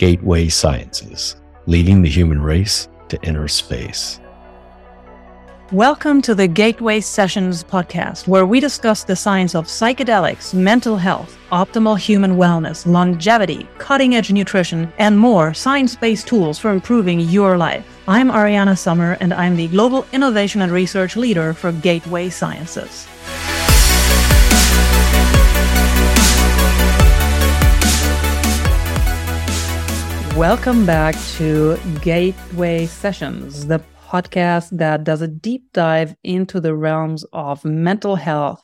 Gateway 0.00 0.48
Sciences, 0.48 1.36
leading 1.66 2.00
the 2.00 2.08
human 2.08 2.40
race 2.40 2.88
to 3.10 3.20
inner 3.22 3.46
space. 3.46 4.18
Welcome 5.72 6.22
to 6.22 6.34
the 6.34 6.48
Gateway 6.48 7.02
Sessions 7.02 7.62
podcast, 7.62 8.26
where 8.26 8.46
we 8.46 8.60
discuss 8.60 9.04
the 9.04 9.14
science 9.14 9.54
of 9.54 9.66
psychedelics, 9.66 10.54
mental 10.54 10.96
health, 10.96 11.36
optimal 11.52 11.98
human 11.98 12.36
wellness, 12.36 12.86
longevity, 12.86 13.68
cutting 13.76 14.14
edge 14.14 14.32
nutrition, 14.32 14.90
and 14.96 15.18
more 15.18 15.52
science 15.52 15.94
based 15.94 16.26
tools 16.26 16.58
for 16.58 16.70
improving 16.70 17.20
your 17.20 17.58
life. 17.58 17.84
I'm 18.08 18.30
Ariane 18.30 18.74
Sommer, 18.76 19.18
and 19.20 19.34
I'm 19.34 19.54
the 19.54 19.68
Global 19.68 20.06
Innovation 20.14 20.62
and 20.62 20.72
Research 20.72 21.14
Leader 21.14 21.52
for 21.52 21.72
Gateway 21.72 22.30
Sciences. 22.30 23.06
Welcome 30.40 30.86
back 30.86 31.14
to 31.36 31.76
Gateway 32.00 32.86
Sessions, 32.86 33.66
the 33.66 33.82
podcast 34.08 34.70
that 34.78 35.04
does 35.04 35.20
a 35.20 35.28
deep 35.28 35.70
dive 35.74 36.16
into 36.24 36.60
the 36.62 36.74
realms 36.74 37.26
of 37.34 37.62
mental 37.62 38.16
health, 38.16 38.62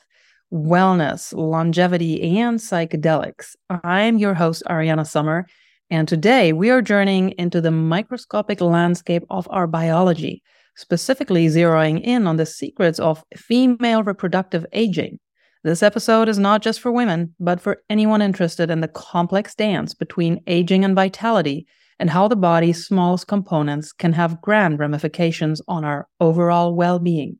wellness, 0.51 1.37
longevity, 1.37 2.39
and 2.39 2.57
psychedelics. 2.57 3.55
I'm 3.83 4.17
your 4.17 4.33
host, 4.33 4.63
Ariane 4.67 5.05
Sommer, 5.05 5.45
and 5.91 6.07
today 6.07 6.51
we 6.51 6.71
are 6.71 6.81
journeying 6.81 7.35
into 7.37 7.61
the 7.61 7.69
microscopic 7.69 8.59
landscape 8.59 9.23
of 9.29 9.47
our 9.51 9.67
biology, 9.67 10.41
specifically 10.77 11.45
zeroing 11.45 12.01
in 12.01 12.25
on 12.25 12.37
the 12.37 12.47
secrets 12.47 12.97
of 12.97 13.23
female 13.35 14.01
reproductive 14.01 14.65
aging. 14.73 15.19
This 15.63 15.81
episode 15.81 16.29
is 16.29 16.37
not 16.37 16.61
just 16.61 16.79
for 16.79 16.91
women, 16.91 17.33
but 17.39 17.59
for 17.59 17.81
anyone 17.89 18.21
interested 18.21 18.69
in 18.69 18.81
the 18.81 18.87
complex 18.87 19.55
dance 19.55 19.93
between 19.93 20.43
aging 20.45 20.85
and 20.85 20.95
vitality 20.95 21.65
and 21.99 22.11
how 22.11 22.27
the 22.27 22.35
body's 22.35 22.85
smallest 22.85 23.27
components 23.27 23.91
can 23.91 24.13
have 24.13 24.41
grand 24.41 24.77
ramifications 24.77 25.61
on 25.67 25.83
our 25.83 26.07
overall 26.19 26.75
well 26.75 26.99
being. 26.99 27.39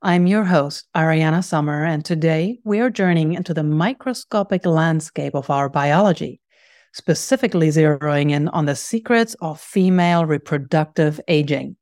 I'm 0.00 0.28
your 0.28 0.44
host, 0.44 0.86
Ariane 0.96 1.42
Sommer, 1.42 1.84
and 1.84 2.04
today 2.04 2.60
we 2.64 2.78
are 2.78 2.90
journeying 2.90 3.34
into 3.34 3.52
the 3.52 3.64
microscopic 3.64 4.64
landscape 4.64 5.34
of 5.34 5.50
our 5.50 5.68
biology, 5.68 6.40
specifically 6.92 7.68
zeroing 7.68 8.30
in 8.30 8.46
on 8.48 8.66
the 8.66 8.76
secrets 8.76 9.34
of 9.40 9.60
female 9.60 10.24
reproductive 10.24 11.20
aging. 11.26 11.76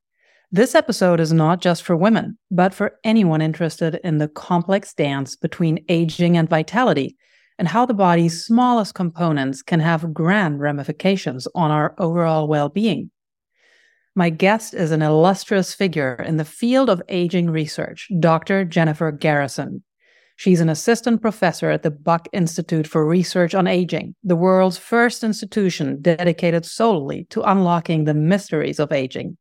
This 0.53 0.75
episode 0.75 1.21
is 1.21 1.33
not 1.33 1.61
just 1.61 1.83
for 1.83 1.97
women, 1.97 2.39
but 2.51 2.75
for 2.75 2.99
anyone 3.03 3.41
interested 3.41 4.01
in 4.05 4.19
the 4.19 4.29
complex 4.29 4.95
dance 4.95 5.37
between 5.37 5.85
aging 5.89 6.37
and 6.37 6.49
vitality 6.49 7.17
and 7.59 7.69
how 7.69 7.87
the 7.87 7.95
body's 7.95 8.45
smallest 8.45 8.95
components 8.95 9.63
can 9.63 9.81
have 9.81 10.13
grand 10.13 10.61
ramifications 10.61 11.49
on 11.55 11.71
our 11.71 11.95
overall 11.99 12.49
well 12.49 12.69
being. 12.69 13.11
My 14.15 14.31
guest 14.31 14.75
is 14.75 14.93
an 14.93 15.03
illustrious 15.03 15.75
figure 15.75 16.15
in 16.15 16.37
the 16.37 16.45
field 16.45 16.89
of 16.89 17.03
aging 17.09 17.51
research, 17.51 18.09
Dr. 18.21 18.65
Jennifer 18.65 19.11
Garrison. 19.11 19.83
She's 20.37 20.61
an 20.61 20.69
assistant 20.69 21.21
professor 21.21 21.71
at 21.71 21.83
the 21.83 21.91
Buck 21.91 22.29
Institute 22.33 22.87
for 22.87 23.07
Research 23.07 23.55
on 23.55 23.67
Aging, 23.67 24.15
the 24.23 24.37
world's 24.37 24.79
first 24.79 25.25
institution 25.25 26.03
dedicated 26.03 26.65
solely 26.65 27.27
to 27.31 27.43
unlocking 27.43 28.05
the 28.05 28.15
mysteries 28.15 28.79
of 28.81 28.93
aging. 28.93 29.37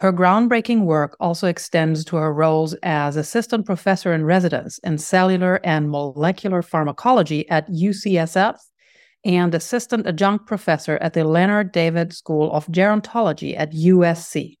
Her 0.00 0.14
groundbreaking 0.14 0.84
work 0.84 1.14
also 1.20 1.46
extends 1.46 2.06
to 2.06 2.16
her 2.16 2.32
roles 2.32 2.72
as 2.82 3.16
assistant 3.16 3.66
professor 3.66 4.14
in 4.14 4.24
residence 4.24 4.78
in 4.78 4.96
cellular 4.96 5.60
and 5.62 5.90
molecular 5.90 6.62
pharmacology 6.62 7.46
at 7.50 7.68
UCSF 7.68 8.56
and 9.26 9.54
assistant 9.54 10.06
adjunct 10.06 10.46
professor 10.46 10.96
at 11.02 11.12
the 11.12 11.24
Leonard 11.24 11.70
Davis 11.72 12.16
School 12.16 12.50
of 12.50 12.66
Gerontology 12.68 13.54
at 13.58 13.74
USC. 13.74 14.56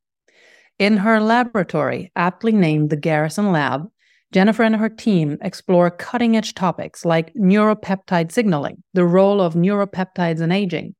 In 0.78 0.98
her 0.98 1.18
laboratory, 1.20 2.12
aptly 2.14 2.52
named 2.52 2.90
the 2.90 2.96
Garrison 2.96 3.50
Lab, 3.50 3.86
Jennifer 4.32 4.62
and 4.62 4.76
her 4.76 4.90
team 4.90 5.38
explore 5.40 5.90
cutting 5.90 6.36
edge 6.36 6.54
topics 6.54 7.06
like 7.06 7.32
neuropeptide 7.34 8.30
signaling, 8.30 8.82
the 8.92 9.06
role 9.06 9.40
of 9.40 9.54
neuropeptides 9.54 10.42
in 10.42 10.52
aging, 10.52 10.94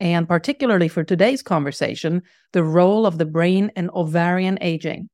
and 0.00 0.28
particularly 0.28 0.88
for 0.88 1.04
today's 1.04 1.42
conversation, 1.42 2.22
the 2.52 2.62
role 2.62 3.06
of 3.06 3.18
the 3.18 3.26
brain 3.26 3.70
in 3.76 3.90
ovarian 3.90 4.58
aging. 4.60 5.08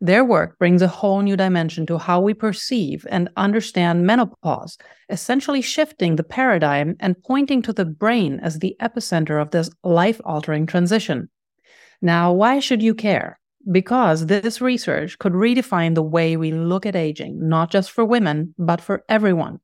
Their 0.00 0.24
work 0.24 0.58
brings 0.58 0.80
a 0.80 0.88
whole 0.88 1.22
new 1.22 1.36
dimension 1.36 1.84
to 1.86 1.98
how 1.98 2.20
we 2.20 2.32
perceive 2.32 3.04
and 3.10 3.28
understand 3.36 4.06
menopause, 4.06 4.78
essentially 5.08 5.60
shifting 5.60 6.14
the 6.14 6.22
paradigm 6.22 6.94
and 7.00 7.20
pointing 7.24 7.62
to 7.62 7.72
the 7.72 7.84
brain 7.84 8.38
as 8.40 8.60
the 8.60 8.76
epicenter 8.80 9.42
of 9.42 9.50
this 9.50 9.70
life 9.82 10.20
altering 10.24 10.66
transition. 10.66 11.28
Now, 12.00 12.32
why 12.32 12.60
should 12.60 12.80
you 12.80 12.94
care? 12.94 13.40
Because 13.70 14.26
this 14.26 14.60
research 14.60 15.18
could 15.18 15.32
redefine 15.32 15.96
the 15.96 16.02
way 16.02 16.36
we 16.36 16.52
look 16.52 16.86
at 16.86 16.94
aging, 16.94 17.48
not 17.48 17.72
just 17.72 17.90
for 17.90 18.04
women, 18.04 18.54
but 18.56 18.80
for 18.80 19.04
everyone 19.08 19.58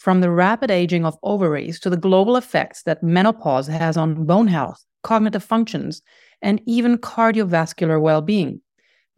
from 0.00 0.22
the 0.22 0.30
rapid 0.30 0.70
aging 0.70 1.04
of 1.04 1.18
ovaries 1.22 1.78
to 1.78 1.90
the 1.90 1.96
global 1.96 2.38
effects 2.38 2.82
that 2.84 3.02
menopause 3.02 3.66
has 3.66 3.98
on 3.98 4.24
bone 4.24 4.48
health, 4.48 4.82
cognitive 5.02 5.44
functions, 5.44 6.00
and 6.40 6.58
even 6.64 6.96
cardiovascular 6.96 8.00
well 8.00 8.22
being. 8.22 8.62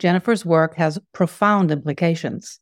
Jennifer's 0.01 0.45
work 0.45 0.75
has 0.75 0.99
profound 1.13 1.71
implications. 1.71 2.59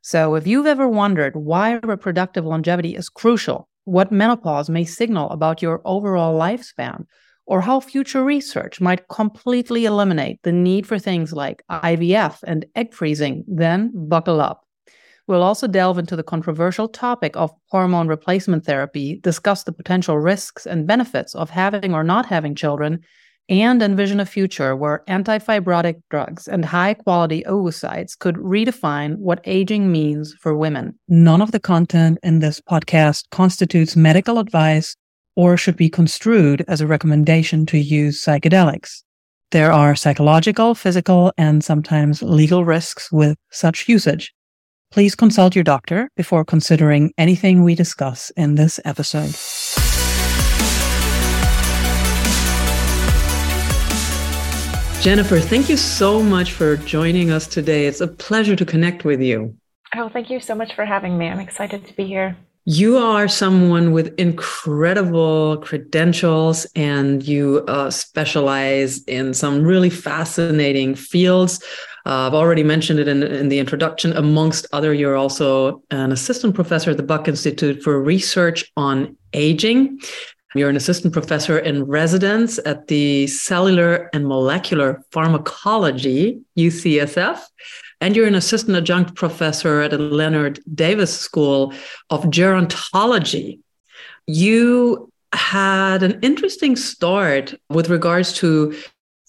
So, 0.00 0.34
if 0.34 0.46
you've 0.46 0.66
ever 0.66 0.88
wondered 0.88 1.36
why 1.36 1.78
reproductive 1.82 2.46
longevity 2.46 2.96
is 2.96 3.10
crucial, 3.10 3.68
what 3.84 4.10
menopause 4.10 4.70
may 4.70 4.86
signal 4.86 5.28
about 5.28 5.60
your 5.60 5.82
overall 5.84 6.38
lifespan, 6.38 7.04
or 7.44 7.60
how 7.60 7.80
future 7.80 8.24
research 8.24 8.80
might 8.80 9.08
completely 9.08 9.84
eliminate 9.84 10.40
the 10.42 10.52
need 10.52 10.86
for 10.86 10.98
things 10.98 11.34
like 11.34 11.62
IVF 11.70 12.38
and 12.44 12.64
egg 12.74 12.94
freezing, 12.94 13.44
then 13.46 13.90
buckle 14.08 14.40
up. 14.40 14.67
We'll 15.28 15.42
also 15.42 15.66
delve 15.66 15.98
into 15.98 16.16
the 16.16 16.22
controversial 16.22 16.88
topic 16.88 17.36
of 17.36 17.52
hormone 17.66 18.08
replacement 18.08 18.64
therapy, 18.64 19.20
discuss 19.22 19.62
the 19.62 19.72
potential 19.72 20.18
risks 20.18 20.66
and 20.66 20.86
benefits 20.86 21.34
of 21.34 21.50
having 21.50 21.92
or 21.92 22.02
not 22.02 22.24
having 22.24 22.54
children, 22.54 23.00
and 23.50 23.82
envision 23.82 24.20
a 24.20 24.26
future 24.26 24.74
where 24.74 25.04
antifibrotic 25.06 26.00
drugs 26.10 26.48
and 26.48 26.64
high 26.64 26.94
quality 26.94 27.42
oocytes 27.46 28.18
could 28.18 28.36
redefine 28.36 29.16
what 29.16 29.42
aging 29.44 29.92
means 29.92 30.34
for 30.40 30.56
women. 30.56 30.98
None 31.08 31.42
of 31.42 31.52
the 31.52 31.60
content 31.60 32.18
in 32.22 32.38
this 32.38 32.60
podcast 32.60 33.24
constitutes 33.30 33.96
medical 33.96 34.38
advice 34.38 34.96
or 35.36 35.58
should 35.58 35.76
be 35.76 35.90
construed 35.90 36.64
as 36.68 36.80
a 36.80 36.86
recommendation 36.86 37.66
to 37.66 37.78
use 37.78 38.24
psychedelics. 38.24 39.02
There 39.50 39.72
are 39.72 39.94
psychological, 39.94 40.74
physical, 40.74 41.32
and 41.36 41.62
sometimes 41.62 42.22
legal 42.22 42.64
risks 42.64 43.12
with 43.12 43.36
such 43.50 43.88
usage. 43.88 44.32
Please 44.90 45.14
consult 45.14 45.54
your 45.54 45.64
doctor 45.64 46.10
before 46.16 46.46
considering 46.46 47.12
anything 47.18 47.62
we 47.62 47.74
discuss 47.74 48.30
in 48.30 48.54
this 48.54 48.80
episode. 48.86 49.34
Jennifer, 55.02 55.40
thank 55.40 55.68
you 55.68 55.76
so 55.76 56.22
much 56.22 56.52
for 56.52 56.76
joining 56.76 57.30
us 57.30 57.46
today. 57.46 57.86
It's 57.86 58.00
a 58.00 58.08
pleasure 58.08 58.56
to 58.56 58.64
connect 58.64 59.04
with 59.04 59.20
you. 59.20 59.54
Oh, 59.94 60.08
thank 60.08 60.30
you 60.30 60.40
so 60.40 60.54
much 60.54 60.74
for 60.74 60.86
having 60.86 61.18
me. 61.18 61.28
I'm 61.28 61.38
excited 61.38 61.86
to 61.86 61.94
be 61.94 62.06
here. 62.06 62.36
You 62.64 62.98
are 62.98 63.28
someone 63.28 63.92
with 63.92 64.18
incredible 64.18 65.58
credentials 65.58 66.66
and 66.74 67.22
you 67.22 67.64
uh, 67.68 67.90
specialize 67.90 69.02
in 69.04 69.32
some 69.34 69.62
really 69.62 69.88
fascinating 69.88 70.94
fields. 70.94 71.62
Uh, 72.08 72.26
I've 72.26 72.34
already 72.34 72.62
mentioned 72.62 72.98
it 73.00 73.06
in, 73.06 73.22
in 73.22 73.50
the 73.50 73.58
introduction. 73.58 74.14
Amongst 74.14 74.66
other, 74.72 74.94
you're 74.94 75.16
also 75.16 75.82
an 75.90 76.10
assistant 76.10 76.54
professor 76.54 76.90
at 76.90 76.96
the 76.96 77.02
Buck 77.02 77.28
Institute 77.28 77.82
for 77.82 78.02
Research 78.02 78.64
on 78.78 79.14
Aging. 79.34 80.00
You're 80.54 80.70
an 80.70 80.76
assistant 80.76 81.12
professor 81.12 81.58
in 81.58 81.84
residence 81.84 82.58
at 82.64 82.86
the 82.86 83.26
Cellular 83.26 84.08
and 84.14 84.26
Molecular 84.26 85.02
Pharmacology, 85.12 86.40
UCSF. 86.56 87.42
And 88.00 88.16
you're 88.16 88.26
an 88.26 88.34
assistant 88.34 88.78
adjunct 88.78 89.14
professor 89.14 89.82
at 89.82 89.90
the 89.90 89.98
Leonard 89.98 90.60
Davis 90.74 91.14
School 91.14 91.74
of 92.08 92.24
Gerontology. 92.24 93.58
You 94.26 95.12
had 95.34 96.02
an 96.02 96.18
interesting 96.22 96.74
start 96.74 97.54
with 97.68 97.90
regards 97.90 98.32
to 98.34 98.74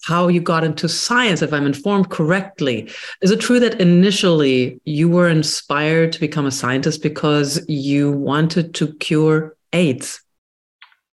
how 0.04 0.28
you 0.28 0.42
got 0.42 0.64
into 0.64 0.88
science, 0.88 1.42
if 1.42 1.54
I'm 1.54 1.66
informed 1.66 2.10
correctly. 2.10 2.90
Is 3.22 3.32
it 3.32 3.40
true 3.40 3.60
that 3.60 3.80
initially 3.82 4.80
you 4.86 5.10
were 5.10 5.30
inspired 5.30 6.12
to 6.14 6.20
become 6.20 6.46
a 6.46 6.52
scientist 6.52 7.04
because 7.04 7.64
you 7.68 8.12
wanted 8.12 8.74
to 8.76 8.94
cure 8.96 9.56
AIDS? 9.74 10.22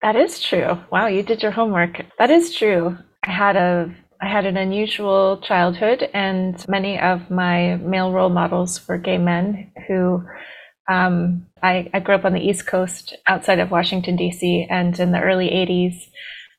That 0.03 0.17
is 0.17 0.41
true. 0.41 0.79
Wow, 0.91 1.09
you 1.09 1.23
did 1.23 1.43
your 1.43 1.53
homework. 1.53 2.01
That 2.19 2.31
is 2.31 2.55
true. 2.55 2.97
I 3.23 3.31
had 3.31 3.57
a 3.57 3.95
I 4.23 4.29
had 4.29 4.45
an 4.45 4.59
unusual 4.59 5.41
childhood, 5.43 6.11
and 6.13 6.63
many 6.69 7.01
of 7.01 7.31
my 7.31 7.77
male 7.77 8.13
role 8.13 8.29
models 8.29 8.87
were 8.87 8.99
gay 8.99 9.17
men 9.17 9.73
who 9.89 10.23
um, 10.91 11.47
I, 11.63 11.89
I 11.95 12.01
grew 12.01 12.17
up 12.17 12.27
on 12.27 12.35
the 12.35 12.41
East 12.41 12.67
Coast 12.67 13.17
outside 13.27 13.61
of 13.61 13.71
Washington, 13.71 14.17
D.C., 14.17 14.67
and 14.69 14.99
in 14.99 15.13
the 15.13 15.21
early 15.21 15.49
80s, 15.49 16.11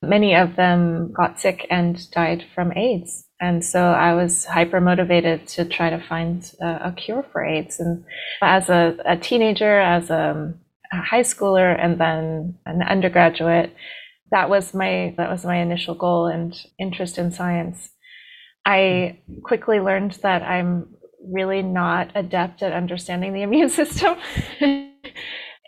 many 0.02 0.36
of 0.36 0.56
them 0.56 1.12
got 1.14 1.40
sick 1.40 1.68
and 1.70 2.10
died 2.12 2.46
from 2.56 2.74
AIDS. 2.76 3.26
And 3.40 3.64
so 3.66 3.80
I 3.80 4.14
was 4.14 4.46
hyper 4.46 4.80
motivated 4.80 5.48
to 5.50 5.66
try 5.66 5.90
to 5.90 6.04
find 6.08 6.50
a, 6.62 6.90
a 6.90 6.92
cure 6.92 7.26
for 7.32 7.44
AIDS. 7.44 7.80
And 7.80 8.04
as 8.42 8.70
a, 8.70 8.98
a 9.06 9.18
teenager, 9.18 9.80
as 9.80 10.10
a, 10.10 10.54
a 10.92 10.98
high 10.98 11.22
schooler, 11.22 11.76
and 11.80 12.00
then 12.00 12.56
an 12.66 12.82
undergraduate, 12.84 13.74
that 14.32 14.50
was 14.50 14.74
my 14.74 15.14
that 15.18 15.30
was 15.30 15.44
my 15.44 15.58
initial 15.58 15.96
goal 15.96 16.28
and 16.28 16.56
interest 16.80 17.18
in 17.18 17.32
science. 17.32 17.90
I 18.66 19.20
quickly 19.44 19.80
learned 19.80 20.14
that 20.24 20.44
I'm 20.44 20.96
really 21.24 21.62
not 21.62 22.12
adept 22.16 22.64
at 22.64 22.74
understanding 22.74 23.34
the 23.34 23.42
immune 23.42 23.70
system. 23.82 24.16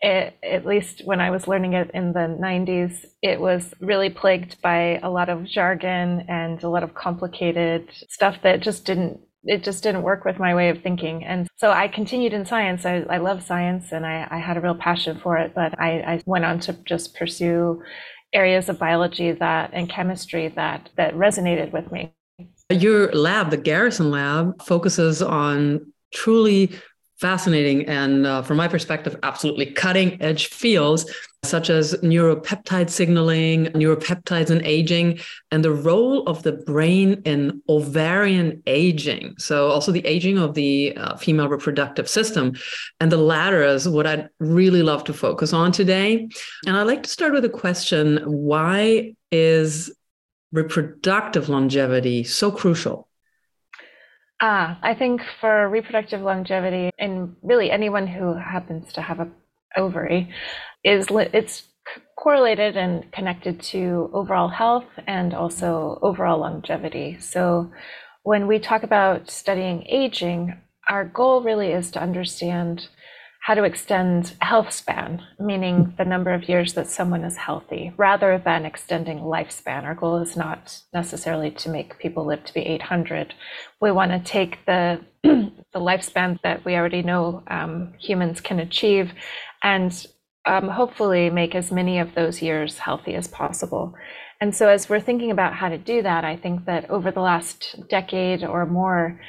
It, 0.03 0.37
at 0.43 0.65
least 0.65 1.01
when 1.05 1.21
I 1.21 1.31
was 1.31 1.47
learning 1.47 1.73
it 1.73 1.89
in 1.93 2.11
the 2.11 2.37
90s, 2.39 3.05
it 3.21 3.39
was 3.39 3.73
really 3.79 4.09
plagued 4.09 4.61
by 4.61 4.99
a 5.01 5.09
lot 5.09 5.29
of 5.29 5.45
jargon 5.45 6.25
and 6.27 6.61
a 6.61 6.69
lot 6.69 6.83
of 6.83 6.93
complicated 6.93 7.89
stuff 8.09 8.35
that 8.43 8.59
just 8.59 8.85
didn't 8.85 9.21
it 9.45 9.61
just 9.61 9.83
didn't 9.83 10.03
work 10.03 10.23
with 10.23 10.39
my 10.39 10.55
way 10.55 10.69
of 10.69 10.81
thinking. 10.81 11.21
And 11.25 11.49
so 11.57 11.69
I 11.69 11.89
continued 11.89 12.31
in 12.31 12.45
science. 12.45 12.85
I, 12.85 13.05
I 13.09 13.17
love 13.17 13.43
science 13.43 13.91
and 13.91 14.05
I, 14.05 14.25
I, 14.31 14.37
had 14.37 14.55
a 14.55 14.61
real 14.61 14.73
passion 14.73 15.19
for 15.21 15.37
it, 15.37 15.53
but 15.53 15.77
I, 15.77 15.99
I 15.99 16.23
went 16.25 16.45
on 16.45 16.61
to 16.61 16.71
just 16.85 17.13
pursue 17.13 17.83
areas 18.31 18.69
of 18.69 18.79
biology 18.79 19.33
that 19.33 19.71
and 19.73 19.89
chemistry 19.89 20.47
that 20.55 20.91
that 20.95 21.13
resonated 21.15 21.73
with 21.73 21.91
me. 21.91 22.13
Your 22.69 23.11
lab, 23.11 23.49
the 23.49 23.57
Garrison 23.57 24.11
Lab, 24.11 24.63
focuses 24.63 25.21
on 25.21 25.91
truly 26.13 26.71
fascinating 27.19 27.85
and, 27.87 28.25
uh, 28.25 28.41
from 28.41 28.57
my 28.57 28.67
perspective, 28.67 29.15
absolutely 29.23 29.67
cutting 29.67 30.21
edge 30.21 30.47
fields 30.47 31.05
such 31.43 31.69
as 31.69 31.93
neuropeptide 31.95 32.89
signaling, 32.89 33.65
neuropeptides 33.67 34.49
in 34.49 34.63
aging, 34.65 35.19
and 35.51 35.63
the 35.63 35.71
role 35.71 36.23
of 36.27 36.41
the 36.43 36.53
brain 36.53 37.21
in 37.25 37.61
ovarian 37.67 38.63
aging. 38.65 39.35
So, 39.37 39.67
also 39.67 39.91
the 39.91 40.05
aging 40.05 40.37
of 40.37 40.53
the 40.53 40.95
uh, 40.95 41.17
female 41.17 41.49
reproductive 41.49 42.09
system. 42.09 42.53
And 42.99 43.11
the 43.11 43.17
latter 43.17 43.61
is 43.61 43.87
what 43.87 44.07
I'd 44.07 44.29
really 44.39 44.83
love 44.83 45.03
to 45.05 45.13
focus 45.13 45.53
on 45.53 45.71
today. 45.71 46.29
And 46.65 46.77
I'd 46.77 46.83
like 46.87 47.03
to 47.03 47.09
start 47.09 47.33
with 47.33 47.45
a 47.45 47.49
question 47.49 48.17
why 48.25 49.13
is 49.31 49.91
reproductive 50.51 51.49
longevity 51.49 52.23
so 52.23 52.51
crucial? 52.51 53.07
Ah, 54.45 54.77
I 54.83 54.93
think 54.93 55.21
for 55.39 55.69
reproductive 55.69 56.19
longevity, 56.19 56.91
and 56.99 57.37
really 57.43 57.71
anyone 57.71 58.07
who 58.07 58.33
happens 58.33 58.91
to 58.91 59.01
have 59.01 59.21
a 59.21 59.29
ovary, 59.77 60.33
is 60.83 61.07
it's 61.09 61.63
correlated 62.17 62.75
and 62.75 63.09
connected 63.13 63.61
to 63.61 64.09
overall 64.11 64.49
health 64.49 64.83
and 65.07 65.33
also 65.33 65.97
overall 66.01 66.39
longevity. 66.39 67.17
So 67.19 67.71
when 68.23 68.45
we 68.45 68.59
talk 68.59 68.83
about 68.83 69.31
studying 69.31 69.85
aging, 69.87 70.59
our 70.89 71.05
goal 71.05 71.41
really 71.41 71.71
is 71.71 71.89
to 71.91 72.01
understand 72.01 72.89
how 73.43 73.53
to 73.53 73.65
extend 73.65 74.33
health 74.39 74.71
span, 74.71 75.21
meaning 75.37 75.93
the 75.97 76.05
number 76.05 76.33
of 76.33 76.47
years 76.47 76.75
that 76.75 76.87
someone 76.87 77.25
is 77.25 77.35
healthy, 77.35 77.91
rather 77.97 78.41
than 78.43 78.65
extending 78.65 79.19
lifespan. 79.19 79.83
Our 79.83 79.95
goal 79.95 80.21
is 80.21 80.37
not 80.37 80.79
necessarily 80.93 81.51
to 81.51 81.69
make 81.69 81.99
people 81.99 82.25
live 82.25 82.45
to 82.45 82.53
be 82.53 82.61
800. 82.61 83.33
We 83.81 83.91
want 83.91 84.11
to 84.11 84.19
take 84.19 84.65
the 84.65 85.01
the 85.23 85.51
lifespan 85.75 86.39
that 86.43 86.63
we 86.63 86.75
already 86.75 87.01
know 87.01 87.43
um, 87.47 87.93
humans 87.99 88.39
can 88.39 88.61
achieve, 88.61 89.11
and 89.61 90.07
um, 90.45 90.69
hopefully 90.69 91.29
make 91.29 91.53
as 91.53 91.69
many 91.69 91.99
of 91.99 92.15
those 92.15 92.41
years 92.41 92.77
healthy 92.77 93.13
as 93.13 93.27
possible. 93.27 93.93
And 94.39 94.55
so, 94.55 94.69
as 94.69 94.87
we're 94.87 95.01
thinking 95.01 95.31
about 95.31 95.53
how 95.53 95.67
to 95.67 95.77
do 95.77 96.01
that, 96.01 96.23
I 96.23 96.37
think 96.37 96.63
that 96.63 96.89
over 96.89 97.11
the 97.11 97.19
last 97.19 97.75
decade 97.89 98.45
or 98.45 98.65
more, 98.65 99.19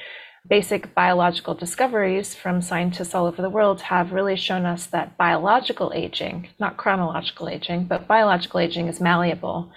basic 0.49 0.95
biological 0.95 1.55
discoveries 1.55 2.35
from 2.35 2.61
scientists 2.61 3.15
all 3.15 3.27
over 3.27 3.41
the 3.41 3.51
world 3.51 3.81
have 3.81 4.13
really 4.13 4.37
shown 4.37 4.67
us 4.67 4.87
that 4.87 5.17
biological 5.17 5.93
aging, 5.95 6.49
not 6.61 6.77
chronological 6.77 7.49
aging, 7.49 7.85
but 7.85 8.07
biological 8.07 8.61
aging 8.61 8.89
is 8.89 9.01
malleable. 9.01 9.73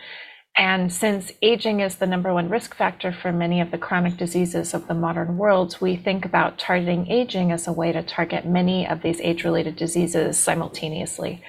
And 0.58 0.92
since 0.92 1.32
aging 1.42 1.80
is 1.82 1.96
the 1.96 2.08
number 2.08 2.34
one 2.34 2.50
risk 2.50 2.76
factor 2.76 3.14
for 3.14 3.32
many 3.32 3.62
of 3.62 3.72
the 3.72 3.78
chronic 3.78 4.18
diseases 4.18 4.74
of 4.74 4.88
the 4.88 4.96
modern 4.96 5.38
world, 5.38 5.78
we 5.80 5.96
think 5.96 6.26
about 6.26 6.58
targeting 6.58 7.10
aging 7.10 7.52
as 7.52 7.68
a 7.68 7.72
way 7.72 7.92
to 7.92 8.02
target 8.02 8.46
many 8.46 8.88
of 8.88 9.04
these 9.04 9.22
age 9.22 9.44
related 9.44 9.76
diseases 9.76 10.38
simultaneously. 10.38 11.44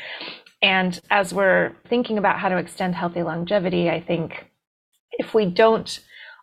And 0.60 1.00
as 1.10 1.32
we're 1.32 1.72
thinking 1.88 2.18
about 2.18 2.38
how 2.38 2.50
to 2.50 2.58
extend 2.58 2.94
healthy 2.94 3.22
longevity, 3.22 3.88
I 3.88 4.00
think 4.00 4.50
if 5.12 5.34
we 5.34 5.46
don't 5.46 5.98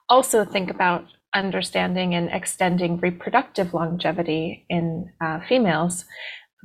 also 0.10 0.44
think 0.44 0.72
about 0.72 1.06
understanding 1.36 2.16
and 2.16 2.30
extending 2.32 2.98
reproductive 2.98 3.74
longevity 3.74 4.66
in 4.70 5.12
uh, 5.22 5.42
females, 5.48 6.06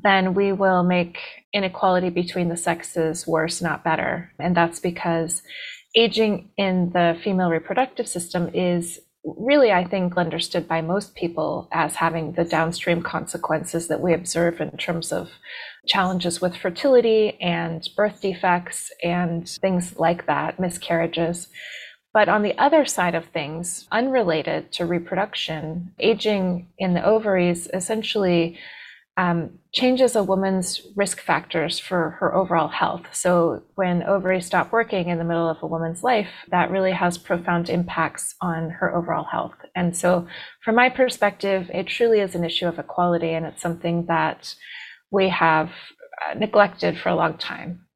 then 0.03 0.33
we 0.33 0.53
will 0.53 0.83
make 0.83 1.19
inequality 1.53 2.09
between 2.09 2.49
the 2.49 2.57
sexes 2.57 3.27
worse, 3.27 3.61
not 3.61 3.85
better. 3.85 4.33
And 4.39 4.57
that's 4.57 4.81
because 4.81 5.43
aging 5.95 6.51
in 6.57 6.91
the 6.95 7.19
female 7.23 7.51
reproductive 7.51 8.09
system 8.09 8.51
is 8.55 9.01
really, 9.25 9.71
I 9.71 9.85
think, 9.85 10.17
understood 10.17 10.67
by 10.67 10.81
most 10.81 11.15
people 11.15 11.69
as 11.73 11.97
having 11.97 12.33
the 12.33 12.45
downstream 12.45 13.03
consequences 13.03 13.89
that 13.89 14.01
we 14.01 14.15
observe 14.15 14.61
in 14.61 14.71
terms 14.79 15.13
of 15.13 15.29
challenges 15.87 16.41
with 16.41 16.57
fertility 16.57 17.39
and 17.41 17.87
birth 17.97 18.23
defects 18.23 18.91
and 19.03 19.49
things 19.49 19.99
like 19.99 20.27
that, 20.27 20.59
miscarriages. 20.59 21.49
But 22.13 22.29
on 22.29 22.43
the 22.43 22.59
other 22.59 22.85
side 22.85 23.15
of 23.15 23.27
things, 23.27 23.87
unrelated 23.93 24.73
to 24.73 24.87
reproduction, 24.87 25.93
aging 26.01 26.69
in 26.79 26.95
the 26.95 27.05
ovaries 27.05 27.69
essentially 27.73 28.59
um, 29.17 29.59
changes 29.73 30.17
a 30.17 30.23
woman's 30.23 30.81
risk 30.97 31.21
factors 31.21 31.79
for 31.79 32.17
her 32.19 32.35
overall 32.35 32.69
health. 32.69 33.03
So 33.13 33.63
when 33.75 34.03
ovaries 34.03 34.47
stop 34.47 34.73
working 34.73 35.09
in 35.09 35.19
the 35.19 35.25
middle 35.25 35.49
of 35.49 35.63
a 35.63 35.67
woman's 35.67 36.03
life, 36.03 36.31
that 36.51 36.71
really 36.71 36.93
has 36.93 37.19
profound 37.19 37.69
impacts 37.69 38.35
on 38.41 38.71
her 38.71 38.95
overall 38.95 39.25
health. 39.25 39.55
And 39.75 39.97
so, 39.97 40.27
from 40.65 40.77
my 40.77 40.89
perspective, 40.89 41.71
it 41.73 41.87
truly 41.87 42.21
is 42.21 42.35
an 42.35 42.45
issue 42.45 42.67
of 42.67 42.79
equality, 42.79 43.31
and 43.31 43.45
it's 43.45 43.63
something 43.63 44.07
that 44.07 44.55
we 45.11 45.29
have 45.29 45.69
uh, 46.25 46.35
neglected 46.35 46.99
for 46.99 47.11
a 47.11 47.15
long 47.15 47.37
time. 47.37 47.87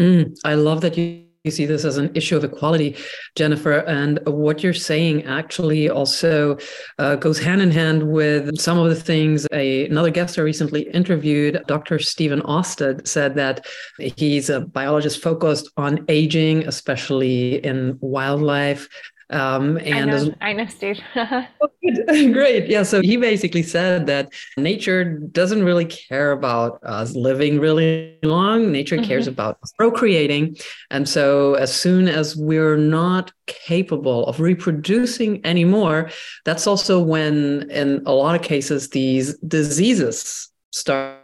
Mm, 0.00 0.36
I 0.44 0.54
love 0.54 0.80
that 0.80 0.96
you 0.96 1.04
you 1.04 1.27
see 1.50 1.66
this 1.66 1.84
as 1.84 1.96
an 1.96 2.10
issue 2.14 2.36
of 2.36 2.44
equality, 2.44 2.96
Jennifer. 3.34 3.78
And 3.80 4.20
what 4.26 4.62
you're 4.62 4.74
saying 4.74 5.24
actually 5.24 5.88
also 5.88 6.58
uh, 6.98 7.16
goes 7.16 7.38
hand 7.38 7.62
in 7.62 7.70
hand 7.70 8.10
with 8.10 8.58
some 8.58 8.78
of 8.78 8.88
the 8.88 8.96
things 8.96 9.46
a, 9.52 9.86
another 9.86 10.10
guest 10.10 10.38
I 10.38 10.42
recently 10.42 10.82
interviewed, 10.90 11.62
Dr. 11.66 11.98
Steven 11.98 12.42
Austad, 12.42 13.06
said 13.06 13.34
that 13.36 13.66
he's 13.98 14.50
a 14.50 14.60
biologist 14.60 15.22
focused 15.22 15.70
on 15.76 16.04
aging, 16.08 16.66
especially 16.66 17.64
in 17.64 17.98
wildlife. 18.00 18.88
Um, 19.30 19.76
and 19.78 20.10
I 20.10 20.16
know, 20.16 20.34
I 20.40 20.52
know 20.54 20.66
Steve. 20.66 21.00
Great. 22.06 22.68
Yeah. 22.68 22.82
So 22.82 23.00
he 23.02 23.16
basically 23.16 23.62
said 23.62 24.06
that 24.06 24.32
nature 24.56 25.04
doesn't 25.04 25.64
really 25.64 25.84
care 25.84 26.32
about 26.32 26.82
us 26.82 27.14
living 27.14 27.58
really 27.58 28.18
long. 28.22 28.72
Nature 28.72 28.96
mm-hmm. 28.96 29.04
cares 29.04 29.26
about 29.26 29.58
procreating. 29.76 30.56
And 30.90 31.08
so 31.08 31.54
as 31.54 31.74
soon 31.74 32.08
as 32.08 32.36
we're 32.36 32.76
not 32.76 33.32
capable 33.46 34.26
of 34.26 34.40
reproducing 34.40 35.44
anymore, 35.44 36.10
that's 36.44 36.66
also 36.66 37.00
when, 37.00 37.70
in 37.70 38.02
a 38.06 38.12
lot 38.12 38.34
of 38.34 38.42
cases, 38.42 38.90
these 38.90 39.36
diseases 39.38 40.50
start 40.72 41.18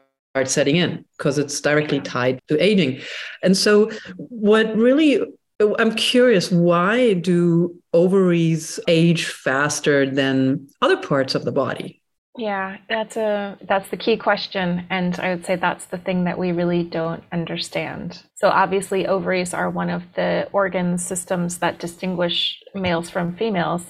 setting 0.44 0.76
in 0.76 1.04
because 1.16 1.38
it's 1.38 1.60
directly 1.60 2.00
tied 2.00 2.40
to 2.48 2.62
aging. 2.62 3.00
And 3.42 3.56
so 3.56 3.90
what 4.16 4.76
really 4.76 5.20
I'm 5.60 5.94
curious, 5.94 6.50
why 6.50 7.14
do 7.14 7.80
ovaries 7.92 8.80
age 8.88 9.26
faster 9.26 10.08
than 10.08 10.68
other 10.82 10.96
parts 10.96 11.34
of 11.34 11.44
the 11.44 11.52
body? 11.52 12.02
Yeah, 12.36 12.78
that's 12.88 13.16
a 13.16 13.56
that's 13.68 13.88
the 13.90 13.96
key 13.96 14.16
question 14.16 14.86
and 14.90 15.18
I 15.20 15.32
would 15.34 15.46
say 15.46 15.54
that's 15.54 15.84
the 15.84 15.98
thing 15.98 16.24
that 16.24 16.36
we 16.36 16.50
really 16.50 16.82
don't 16.82 17.22
understand. 17.30 18.24
So 18.34 18.48
obviously 18.48 19.06
ovaries 19.06 19.54
are 19.54 19.70
one 19.70 19.88
of 19.88 20.02
the 20.16 20.48
organ 20.52 20.98
systems 20.98 21.58
that 21.58 21.78
distinguish 21.78 22.60
males 22.74 23.08
from 23.08 23.36
females, 23.36 23.84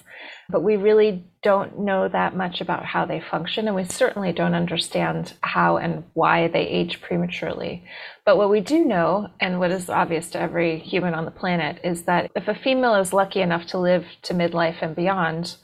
but 0.50 0.62
we 0.62 0.76
really 0.76 1.25
don't 1.42 1.78
know 1.78 2.06
that 2.06 2.37
much 2.37 2.61
about 2.61 2.85
how 2.85 3.06
they 3.06 3.21
function 3.30 3.66
and 3.66 3.75
we 3.75 3.85
certainly 3.85 4.33
don't 4.33 4.54
understand 4.54 5.33
how 5.40 5.78
and 5.78 6.04
why 6.12 6.49
they 6.49 6.66
age 6.66 7.00
prematurely. 7.00 7.83
But 8.25 8.38
what 8.38 8.50
we 8.50 8.61
do 8.61 8.85
know 8.85 9.28
and 9.40 9.61
what 9.61 9.71
is 9.71 9.90
obvious 9.90 10.31
to 10.31 10.40
every 10.40 10.78
human 10.78 11.14
on 11.14 11.26
the 11.26 11.31
planet 11.31 11.81
is 11.85 12.04
that 12.04 12.31
if 12.35 12.49
a 12.49 12.54
female 12.54 12.95
is 12.95 13.12
lucky 13.12 13.43
enough 13.43 13.66
to 13.69 13.78
live 13.78 14.07
to 14.23 14.35
midlife 14.35 14.81
and 14.81 14.97
beyond, 14.97 15.57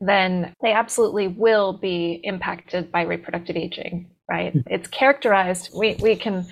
then 0.00 0.54
they 0.62 0.72
absolutely 0.72 1.28
will 1.28 1.74
be 1.74 2.20
impacted 2.22 2.90
by 2.90 3.02
reproductive 3.02 3.56
aging, 3.56 4.10
right? 4.28 4.54
Mm-hmm. 4.54 4.72
It's 4.72 4.88
characterized, 4.88 5.70
we, 5.74 5.96
we 6.00 6.16
can 6.16 6.46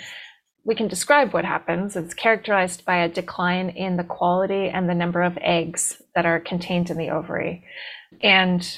we 0.66 0.74
can 0.74 0.88
describe 0.88 1.32
what 1.32 1.44
happens. 1.44 1.94
It's 1.94 2.12
characterized 2.12 2.84
by 2.84 2.96
a 2.96 3.08
decline 3.08 3.68
in 3.68 3.96
the 3.96 4.02
quality 4.02 4.68
and 4.68 4.88
the 4.88 4.96
number 4.96 5.22
of 5.22 5.38
eggs 5.40 6.02
that 6.16 6.26
are 6.26 6.40
contained 6.40 6.90
in 6.90 6.98
the 6.98 7.10
ovary. 7.10 7.62
And 8.20 8.68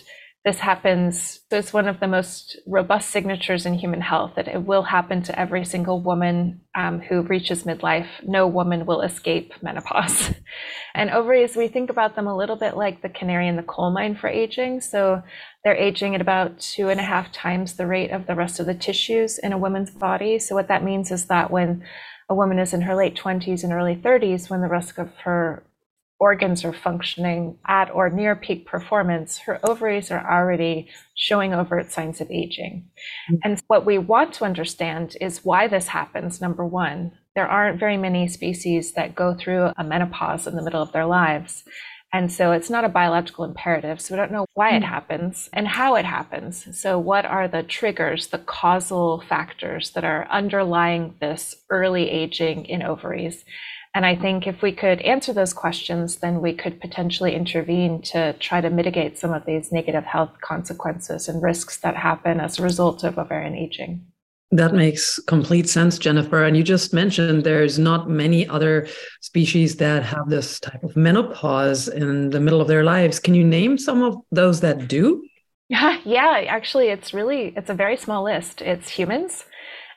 this 0.49 0.61
happens, 0.61 1.41
so 1.51 1.59
it's 1.59 1.75
one 1.75 1.87
of 1.87 2.01
the 2.01 2.09
most 2.09 2.57
robust 2.67 3.11
signatures 3.11 3.67
in 3.67 3.75
human 3.75 4.01
health 4.01 4.33
that 4.37 4.49
it 4.49 4.63
will 4.63 4.83
happen 4.83 5.23
to 5.23 5.39
every 5.39 5.63
single 5.63 6.01
woman 6.01 6.63
um, 6.75 7.01
who 7.01 7.21
reaches 7.21 7.65
midlife. 7.65 8.09
No 8.23 8.47
woman 8.47 8.87
will 8.87 9.03
escape 9.03 9.53
menopause. 9.61 10.33
and 10.95 11.11
ovaries, 11.11 11.55
we 11.55 11.69
think 11.69 11.91
about 11.91 12.17
them 12.17 12.27
a 12.27 12.35
little 12.35 12.57
bit 12.57 12.79
like 12.79 13.03
the 13.03 13.11
canary 13.11 13.47
in 13.47 13.57
the 13.57 13.63
coal 13.63 13.91
mine 13.91 14.17
for 14.17 14.29
aging. 14.29 14.81
So 14.81 15.23
they're 15.65 15.77
aging 15.77 16.15
at 16.15 16.23
about 16.23 16.59
two 16.61 16.89
and 16.89 16.99
a 16.99 17.03
half 17.03 17.31
times 17.31 17.75
the 17.75 17.87
rate 17.87 18.11
of 18.11 18.27
the 18.27 18.35
rest 18.35 18.59
of 18.59 18.65
the 18.65 18.73
tissues 18.73 19.37
in 19.39 19.53
a 19.53 19.59
woman's 19.59 19.91
body. 19.91 20.39
So 20.39 20.55
what 20.55 20.69
that 20.69 20.83
means 20.83 21.11
is 21.11 21.27
that 21.27 21.51
when 21.51 21.85
a 22.31 22.35
woman 22.35 22.59
is 22.59 22.73
in 22.73 22.81
her 22.81 22.97
late 22.97 23.17
20s 23.17 23.65
and 23.65 23.73
early 23.75 23.97
30s, 23.97 24.49
when 24.49 24.63
the 24.63 24.69
rest 24.69 24.97
of 24.97 25.11
her 25.25 25.63
organs 26.21 26.65
are 26.65 26.73
functioning 26.73 27.57
at 27.67 27.91
or 27.91 28.11
near 28.11 28.35
peak 28.35 28.67
performance, 28.67 29.39
her 29.39 29.61
ovaries 29.63 30.11
are 30.11 30.31
already 30.31 30.89
showing 31.15 31.55
overt 31.55 31.91
signs 31.91 32.21
of 32.21 32.31
aging. 32.31 32.89
Mm-hmm. 33.31 33.37
And 33.45 33.63
what 33.69 33.87
we 33.87 33.99
want 33.99 34.35
to 34.35 34.45
understand 34.45 35.17
is 35.21 35.45
why 35.45 35.69
this 35.69 35.89
happens. 35.89 36.41
Number 36.41 36.67
one, 36.67 37.13
there 37.35 37.47
aren't 37.47 37.79
very 37.79 37.97
many 37.97 38.27
species 38.27 38.93
that 38.95 39.15
go 39.15 39.35
through 39.35 39.71
a 39.77 39.85
menopause 39.85 40.47
in 40.47 40.57
the 40.57 40.63
middle 40.63 40.83
of 40.83 40.93
their 40.93 41.07
lives. 41.07 41.65
And 42.13 42.33
so 42.33 42.53
it's 42.53 42.71
not 42.71 42.85
a 42.85 42.89
biological 42.89 43.45
imperative. 43.45 44.01
So 44.01 44.15
we 44.15 44.17
don't 44.17 44.33
know 44.33 44.47
why 44.55 44.71
it 44.71 44.83
mm. 44.83 44.89
happens 44.89 45.51
and 45.53 45.69
how 45.69 45.95
it 45.95 46.07
happens. 46.07 46.67
So, 46.81 46.99
what 46.99 47.27
are 47.27 47.47
the 47.47 47.63
triggers, 47.63 48.29
the 48.29 48.39
causal 48.39 49.23
factors 49.29 49.91
that 49.91 50.05
are 50.05 50.27
underlying 50.31 51.17
this 51.21 51.55
early 51.69 52.09
aging 52.09 52.65
in 52.65 52.83
ovaries? 52.83 53.45
And 53.95 54.05
I 54.05 54.15
think 54.15 54.47
if 54.47 54.63
we 54.63 54.73
could 54.73 55.01
answer 55.01 55.33
those 55.33 55.53
questions, 55.53 56.17
then 56.17 56.41
we 56.41 56.53
could 56.53 56.81
potentially 56.81 57.35
intervene 57.35 58.03
to 58.03 58.35
try 58.35 58.61
to 58.61 58.71
mitigate 58.71 59.19
some 59.19 59.33
of 59.33 59.47
these 59.47 59.73
negative 59.73 60.05
health 60.05 60.31
consequences 60.41 61.29
and 61.29 61.43
risks 61.43 61.79
that 61.79 61.97
happen 61.97 62.41
as 62.41 62.59
a 62.59 62.63
result 62.63 63.03
of 63.05 63.19
ovarian 63.19 63.55
aging. 63.55 64.07
That 64.51 64.73
makes 64.73 65.19
complete 65.27 65.69
sense, 65.69 65.99
Jennifer. 65.99 66.45
And 66.45 66.57
you 66.57 66.63
just 66.63 66.95
mentioned 66.95 67.45
there's 67.45 67.79
not 67.79 68.09
many 68.09 68.49
other 68.49 68.89
species 69.21 69.77
that 69.77 70.03
have 70.05 70.31
this 70.31 70.59
type 70.59 70.83
of 70.83 70.97
menopause 70.97 71.89
in 71.89 72.31
the 72.31 72.41
middle 72.41 72.63
of 72.63 72.69
their 72.69 72.83
lives. 72.83 73.21
Can 73.21 73.35
you 73.35 73.45
name 73.45 73.77
some 73.77 74.03
of 74.03 74.17
those 74.31 74.61
that 74.61 74.89
do? 74.89 75.25
Yeah, 75.71 76.01
yeah. 76.03 76.45
Actually, 76.49 76.89
it's 76.89 77.13
really 77.13 77.53
it's 77.55 77.69
a 77.69 77.75
very 77.75 77.99
small 77.99 78.25
list. 78.25 78.63
It's 78.63 78.89
humans, 78.89 79.45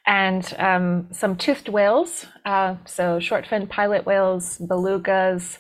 and 0.06 0.54
um, 0.58 1.08
some 1.12 1.36
toothed 1.36 1.70
whales, 1.70 2.26
uh, 2.46 2.76
so 2.86 3.20
short-finned 3.20 3.70
pilot 3.70 4.06
whales, 4.06 4.58
belugas, 4.58 5.58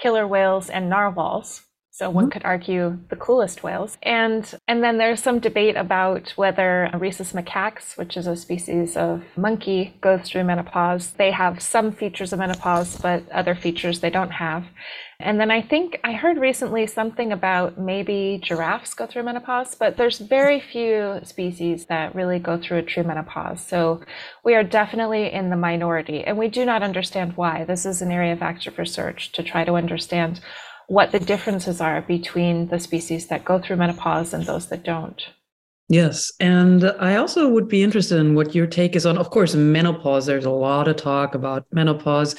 killer 0.00 0.26
whales, 0.26 0.70
and 0.70 0.88
narwhals. 0.88 1.62
So 1.92 2.08
one 2.08 2.24
mm-hmm. 2.24 2.30
could 2.30 2.44
argue 2.44 2.98
the 3.10 3.16
coolest 3.16 3.62
whales. 3.62 3.98
And 4.02 4.50
and 4.66 4.82
then 4.82 4.96
there's 4.96 5.22
some 5.22 5.38
debate 5.38 5.76
about 5.76 6.30
whether 6.30 6.88
rhesus 6.94 7.32
macaques, 7.32 7.98
which 7.98 8.16
is 8.16 8.26
a 8.26 8.36
species 8.36 8.96
of 8.96 9.22
monkey, 9.36 9.98
goes 10.00 10.22
through 10.22 10.44
menopause. 10.44 11.10
They 11.10 11.30
have 11.32 11.60
some 11.60 11.92
features 11.92 12.32
of 12.32 12.38
menopause, 12.38 12.96
but 12.96 13.30
other 13.30 13.54
features 13.54 14.00
they 14.00 14.08
don't 14.08 14.30
have. 14.30 14.64
And 15.22 15.38
then 15.38 15.50
I 15.50 15.60
think 15.60 16.00
I 16.02 16.12
heard 16.12 16.38
recently 16.38 16.86
something 16.86 17.30
about 17.30 17.78
maybe 17.78 18.40
giraffes 18.42 18.94
go 18.94 19.06
through 19.06 19.24
menopause, 19.24 19.74
but 19.74 19.96
there's 19.96 20.18
very 20.18 20.60
few 20.60 21.20
species 21.22 21.86
that 21.86 22.14
really 22.14 22.38
go 22.38 22.58
through 22.58 22.78
a 22.78 22.82
true 22.82 23.02
menopause. 23.02 23.64
So 23.66 24.02
we 24.44 24.54
are 24.54 24.64
definitely 24.64 25.30
in 25.30 25.50
the 25.50 25.56
minority, 25.56 26.24
and 26.24 26.38
we 26.38 26.48
do 26.48 26.64
not 26.64 26.82
understand 26.82 27.36
why. 27.36 27.64
This 27.64 27.84
is 27.84 28.00
an 28.00 28.10
area 28.10 28.32
of 28.32 28.42
active 28.42 28.78
research 28.78 29.32
to 29.32 29.42
try 29.42 29.64
to 29.64 29.74
understand 29.74 30.40
what 30.88 31.12
the 31.12 31.20
differences 31.20 31.80
are 31.80 32.00
between 32.02 32.68
the 32.68 32.80
species 32.80 33.28
that 33.28 33.44
go 33.44 33.58
through 33.58 33.76
menopause 33.76 34.32
and 34.32 34.44
those 34.44 34.68
that 34.68 34.82
don't. 34.82 35.22
Yes. 35.88 36.32
And 36.38 36.84
I 37.00 37.16
also 37.16 37.48
would 37.48 37.68
be 37.68 37.82
interested 37.82 38.18
in 38.18 38.36
what 38.36 38.54
your 38.54 38.66
take 38.66 38.94
is 38.94 39.04
on, 39.04 39.18
of 39.18 39.30
course, 39.30 39.54
menopause. 39.54 40.24
There's 40.26 40.44
a 40.44 40.50
lot 40.50 40.86
of 40.86 40.96
talk 40.96 41.34
about 41.34 41.66
menopause. 41.72 42.36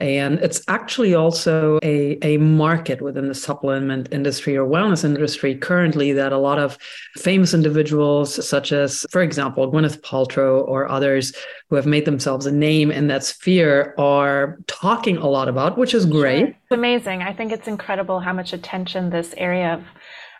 And 0.00 0.38
it's 0.40 0.62
actually 0.68 1.14
also 1.14 1.78
a, 1.82 2.18
a 2.22 2.36
market 2.38 3.00
within 3.00 3.28
the 3.28 3.34
supplement 3.34 4.12
industry 4.12 4.56
or 4.56 4.66
wellness 4.66 5.04
industry 5.04 5.54
currently 5.54 6.12
that 6.12 6.32
a 6.32 6.38
lot 6.38 6.58
of 6.58 6.76
famous 7.16 7.54
individuals, 7.54 8.48
such 8.48 8.72
as, 8.72 9.06
for 9.10 9.22
example, 9.22 9.70
Gwyneth 9.70 10.00
Paltrow 10.00 10.66
or 10.66 10.90
others 10.90 11.32
who 11.68 11.76
have 11.76 11.86
made 11.86 12.04
themselves 12.04 12.46
a 12.46 12.52
name 12.52 12.90
in 12.90 13.06
that 13.08 13.24
sphere, 13.24 13.94
are 13.96 14.58
talking 14.66 15.16
a 15.16 15.28
lot 15.28 15.48
about, 15.48 15.78
which 15.78 15.94
is 15.94 16.04
great. 16.04 16.48
It's 16.48 16.58
amazing. 16.70 17.22
I 17.22 17.32
think 17.32 17.52
it's 17.52 17.68
incredible 17.68 18.20
how 18.20 18.32
much 18.32 18.52
attention 18.52 19.10
this 19.10 19.34
area 19.36 19.74
of 19.74 19.84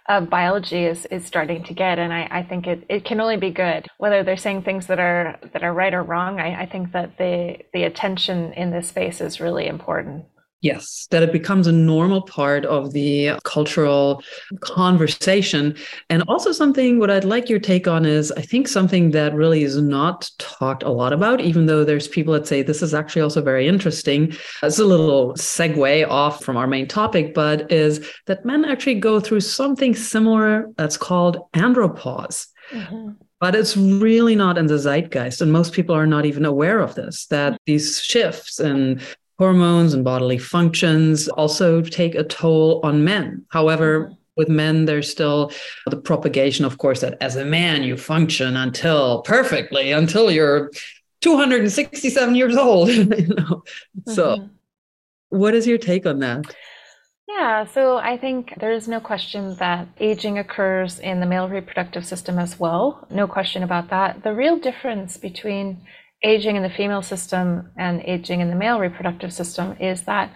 of 0.09 0.29
biology 0.29 0.85
is, 0.85 1.07
is 1.07 1.25
starting 1.25 1.63
to 1.65 1.75
get. 1.75 1.99
And 1.99 2.13
I, 2.13 2.29
I 2.31 2.43
think 2.43 2.67
it, 2.67 2.85
it 2.89 3.05
can 3.05 3.21
only 3.21 3.37
be 3.37 3.51
good. 3.51 3.87
Whether 3.99 4.23
they're 4.23 4.37
saying 4.37 4.63
things 4.63 4.87
that 4.89 4.99
are 4.99 5.39
that 5.53 5.63
are 5.63 5.73
right 5.73 5.95
or 5.95 6.03
wrong, 6.03 6.41
I, 6.41 6.63
I 6.63 6.67
think 6.67 6.93
that 6.93 7.19
the 7.19 7.59
the 7.73 7.85
attention 7.85 8.53
in 8.55 8.71
this 8.71 8.89
space 8.89 9.21
is 9.21 9.41
really 9.41 9.67
important. 9.67 10.25
Yes, 10.63 11.09
that 11.11 11.25
it 11.25 11.33
becomes 11.33 11.67
a 11.67 11.73
normal 11.73 12.23
part 12.23 12.65
of 12.65 12.93
the 12.93 13.33
cultural 13.43 14.23
conversation. 14.61 15.77
And 16.09 16.23
also, 16.29 16.53
something 16.53 17.01
what 17.01 17.11
I'd 17.11 17.25
like 17.25 17.49
your 17.49 17.59
take 17.59 17.89
on 17.89 18.07
is 18.07 18.31
I 18.33 18.43
think 18.43 18.69
something 18.69 19.11
that 19.11 19.35
really 19.35 19.65
is 19.65 19.77
not 19.83 20.31
talked 20.39 20.85
a 20.85 20.89
lot 20.89 21.13
about, 21.13 21.41
even 21.41 21.67
though 21.67 21.85
there's 21.85 22.07
people 22.07 22.33
that 22.35 22.47
say 22.47 22.63
this 22.63 22.81
is 22.81 22.95
actually 22.95 23.23
also 23.23 23.43
very 23.43 23.67
interesting. 23.67 24.35
It's 24.63 24.79
a 24.79 24.85
little 24.85 25.35
segue 25.35 26.09
off 26.09 26.45
from 26.45 26.57
our 26.57 26.69
main 26.69 26.87
topic, 26.87 27.35
but 27.35 27.71
is 27.73 28.09
that 28.27 28.45
men 28.45 28.65
actually 28.65 29.01
go 29.01 29.19
through 29.19 29.41
something 29.41 29.97
similar 29.97 30.71
that's 30.77 30.97
called 30.97 31.39
andropause. 31.55 32.47
Mm-hmm 32.71 33.11
but 33.41 33.57
it's 33.57 33.77
really 33.77 34.37
not 34.37 34.57
in 34.57 34.69
the 34.69 34.79
zeitgeist 34.79 35.41
and 35.41 35.51
most 35.51 35.73
people 35.73 35.97
are 35.97 36.07
not 36.07 36.25
even 36.25 36.45
aware 36.45 36.79
of 36.79 36.95
this 36.95 37.27
that 37.27 37.61
these 37.67 38.01
shifts 38.01 38.61
and 38.61 39.03
hormones 39.43 39.93
and 39.93 40.05
bodily 40.05 40.39
functions 40.39 41.27
also 41.27 41.83
take 41.83 42.15
a 42.15 42.23
toll 42.23 42.81
on 42.85 43.03
men. 43.03 43.45
However, 43.49 44.05
mm-hmm. 44.05 44.13
with 44.37 44.49
men, 44.49 44.85
there's 44.85 45.11
still 45.11 45.51
the 45.87 45.97
propagation, 45.97 46.65
of 46.65 46.79
course, 46.79 47.01
that 47.01 47.17
as 47.21 47.35
a 47.35 47.45
man, 47.45 47.83
you 47.83 47.97
function 47.97 48.57
until 48.57 49.23
perfectly, 49.23 49.91
until 49.91 50.31
you're 50.31 50.71
267 51.23 52.37
years 52.37 52.57
old. 52.57 52.89
you 52.91 53.07
know? 53.07 53.65
Mm-hmm. 53.65 54.13
So, 54.13 54.49
what 55.31 55.55
is 55.55 55.67
your 55.67 55.79
take 55.79 56.07
on 56.07 56.21
that? 56.21 56.45
Yeah, 57.27 57.67
so 57.67 57.97
I 57.97 58.17
think 58.19 58.55
there 58.61 58.73
is 58.73 58.87
no 58.87 59.01
question 59.01 59.57
that 59.57 59.89
aging 59.99 60.39
occurs 60.39 61.01
in 61.01 61.19
the 61.19 61.27
male 61.27 61.49
reproductive 61.49 62.07
system 62.07 62.39
as 62.39 62.61
well. 62.61 63.09
No 63.11 63.27
question 63.27 63.65
about 63.65 63.91
that. 63.91 64.23
The 64.23 64.35
real 64.35 64.57
difference 64.59 65.17
between 65.17 65.81
aging 66.23 66.57
in 66.57 66.63
the 66.63 66.71
female 66.71 67.03
system 67.03 67.71
and 67.77 68.01
aging 68.03 68.41
in 68.41 68.49
the 68.49 68.57
male 68.57 68.79
reproductive 68.79 69.33
system 69.33 69.77
is 69.81 70.03
that 70.03 70.33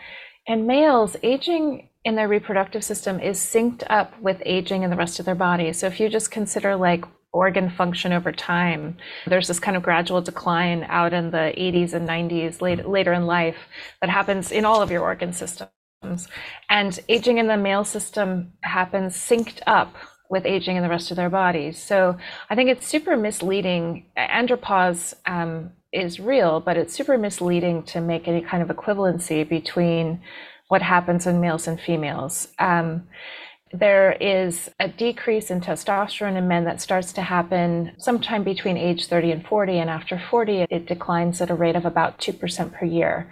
in 0.46 0.66
males, 0.66 1.16
aging 1.22 1.88
in 2.04 2.14
their 2.14 2.28
reproductive 2.28 2.84
system 2.84 3.18
is 3.18 3.38
synced 3.38 3.82
up 3.90 4.18
with 4.20 4.40
aging 4.46 4.82
in 4.82 4.90
the 4.90 4.96
rest 4.96 5.18
of 5.18 5.26
their 5.26 5.34
body. 5.34 5.72
So 5.72 5.86
if 5.88 5.98
you 5.98 6.08
just 6.08 6.30
consider 6.30 6.76
like 6.76 7.04
organ 7.32 7.68
function 7.68 8.12
over 8.12 8.30
time, 8.32 8.96
there's 9.26 9.48
this 9.48 9.58
kind 9.58 9.76
of 9.76 9.82
gradual 9.82 10.20
decline 10.20 10.84
out 10.88 11.12
in 11.12 11.30
the 11.32 11.52
80s 11.56 11.92
and 11.94 12.08
90s 12.08 12.62
late, 12.62 12.88
later 12.88 13.12
in 13.12 13.26
life 13.26 13.56
that 14.00 14.10
happens 14.10 14.52
in 14.52 14.64
all 14.64 14.80
of 14.82 14.90
your 14.90 15.02
organ 15.02 15.32
systems. 15.32 16.28
And 16.70 16.98
aging 17.08 17.38
in 17.38 17.48
the 17.48 17.56
male 17.56 17.84
system 17.84 18.52
happens 18.62 19.16
synced 19.16 19.60
up 19.66 19.94
with 20.30 20.46
aging 20.46 20.76
in 20.76 20.82
the 20.82 20.88
rest 20.88 21.10
of 21.10 21.16
their 21.16 21.30
bodies. 21.30 21.82
So 21.82 22.16
I 22.50 22.54
think 22.54 22.70
it's 22.70 22.86
super 22.86 23.16
misleading. 23.16 24.06
Andropause 24.16 25.14
um, 25.26 25.72
is 25.92 26.20
real, 26.20 26.60
but 26.60 26.76
it's 26.76 26.94
super 26.94 27.16
misleading 27.18 27.82
to 27.84 28.00
make 28.00 28.28
any 28.28 28.40
kind 28.40 28.62
of 28.62 28.74
equivalency 28.74 29.48
between 29.48 30.20
what 30.68 30.82
happens 30.82 31.26
in 31.26 31.40
males 31.40 31.66
and 31.66 31.80
females. 31.80 32.48
Um, 32.58 33.06
there 33.72 34.12
is 34.12 34.70
a 34.78 34.88
decrease 34.88 35.50
in 35.50 35.60
testosterone 35.60 36.36
in 36.36 36.48
men 36.48 36.64
that 36.64 36.80
starts 36.80 37.12
to 37.14 37.22
happen 37.22 37.92
sometime 37.98 38.44
between 38.44 38.76
age 38.76 39.06
30 39.06 39.32
and 39.32 39.46
40. 39.46 39.78
And 39.78 39.90
after 39.90 40.22
40, 40.30 40.66
it 40.70 40.86
declines 40.86 41.40
at 41.40 41.50
a 41.50 41.54
rate 41.54 41.76
of 41.76 41.84
about 41.84 42.18
2% 42.18 42.72
per 42.72 42.86
year. 42.86 43.30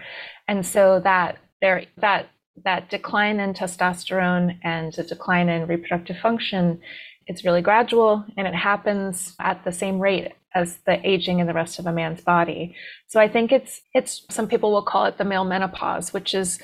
And 0.48 0.66
so 0.66 1.00
that 1.00 1.38
there, 1.60 1.86
that 1.98 2.28
that 2.64 2.88
decline 2.88 3.40
in 3.40 3.52
testosterone 3.52 4.58
and 4.62 4.92
the 4.92 5.02
decline 5.02 5.48
in 5.48 5.66
reproductive 5.66 6.18
function, 6.18 6.80
it's 7.26 7.44
really 7.44 7.62
gradual 7.62 8.24
and 8.36 8.46
it 8.46 8.54
happens 8.54 9.34
at 9.40 9.64
the 9.64 9.72
same 9.72 9.98
rate 9.98 10.32
as 10.54 10.78
the 10.86 11.06
aging 11.08 11.40
in 11.40 11.46
the 11.46 11.54
rest 11.54 11.78
of 11.78 11.86
a 11.86 11.92
man's 11.92 12.20
body. 12.20 12.76
So 13.08 13.20
I 13.20 13.28
think 13.28 13.52
it's 13.52 13.80
it's 13.92 14.24
some 14.30 14.48
people 14.48 14.72
will 14.72 14.82
call 14.82 15.06
it 15.06 15.18
the 15.18 15.24
male 15.24 15.44
menopause, 15.44 16.12
which 16.12 16.34
is 16.34 16.58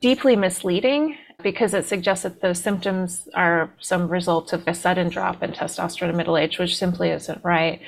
deeply 0.00 0.36
misleading 0.36 1.16
because 1.42 1.74
it 1.74 1.86
suggests 1.86 2.22
that 2.22 2.40
those 2.40 2.62
symptoms 2.62 3.28
are 3.34 3.72
some 3.78 4.08
result 4.08 4.52
of 4.52 4.66
a 4.66 4.74
sudden 4.74 5.08
drop 5.08 5.42
in 5.42 5.52
testosterone 5.52 6.10
in 6.10 6.16
middle 6.16 6.36
age, 6.36 6.58
which 6.58 6.76
simply 6.76 7.10
isn't 7.10 7.44
right. 7.44 7.80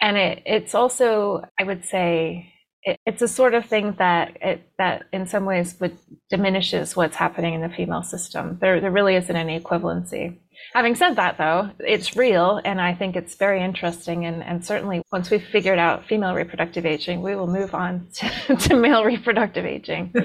And 0.00 0.16
it, 0.16 0.42
it's 0.44 0.74
also, 0.74 1.44
I 1.58 1.64
would 1.64 1.84
say, 1.84 2.52
it, 2.82 2.98
it's 3.06 3.22
a 3.22 3.28
sort 3.28 3.54
of 3.54 3.66
thing 3.66 3.94
that 3.98 4.36
it, 4.40 4.70
that 4.78 5.04
in 5.12 5.26
some 5.26 5.44
ways 5.44 5.76
would 5.80 5.96
diminishes 6.30 6.96
what's 6.96 7.16
happening 7.16 7.54
in 7.54 7.62
the 7.62 7.68
female 7.68 8.02
system. 8.02 8.58
There 8.60 8.80
there 8.80 8.90
really 8.90 9.16
isn't 9.16 9.36
any 9.36 9.58
equivalency. 9.60 10.38
Having 10.74 10.94
said 10.96 11.16
that, 11.16 11.38
though, 11.38 11.70
it's 11.80 12.16
real, 12.16 12.60
and 12.64 12.80
I 12.80 12.94
think 12.94 13.16
it's 13.16 13.34
very 13.34 13.62
interesting. 13.62 14.24
And, 14.26 14.42
and 14.42 14.64
certainly, 14.64 15.02
once 15.12 15.30
we've 15.30 15.44
figured 15.44 15.78
out 15.78 16.06
female 16.06 16.34
reproductive 16.34 16.84
aging, 16.84 17.22
we 17.22 17.34
will 17.34 17.46
move 17.46 17.74
on 17.74 18.08
to, 18.14 18.56
to 18.56 18.76
male 18.76 19.04
reproductive 19.04 19.64
aging. 19.64 20.12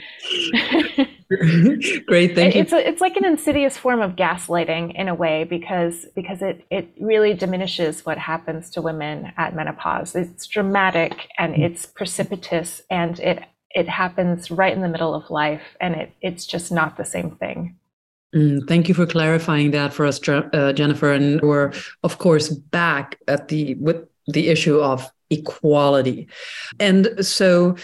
Great, 2.08 2.36
thank 2.36 2.56
you. 2.56 2.62
It's 2.62 2.74
a, 2.74 2.88
it's 2.88 3.00
like 3.00 3.16
an 3.16 3.24
insidious 3.24 3.78
form 3.78 4.02
of 4.02 4.18
gaslighting 4.18 4.96
in 4.96 5.08
a 5.08 5.16
way 5.16 5.46
because 5.46 6.06
because 6.14 6.42
it 6.42 6.66
it 6.70 6.90
really 7.00 7.34
diminishes 7.34 8.06
what 8.06 8.18
happens 8.18 8.70
to 8.72 8.82
women 8.82 9.32
at 9.38 9.56
menopause. 9.56 10.14
It's 10.14 10.46
dramatic 10.48 11.30
and 11.38 11.56
mm. 11.56 11.60
it's 11.60 11.86
precipitous 11.86 12.82
and 12.90 13.18
it 13.22 13.44
it 13.74 13.88
happens 13.88 14.52
right 14.52 14.74
in 14.74 14.82
the 14.82 14.90
middle 14.90 15.14
of 15.14 15.30
life 15.30 15.78
and 15.80 15.96
it 15.96 16.12
it's 16.22 16.46
just 16.46 16.70
not 16.70 16.98
the 16.98 17.06
same 17.06 17.32
thing. 17.32 17.78
Mm, 18.36 18.68
thank 18.68 18.88
you 18.88 18.94
for 18.94 19.06
clarifying 19.06 19.72
that 19.72 19.94
for 19.94 20.06
us, 20.06 20.20
uh, 20.28 20.74
Jennifer. 20.74 21.12
And 21.12 21.42
we're 21.42 21.74
of 22.04 22.18
course 22.18 22.50
back 22.50 23.18
at 23.28 23.50
the 23.50 23.76
with 23.76 24.08
the 24.28 24.48
issue 24.50 24.80
of 24.80 25.10
equality. 25.30 26.28
And 26.80 27.26
so, 27.26 27.76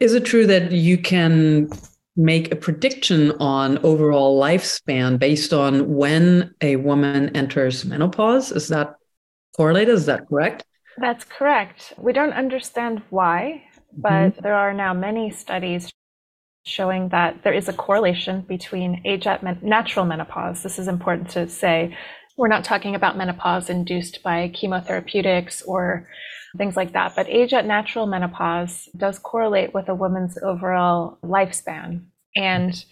is 0.00 0.14
it 0.14 0.24
true 0.24 0.46
that 0.46 0.72
you 0.72 0.98
can 0.98 1.70
make 2.16 2.52
a 2.52 2.56
prediction 2.56 3.32
on 3.40 3.78
overall 3.78 4.40
lifespan 4.40 5.18
based 5.18 5.52
on 5.52 5.94
when 5.94 6.54
a 6.60 6.76
woman 6.76 7.34
enters 7.36 7.84
menopause. 7.84 8.52
Is 8.52 8.68
that 8.68 8.94
correlated? 9.56 9.94
Is 9.94 10.06
that 10.06 10.28
correct? 10.28 10.64
That's 10.98 11.24
correct. 11.24 11.94
We 11.96 12.12
don't 12.12 12.32
understand 12.32 13.02
why, 13.10 13.64
but 13.96 14.10
mm-hmm. 14.10 14.42
there 14.42 14.54
are 14.54 14.74
now 14.74 14.92
many 14.92 15.30
studies 15.30 15.90
showing 16.64 17.08
that 17.08 17.42
there 17.42 17.52
is 17.52 17.68
a 17.68 17.72
correlation 17.72 18.42
between 18.42 19.02
age 19.04 19.26
at 19.26 19.42
men- 19.42 19.60
natural 19.62 20.04
menopause. 20.04 20.62
This 20.62 20.78
is 20.78 20.88
important 20.88 21.30
to 21.30 21.48
say. 21.48 21.96
We're 22.36 22.48
not 22.48 22.64
talking 22.64 22.94
about 22.94 23.16
menopause 23.16 23.68
induced 23.68 24.22
by 24.22 24.50
chemotherapeutics 24.54 25.66
or 25.66 26.08
things 26.56 26.76
like 26.76 26.92
that. 26.92 27.14
But 27.14 27.28
age 27.28 27.52
at 27.52 27.66
natural 27.66 28.06
menopause 28.06 28.88
does 28.96 29.18
correlate 29.18 29.74
with 29.74 29.88
a 29.88 29.94
woman's 29.94 30.38
overall 30.42 31.18
lifespan. 31.22 32.04
And 32.36 32.84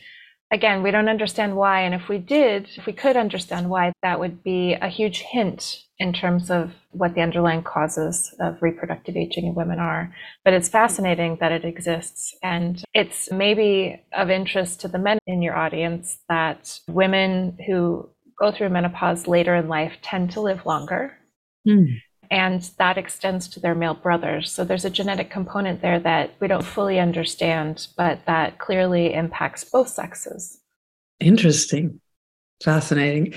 again, 0.50 0.82
we 0.82 0.90
don't 0.90 1.08
understand 1.08 1.56
why. 1.56 1.82
And 1.82 1.94
if 1.94 2.08
we 2.08 2.18
did, 2.18 2.68
if 2.76 2.86
we 2.86 2.92
could 2.92 3.16
understand 3.16 3.68
why, 3.68 3.92
that 4.02 4.20
would 4.20 4.42
be 4.42 4.74
a 4.74 4.88
huge 4.88 5.20
hint 5.20 5.84
in 5.98 6.12
terms 6.12 6.50
of 6.50 6.72
what 6.90 7.14
the 7.14 7.20
underlying 7.20 7.62
causes 7.62 8.34
of 8.40 8.62
reproductive 8.62 9.16
aging 9.16 9.46
in 9.46 9.54
women 9.54 9.78
are. 9.78 10.14
But 10.44 10.54
it's 10.54 10.68
fascinating 10.68 11.38
that 11.40 11.52
it 11.52 11.64
exists. 11.64 12.34
And 12.42 12.82
it's 12.94 13.30
maybe 13.30 14.02
of 14.12 14.30
interest 14.30 14.80
to 14.82 14.88
the 14.88 14.98
men 14.98 15.18
in 15.26 15.42
your 15.42 15.56
audience 15.56 16.18
that 16.28 16.80
women 16.88 17.58
who 17.66 18.08
go 18.38 18.52
through 18.52 18.68
menopause 18.68 19.26
later 19.26 19.56
in 19.56 19.68
life 19.68 19.94
tend 20.02 20.30
to 20.32 20.40
live 20.40 20.64
longer. 20.64 21.18
Mm 21.66 21.98
and 22.30 22.62
that 22.78 22.99
extends 22.99 23.49
to 23.49 23.61
their 23.61 23.75
male 23.75 23.94
brothers. 23.94 24.50
So 24.52 24.64
there's 24.64 24.85
a 24.85 24.90
genetic 24.90 25.30
component 25.30 25.80
there 25.80 26.00
that 26.00 26.32
we 26.40 26.49
don't 26.49 26.64
fully 26.64 26.99
understand, 26.99 27.88
but 27.97 28.20
that 28.26 28.58
clearly 28.58 29.14
impacts 29.14 29.64
both 29.64 29.88
sexes. 29.88 30.61
Interesting. 31.20 32.00
Fascinating. 32.62 33.35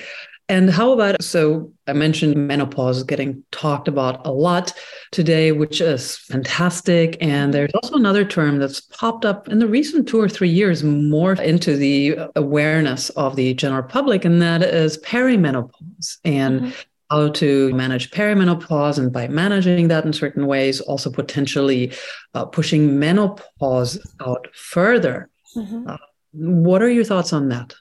And 0.49 0.69
how 0.69 0.91
about 0.91 1.23
so 1.23 1.71
I 1.87 1.93
mentioned 1.93 2.35
menopause 2.35 3.03
getting 3.03 3.41
talked 3.51 3.87
about 3.87 4.25
a 4.27 4.31
lot 4.33 4.73
today, 5.11 5.53
which 5.53 5.79
is 5.79 6.17
fantastic. 6.17 7.15
And 7.21 7.53
there's 7.53 7.71
also 7.73 7.95
another 7.95 8.25
term 8.25 8.59
that's 8.59 8.81
popped 8.81 9.23
up 9.23 9.47
in 9.47 9.59
the 9.59 9.67
recent 9.67 10.09
two 10.09 10.19
or 10.19 10.27
three 10.27 10.49
years 10.49 10.83
more 10.83 11.33
into 11.33 11.77
the 11.77 12.17
awareness 12.35 13.11
of 13.11 13.37
the 13.37 13.53
general 13.53 13.83
public, 13.83 14.25
and 14.25 14.41
that 14.41 14.61
is 14.61 14.97
perimenopause. 14.97 16.17
And 16.25 16.61
mm-hmm 16.61 16.71
how 17.11 17.29
to 17.29 17.73
manage 17.73 18.09
perimenopause 18.11 18.97
and 18.97 19.11
by 19.11 19.27
managing 19.27 19.89
that 19.89 20.05
in 20.05 20.13
certain 20.13 20.47
ways 20.47 20.79
also 20.81 21.11
potentially 21.11 21.93
uh, 22.33 22.45
pushing 22.45 22.97
menopause 22.97 23.99
out 24.25 24.47
further. 24.53 25.29
Mm-hmm. 25.55 25.89
uh, 25.89 25.97
what 26.31 26.81
are 26.81 26.89
your 26.89 27.03
thoughts 27.03 27.33
on 27.33 27.49
that? 27.49 27.75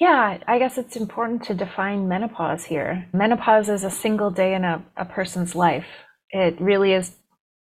Yeah 0.00 0.38
i 0.48 0.58
guess 0.58 0.76
it's 0.76 0.96
important 0.96 1.44
to 1.44 1.54
define 1.54 2.08
menopause 2.08 2.64
here. 2.64 3.06
Menopause 3.12 3.68
is 3.68 3.84
a 3.84 3.90
single 3.90 4.30
day 4.30 4.54
in 4.54 4.64
a, 4.64 4.84
a 4.96 5.04
person's 5.04 5.54
life. 5.54 5.86
It 6.30 6.60
really 6.60 6.92
is 6.92 7.16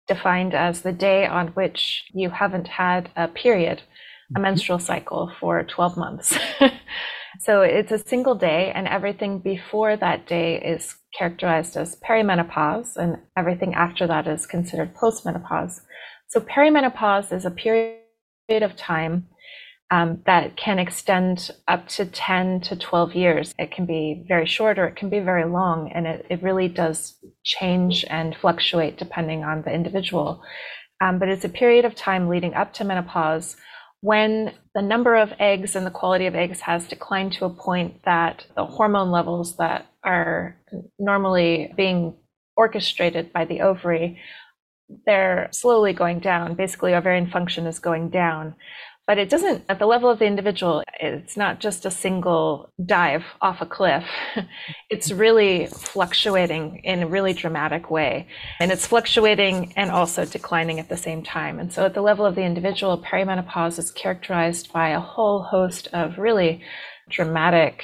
defined 0.07 0.53
as 0.53 0.81
the 0.81 0.91
day 0.91 1.25
on 1.25 1.47
which 1.49 2.03
you 2.13 2.29
haven't 2.29 2.67
had 2.67 3.09
a 3.15 3.27
period 3.27 3.81
a 3.81 4.33
mm-hmm. 4.33 4.43
menstrual 4.43 4.79
cycle 4.79 5.31
for 5.39 5.63
12 5.63 5.97
months 5.97 6.37
So 7.39 7.61
it's 7.61 7.91
a 7.91 7.97
single 7.97 8.35
day, 8.35 8.71
and 8.73 8.87
everything 8.87 9.39
before 9.39 9.97
that 9.97 10.27
day 10.27 10.61
is 10.61 10.95
characterized 11.17 11.77
as 11.77 11.97
perimenopause, 12.07 12.95
and 12.95 13.17
everything 13.37 13.73
after 13.73 14.07
that 14.07 14.27
is 14.27 14.45
considered 14.45 14.95
postmenopause. 14.95 15.81
So 16.27 16.39
perimenopause 16.39 17.31
is 17.31 17.45
a 17.45 17.51
period 17.51 17.99
of 18.49 18.75
time 18.75 19.27
um, 19.91 20.21
that 20.25 20.57
can 20.57 20.79
extend 20.79 21.51
up 21.67 21.87
to 21.89 22.05
10 22.05 22.61
to 22.61 22.75
12 22.75 23.13
years. 23.13 23.53
It 23.59 23.71
can 23.71 23.85
be 23.85 24.25
very 24.27 24.47
short 24.47 24.79
or 24.79 24.87
it 24.87 24.95
can 24.95 25.09
be 25.09 25.19
very 25.19 25.45
long, 25.45 25.91
and 25.93 26.07
it, 26.07 26.25
it 26.29 26.41
really 26.41 26.67
does 26.67 27.15
change 27.43 28.05
and 28.09 28.35
fluctuate 28.35 28.97
depending 28.97 29.43
on 29.43 29.61
the 29.61 29.71
individual. 29.71 30.41
Um, 31.01 31.19
but 31.19 31.29
it's 31.29 31.45
a 31.45 31.49
period 31.49 31.85
of 31.85 31.95
time 31.95 32.27
leading 32.27 32.53
up 32.53 32.73
to 32.73 32.83
menopause 32.83 33.55
when 34.03 34.53
the 34.75 34.81
number 34.81 35.15
of 35.15 35.31
eggs 35.39 35.77
and 35.77 35.85
the 35.85 35.91
quality 35.91 36.25
of 36.25 36.35
eggs 36.35 36.59
has 36.59 36.85
declined 36.87 37.31
to 37.31 37.45
a 37.45 37.49
point 37.49 38.03
that 38.03 38.45
the 38.53 38.65
hormone 38.65 39.11
levels 39.11 39.55
that 39.55 39.85
are 40.03 40.57
normally 40.99 41.73
being 41.77 42.13
orchestrated 42.57 43.31
by 43.31 43.45
the 43.45 43.61
ovary 43.61 44.19
they're 45.05 45.47
slowly 45.51 45.93
going 45.93 46.19
down. 46.19 46.55
Basically 46.55 46.93
ovarian 46.93 47.29
function 47.29 47.65
is 47.65 47.79
going 47.79 48.09
down 48.09 48.55
but 49.07 49.17
it 49.17 49.29
doesn't 49.29 49.63
at 49.69 49.79
the 49.79 49.85
level 49.85 50.09
of 50.09 50.19
the 50.19 50.25
individual 50.25 50.83
it's 51.03 51.35
not 51.35 51.59
just 51.59 51.85
a 51.85 51.91
single 51.91 52.69
dive 52.83 53.25
off 53.41 53.61
a 53.61 53.65
cliff. 53.65 54.05
It's 54.89 55.11
really 55.11 55.65
fluctuating 55.65 56.81
in 56.83 57.01
a 57.01 57.07
really 57.07 57.33
dramatic 57.33 57.89
way. 57.89 58.27
And 58.59 58.71
it's 58.71 58.85
fluctuating 58.85 59.73
and 59.75 59.89
also 59.89 60.23
declining 60.23 60.79
at 60.79 60.87
the 60.87 60.97
same 60.97 61.23
time. 61.23 61.59
And 61.59 61.73
so 61.73 61.85
at 61.85 61.95
the 61.95 62.01
level 62.01 62.25
of 62.25 62.35
the 62.35 62.43
individual 62.43 63.01
perimenopause 63.01 63.79
is 63.79 63.91
characterized 63.91 64.71
by 64.71 64.89
a 64.89 64.99
whole 64.99 65.41
host 65.41 65.87
of 65.93 66.19
really 66.19 66.61
dramatic 67.09 67.81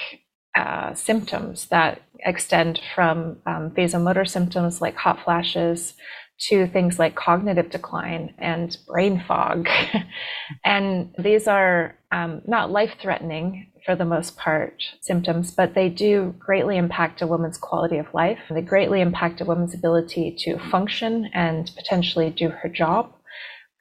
uh, 0.56 0.94
symptoms 0.94 1.66
that 1.68 2.02
extend 2.20 2.80
from 2.94 3.38
um, 3.48 3.72
vasomotor 3.72 4.28
symptoms 4.28 4.82
like 4.82 4.96
hot 4.96 5.24
flashes 5.24 5.96
to 6.40 6.68
things 6.68 6.98
like 6.98 7.16
cognitive 7.16 7.70
decline 7.70 8.34
and 8.38 8.78
brain 8.88 9.24
fog. 9.28 9.68
and 10.66 11.14
these 11.18 11.48
are 11.48 11.96
um, 12.12 12.42
not 12.48 12.72
life 12.72 12.94
threatening 13.02 13.72
for 13.86 13.96
the 13.96 14.06
most 14.06 14.38
part 14.38 14.82
symptoms, 15.02 15.52
but 15.52 15.74
they 15.74 15.90
do 15.90 16.34
greatly 16.40 16.78
impact 16.78 17.22
a 17.22 17.28
woman's 17.28 17.58
quality 17.58 17.98
of 17.98 18.14
life. 18.14 18.40
They 18.50 18.62
greatly 18.62 19.02
impact 19.02 19.42
a 19.42 19.46
woman's 19.46 19.74
ability 19.74 20.36
to 20.40 20.58
function 20.70 21.30
and 21.34 21.70
potentially 21.76 22.30
do 22.30 22.50
her 22.50 22.70
job. 22.70 23.14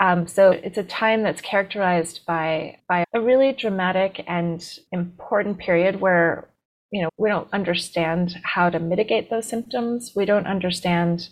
Um, 0.01 0.27
so 0.27 0.53
it's 0.53 0.79
a 0.79 0.85
time 0.85 1.23
that's 1.23 1.41
characterized 1.41 2.21
by 2.27 2.79
by 2.89 3.05
a 3.13 3.21
really 3.21 3.53
dramatic 3.53 4.25
and 4.29 4.65
important 4.93 5.59
period 5.59 6.01
where 6.01 6.49
you 6.93 7.03
know 7.03 7.11
we 7.19 7.29
don't 7.29 7.53
understand 7.53 8.37
how 8.45 8.71
to 8.71 8.79
mitigate 8.79 9.29
those 9.29 9.49
symptoms. 9.49 10.13
We 10.15 10.25
don't 10.25 10.47
understand 10.47 11.29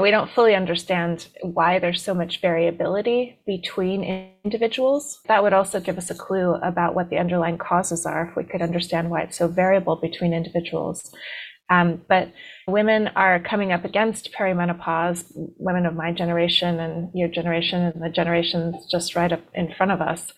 we 0.00 0.10
don't 0.10 0.30
fully 0.30 0.54
understand 0.54 1.28
why 1.42 1.78
there's 1.78 2.02
so 2.02 2.14
much 2.14 2.40
variability 2.40 3.38
between 3.46 4.32
individuals. 4.44 5.20
That 5.26 5.42
would 5.42 5.52
also 5.52 5.80
give 5.80 5.98
us 5.98 6.10
a 6.10 6.14
clue 6.14 6.54
about 6.54 6.94
what 6.94 7.10
the 7.10 7.18
underlying 7.18 7.58
causes 7.58 8.06
are 8.06 8.28
if 8.28 8.36
we 8.36 8.44
could 8.44 8.62
understand 8.62 9.10
why 9.10 9.22
it's 9.22 9.38
so 9.38 9.48
variable 9.48 9.96
between 9.96 10.32
individuals. 10.32 11.12
Um, 11.70 12.02
but 12.08 12.32
women 12.66 13.08
are 13.08 13.38
coming 13.38 13.72
up 13.72 13.84
against 13.84 14.32
perimenopause, 14.36 15.24
women 15.34 15.86
of 15.86 15.94
my 15.94 16.12
generation 16.12 16.80
and 16.80 17.10
your 17.14 17.28
generation 17.28 17.82
and 17.82 18.02
the 18.02 18.10
generations 18.10 18.86
just 18.90 19.14
right 19.14 19.32
up 19.32 19.42
in 19.54 19.72
front 19.72 19.92
of 19.92 20.00
us, 20.00 20.32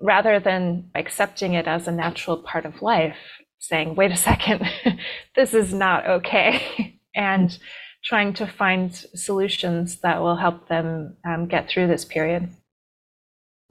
rather 0.00 0.38
than 0.38 0.90
accepting 0.94 1.54
it 1.54 1.66
as 1.66 1.88
a 1.88 1.92
natural 1.92 2.36
part 2.36 2.64
of 2.64 2.82
life, 2.82 3.16
saying, 3.58 3.96
wait 3.96 4.12
a 4.12 4.16
second, 4.16 4.62
this 5.34 5.54
is 5.54 5.74
not 5.74 6.06
okay. 6.06 6.98
and 7.14 7.58
trying 8.04 8.32
to 8.34 8.46
find 8.46 8.94
solutions 9.14 9.96
that 9.96 10.20
will 10.20 10.36
help 10.36 10.68
them 10.68 11.16
um, 11.24 11.46
get 11.46 11.68
through 11.68 11.86
this 11.86 12.04
period. 12.04 12.48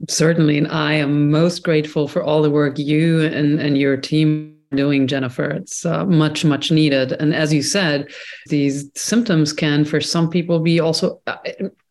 Certainly. 0.08 0.58
And 0.58 0.68
I 0.68 0.94
am 0.94 1.30
most 1.30 1.62
grateful 1.62 2.08
for 2.08 2.22
all 2.22 2.42
the 2.42 2.50
work 2.50 2.78
you 2.78 3.20
and, 3.22 3.60
and 3.60 3.76
your 3.76 3.96
team 3.96 4.56
are 4.72 4.76
doing, 4.76 5.06
Jennifer. 5.06 5.50
It's 5.50 5.84
uh, 5.84 6.06
much, 6.06 6.44
much 6.44 6.70
needed. 6.70 7.12
And 7.12 7.34
as 7.34 7.52
you 7.52 7.62
said, 7.62 8.10
these 8.46 8.90
symptoms 8.94 9.52
can, 9.52 9.84
for 9.84 10.00
some 10.00 10.30
people, 10.30 10.60
be 10.60 10.80
also 10.80 11.20
uh, 11.26 11.36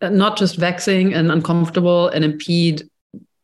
not 0.01 0.37
just 0.37 0.55
vexing 0.55 1.13
and 1.13 1.31
uncomfortable 1.31 2.07
and 2.07 2.23
impede 2.23 2.89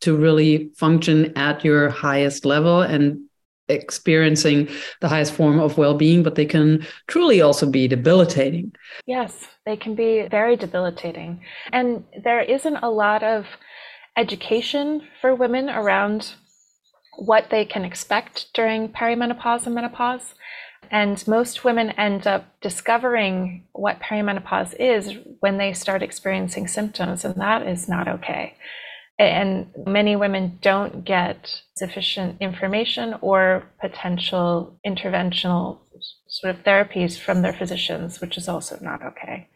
to 0.02 0.16
really 0.16 0.70
function 0.78 1.36
at 1.38 1.64
your 1.64 1.90
highest 1.90 2.46
level 2.46 2.82
and 2.82 3.20
experiencing 3.68 4.70
the 5.02 5.08
highest 5.08 5.34
form 5.34 5.60
of 5.60 5.78
well-being 5.78 6.24
but 6.24 6.36
they 6.36 6.46
can 6.46 6.86
truly 7.08 7.42
also 7.42 7.70
be 7.70 7.88
debilitating. 7.88 8.72
Yes 9.06 9.48
they 9.66 9.76
can 9.76 9.96
be 9.96 10.28
very 10.30 10.56
debilitating. 10.56 11.42
And 11.72 12.06
there 12.24 12.42
isn't 12.42 12.78
a 12.78 12.90
lot 12.90 13.24
of 13.24 13.46
education 14.16 15.02
for 15.20 15.36
women 15.36 15.70
around 15.70 16.34
what 17.18 17.50
they 17.50 17.66
can 17.66 17.84
expect 17.84 18.54
during 18.54 18.90
perimenopause 18.90 19.66
and 19.66 19.76
menopause. 19.76 20.36
And 20.92 21.28
most 21.28 21.64
women 21.64 21.90
end 21.92 22.28
up 22.28 22.46
discovering 22.62 23.66
what 23.72 24.00
perimenopause 24.00 24.76
is 24.80 25.14
when 25.40 25.58
they 25.58 25.74
start 25.74 26.04
experiencing 26.04 26.68
symptoms 26.68 27.26
and 27.26 27.36
that 27.36 27.66
is 27.66 27.90
not 27.90 28.08
okay 28.08 28.56
and 29.18 29.68
many 29.86 30.16
women 30.16 30.60
don't 30.62 31.06
get 31.06 31.62
sufficient 31.76 32.38
information 32.42 33.16
or 33.22 33.64
potential 33.80 34.78
interventional 34.86 35.80
sort 36.28 36.56
of 36.56 36.64
therapies 36.64 37.18
from 37.18 37.42
their 37.42 37.54
physicians, 37.54 38.20
which 38.20 38.38
is 38.38 38.50
also 38.50 38.78
not 38.82 39.02
okay. 39.02 39.48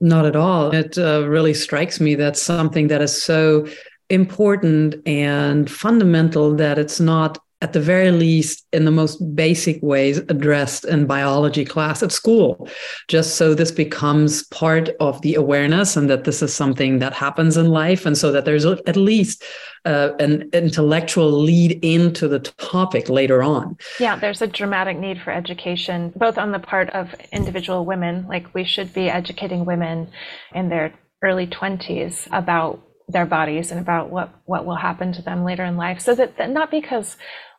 Not 0.00 0.26
at 0.26 0.34
all. 0.34 0.74
It 0.74 0.98
uh, 0.98 1.28
really 1.28 1.54
strikes 1.54 2.00
me 2.00 2.16
that 2.16 2.36
something 2.36 2.88
that 2.88 3.00
is 3.00 3.22
so 3.22 3.68
important 4.10 4.96
and 5.06 5.70
fundamental 5.70 6.54
that 6.56 6.78
it's 6.78 6.98
not 6.98 7.38
at 7.60 7.72
the 7.72 7.80
very 7.80 8.12
least, 8.12 8.64
in 8.72 8.84
the 8.84 8.90
most 8.92 9.16
basic 9.34 9.82
ways, 9.82 10.18
addressed 10.18 10.84
in 10.84 11.06
biology 11.06 11.64
class 11.64 12.02
at 12.04 12.12
school, 12.12 12.68
just 13.08 13.34
so 13.34 13.52
this 13.52 13.72
becomes 13.72 14.44
part 14.48 14.90
of 15.00 15.20
the 15.22 15.34
awareness 15.34 15.96
and 15.96 16.08
that 16.08 16.22
this 16.22 16.40
is 16.40 16.54
something 16.54 17.00
that 17.00 17.12
happens 17.12 17.56
in 17.56 17.66
life. 17.70 18.06
And 18.06 18.16
so 18.16 18.30
that 18.30 18.44
there's 18.44 18.64
at 18.64 18.96
least 18.96 19.42
uh, 19.84 20.10
an 20.20 20.48
intellectual 20.52 21.32
lead 21.32 21.80
into 21.82 22.28
the 22.28 22.38
topic 22.38 23.08
later 23.08 23.42
on. 23.42 23.76
Yeah, 23.98 24.16
there's 24.16 24.42
a 24.42 24.46
dramatic 24.46 24.96
need 24.96 25.20
for 25.20 25.32
education, 25.32 26.12
both 26.14 26.38
on 26.38 26.52
the 26.52 26.60
part 26.60 26.90
of 26.90 27.12
individual 27.32 27.84
women, 27.84 28.26
like 28.28 28.54
we 28.54 28.64
should 28.64 28.92
be 28.92 29.10
educating 29.10 29.64
women 29.64 30.10
in 30.54 30.68
their 30.68 30.94
early 31.22 31.48
20s 31.48 32.28
about 32.30 32.80
their 33.08 33.26
bodies 33.26 33.70
and 33.70 33.80
about 33.80 34.10
what 34.10 34.28
what 34.44 34.66
will 34.66 34.76
happen 34.76 35.12
to 35.12 35.22
them 35.22 35.42
later 35.42 35.64
in 35.64 35.78
life 35.78 35.98
so 35.98 36.14
that, 36.14 36.36
that 36.36 36.50
not 36.50 36.70
because 36.70 37.16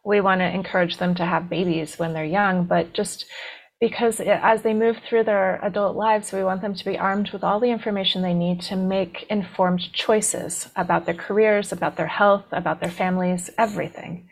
we 0.10 0.22
want 0.22 0.42
to 0.42 0.52
encourage 0.52 0.98
them 0.98 1.14
to 1.14 1.24
have 1.24 1.52
babies 1.52 2.00
when 2.00 2.14
they're 2.14 2.26
young, 2.26 2.66
but 2.66 2.94
just 2.94 3.26
because 3.80 4.20
as 4.20 4.64
they 4.64 4.74
move 4.74 4.98
through 4.98 5.24
their 5.24 5.64
adult 5.64 5.96
lives, 5.96 6.32
we 6.32 6.44
want 6.44 6.64
them 6.64 6.74
to 6.74 6.84
be 6.84 6.98
armed 6.98 7.30
with 7.30 7.44
all 7.44 7.60
the 7.60 7.70
information 7.70 8.24
they 8.24 8.34
need 8.34 8.60
to 8.60 8.76
make 8.76 9.28
informed 9.30 9.94
choices 9.94 10.70
about 10.76 11.06
their 11.06 11.14
careers, 11.14 11.72
about 11.72 11.96
their 11.96 12.08
health, 12.08 12.46
about 12.52 12.82
their 12.82 12.90
families, 12.90 13.52
everything. 13.56 14.28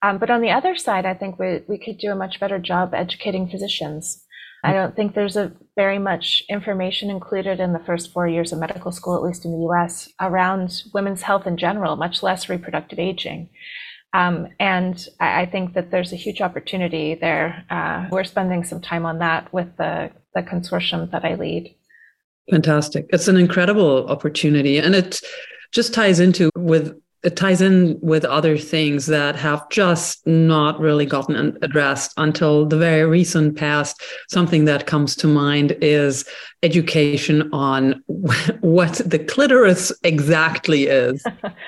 Um, 0.00 0.18
but 0.18 0.30
on 0.30 0.42
the 0.42 0.52
other 0.52 0.76
side, 0.76 1.04
I 1.04 1.14
think 1.14 1.40
we, 1.40 1.60
we 1.66 1.76
could 1.76 1.98
do 1.98 2.12
a 2.12 2.22
much 2.24 2.38
better 2.38 2.60
job 2.60 2.94
educating 2.94 3.48
physicians. 3.48 4.22
I 4.62 4.72
don't 4.72 4.96
think 4.96 5.14
there's 5.14 5.36
a 5.36 5.52
very 5.76 5.98
much 5.98 6.42
information 6.48 7.10
included 7.10 7.60
in 7.60 7.72
the 7.72 7.84
first 7.86 8.12
four 8.12 8.26
years 8.26 8.52
of 8.52 8.58
medical 8.58 8.90
school, 8.90 9.16
at 9.16 9.22
least 9.22 9.44
in 9.44 9.52
the 9.52 9.66
US, 9.68 10.08
around 10.20 10.82
women's 10.94 11.22
health 11.22 11.46
in 11.46 11.56
general, 11.56 11.96
much 11.96 12.22
less 12.22 12.48
reproductive 12.48 12.98
aging. 12.98 13.48
Um, 14.12 14.48
and 14.58 15.06
I, 15.20 15.46
think 15.46 15.74
that 15.74 15.90
there's 15.90 16.12
a 16.12 16.16
huge 16.16 16.40
opportunity 16.40 17.14
there. 17.14 17.64
Uh, 17.68 18.06
we're 18.10 18.24
spending 18.24 18.64
some 18.64 18.80
time 18.80 19.04
on 19.04 19.18
that 19.18 19.52
with 19.52 19.76
the, 19.76 20.10
the 20.34 20.42
consortium 20.42 21.10
that 21.10 21.24
I 21.24 21.34
lead. 21.34 21.74
Fantastic. 22.50 23.06
It's 23.10 23.28
an 23.28 23.36
incredible 23.36 24.08
opportunity. 24.08 24.78
And 24.78 24.94
it 24.94 25.20
just 25.72 25.92
ties 25.92 26.20
into 26.20 26.50
with 26.56 26.98
it 27.26 27.34
ties 27.34 27.60
in 27.60 27.98
with 28.00 28.24
other 28.24 28.56
things 28.56 29.06
that 29.06 29.34
have 29.34 29.68
just 29.68 30.24
not 30.28 30.78
really 30.78 31.04
gotten 31.04 31.58
addressed 31.60 32.12
until 32.18 32.64
the 32.64 32.78
very 32.78 33.04
recent 33.04 33.56
past. 33.56 34.00
Something 34.28 34.64
that 34.66 34.86
comes 34.86 35.16
to 35.16 35.26
mind 35.26 35.76
is 35.80 36.24
education 36.62 37.50
on 37.52 38.00
what 38.60 39.02
the 39.04 39.18
clitoris 39.18 39.92
exactly 40.04 40.86
is. 40.86 41.24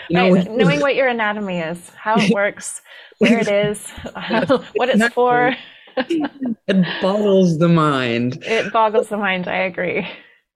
You 0.08 0.16
know, 0.16 0.32
right. 0.32 0.50
Knowing 0.52 0.78
what 0.78 0.94
your 0.94 1.08
anatomy 1.08 1.58
is, 1.58 1.90
how 1.96 2.20
it 2.20 2.30
works, 2.34 2.80
where 3.18 3.40
it 3.40 3.48
is, 3.48 3.84
what 4.74 4.88
it's 4.88 5.12
for. 5.12 5.56
it 5.96 7.02
boggles 7.02 7.58
the 7.58 7.68
mind. 7.68 8.44
It 8.46 8.72
boggles 8.72 9.08
the 9.08 9.16
mind. 9.16 9.48
I 9.48 9.56
agree. 9.56 10.06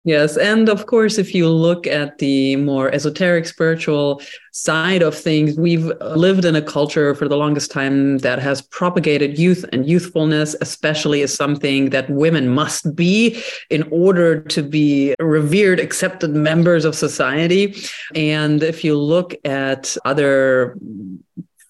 Yes. 0.09 0.37
And 0.37 0.69
of 0.69 0.87
course, 0.87 1.19
if 1.19 1.35
you 1.35 1.47
look 1.47 1.85
at 1.85 2.17
the 2.17 2.55
more 2.55 2.91
esoteric 2.91 3.45
spiritual 3.45 4.23
side 4.51 5.03
of 5.03 5.13
things, 5.13 5.55
we've 5.55 5.85
lived 6.01 6.45
in 6.45 6.55
a 6.55 6.63
culture 6.63 7.13
for 7.13 7.27
the 7.27 7.37
longest 7.37 7.69
time 7.69 8.17
that 8.25 8.39
has 8.39 8.59
propagated 8.59 9.37
youth 9.37 9.65
and 9.71 9.87
youthfulness, 9.87 10.55
especially 10.61 11.21
as 11.21 11.31
something 11.31 11.91
that 11.91 12.09
women 12.09 12.49
must 12.49 12.95
be 12.95 13.39
in 13.69 13.83
order 13.91 14.41
to 14.41 14.63
be 14.63 15.13
revered, 15.19 15.79
accepted 15.79 16.31
members 16.31 16.85
of 16.85 16.95
society. 16.95 17.75
And 18.15 18.63
if 18.63 18.83
you 18.83 18.97
look 18.97 19.35
at 19.45 19.95
other 20.05 20.75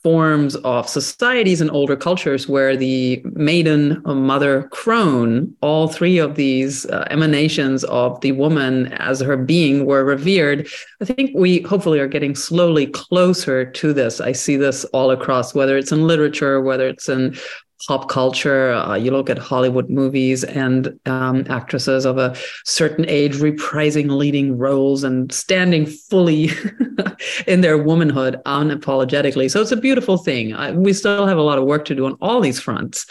forms 0.09 0.55
of 0.55 0.89
societies 0.89 1.61
and 1.61 1.69
older 1.69 1.95
cultures 1.95 2.49
where 2.49 2.75
the 2.75 3.21
maiden 3.33 4.01
mother 4.03 4.63
crone, 4.69 5.55
all 5.61 5.87
three 5.87 6.17
of 6.17 6.33
these 6.33 6.87
uh, 6.87 7.05
emanations 7.11 7.83
of 7.83 8.19
the 8.21 8.31
woman 8.31 8.91
as 8.93 9.19
her 9.19 9.37
being 9.37 9.85
were 9.85 10.03
revered. 10.03 10.67
I 10.99 11.05
think 11.05 11.29
we 11.35 11.61
hopefully 11.61 11.99
are 11.99 12.07
getting 12.07 12.33
slowly 12.33 12.87
closer 12.87 13.69
to 13.69 13.93
this. 13.93 14.19
I 14.19 14.31
see 14.31 14.57
this 14.57 14.83
all 14.85 15.11
across, 15.11 15.53
whether 15.53 15.77
it's 15.77 15.91
in 15.91 16.07
literature, 16.07 16.59
whether 16.59 16.87
it's 16.87 17.07
in 17.07 17.37
pop 17.87 18.09
culture. 18.09 18.73
Uh, 18.73 18.95
you 18.95 19.11
look 19.11 19.29
at 19.29 19.37
Hollywood 19.37 19.89
movies 19.89 20.43
and 20.43 20.99
um, 21.05 21.45
actresses 21.49 22.05
of 22.05 22.17
a 22.17 22.35
certain 22.65 23.05
age 23.07 23.35
reprising 23.35 24.11
leading 24.11 24.57
roles 24.57 25.03
and 25.03 25.31
standing 25.31 25.85
fully 25.85 26.49
in 27.47 27.61
their 27.61 27.77
womanhood 27.77 28.41
unapologetically. 28.45 29.49
So 29.49 29.61
it's 29.61 29.71
a 29.71 29.77
beautiful 29.77 30.17
thing. 30.17 30.53
I, 30.53 30.71
we 30.71 30.93
still 30.93 31.25
have 31.25 31.37
a 31.37 31.41
lot 31.41 31.57
of 31.57 31.65
work 31.65 31.85
to 31.85 31.95
do 31.95 32.05
on 32.05 32.17
all 32.21 32.41
these 32.41 32.59
fronts. 32.59 33.05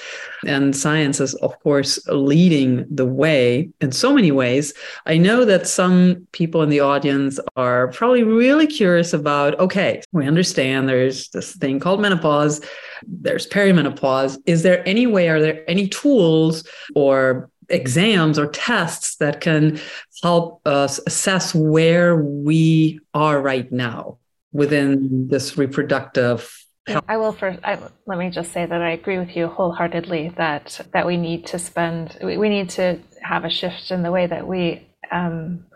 And 0.47 0.77
science 0.77 1.21
is, 1.21 1.35
of 1.37 1.59
course, 1.61 1.99
leading 2.09 2.87
the 2.91 3.07
way 3.07 3.71
in 3.81 3.93
so 3.93 4.13
many 4.13 4.31
ways. 4.31 4.75
I 5.07 5.17
know 5.17 5.45
that 5.45 5.67
some 5.67 6.27
people 6.33 6.63
in 6.63 6.69
the 6.69 6.81
audience 6.81 7.41
are 7.57 7.89
probably 7.89 8.23
really 8.23 8.67
curious 8.67 9.13
about 9.13 9.59
okay, 9.59 10.03
we 10.13 10.27
understand 10.27 10.89
there's 10.89 11.29
this 11.31 11.57
thing 11.57 11.81
called 11.81 12.01
menopause, 12.01 12.61
there's 13.07 13.47
perimenopause. 13.47 14.39
Is 14.47 14.63
there 14.63 14.87
any 14.87 15.07
way, 15.07 15.29
are 15.29 15.41
there 15.41 15.69
any 15.69 15.89
tools 15.89 16.67
or 16.95 17.51
exams 17.69 18.39
or 18.39 18.47
tests 18.47 19.17
that 19.17 19.41
can 19.41 19.79
help 20.23 20.67
us 20.67 20.99
assess 21.07 21.55
where 21.55 22.17
we 22.17 23.01
are 23.15 23.41
right 23.41 23.71
now 23.71 24.19
within 24.53 25.29
this 25.29 25.59
reproductive 25.59 26.55
I 27.07 27.17
will 27.17 27.33
first. 27.33 27.61
I, 27.65 27.79
let 28.07 28.19
me 28.19 28.31
just 28.31 28.53
say 28.53 28.65
that 28.65 28.81
I 28.81 28.93
agree 28.93 29.19
with 29.19 29.37
you 29.37 29.47
wholeheartedly 29.49 30.35
that 30.37 30.81
that 30.93 31.07
we 31.07 31.17
need 31.17 31.47
to 31.49 31.59
spend. 31.59 32.17
We, 32.23 32.39
we 32.39 32.49
need 32.49 32.71
to 32.71 32.99
have 33.23 33.45
a 33.45 33.51
shift 33.51 33.91
in 33.91 34.03
the 34.03 34.11
way 34.11 34.27
that 34.27 34.47
we 34.47 34.89
um, 35.11 35.67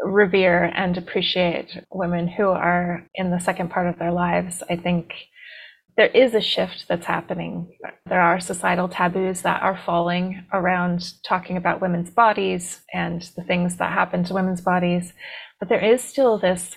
revere 0.00 0.64
and 0.64 0.96
appreciate 0.96 1.78
women 1.90 2.28
who 2.28 2.48
are 2.48 3.06
in 3.14 3.30
the 3.30 3.40
second 3.40 3.70
part 3.70 3.88
of 3.88 3.98
their 3.98 4.12
lives. 4.12 4.62
I 4.68 4.76
think 4.76 5.12
there 5.96 6.08
is 6.08 6.34
a 6.34 6.40
shift 6.40 6.86
that's 6.88 7.06
happening. 7.06 7.76
There 8.06 8.20
are 8.20 8.40
societal 8.40 8.88
taboos 8.88 9.42
that 9.42 9.62
are 9.62 9.78
falling 9.86 10.44
around 10.52 11.12
talking 11.24 11.56
about 11.56 11.80
women's 11.80 12.10
bodies 12.10 12.80
and 12.92 13.22
the 13.36 13.44
things 13.44 13.76
that 13.76 13.92
happen 13.92 14.24
to 14.24 14.34
women's 14.34 14.60
bodies, 14.60 15.12
but 15.60 15.68
there 15.68 15.84
is 15.84 16.02
still 16.02 16.38
this 16.38 16.76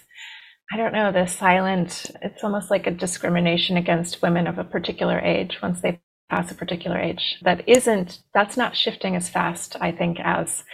I 0.72 0.76
don't 0.76 0.92
know, 0.92 1.14
this 1.14 1.34
silent, 1.34 2.12
it's 2.22 2.44
almost 2.44 2.70
like 2.70 2.88
a 2.88 2.92
discrimination 2.92 3.78
against 3.78 4.22
women 4.22 4.48
of 4.48 4.58
a 4.58 4.66
particular 4.66 5.18
age 5.18 5.60
once 5.64 5.80
they 5.80 6.02
pass 6.30 6.52
a 6.52 6.56
particular 6.56 7.00
age. 7.00 7.38
That 7.42 7.68
isn't, 7.70 8.20
that's 8.34 8.58
not 8.58 8.76
shifting 8.76 9.16
as 9.16 9.30
fast, 9.30 9.78
I 9.80 9.94
think, 9.94 10.20
as 10.20 10.66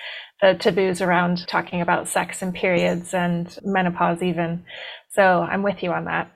the 0.41 0.55
taboos 0.55 0.99
around 0.99 1.47
talking 1.47 1.79
about 1.79 2.07
sex 2.07 2.41
and 2.41 2.53
periods 2.53 3.13
and 3.13 3.55
menopause, 3.63 4.23
even. 4.23 4.65
So 5.11 5.41
I'm 5.41 5.61
with 5.61 5.83
you 5.83 5.91
on 5.91 6.05
that. 6.05 6.31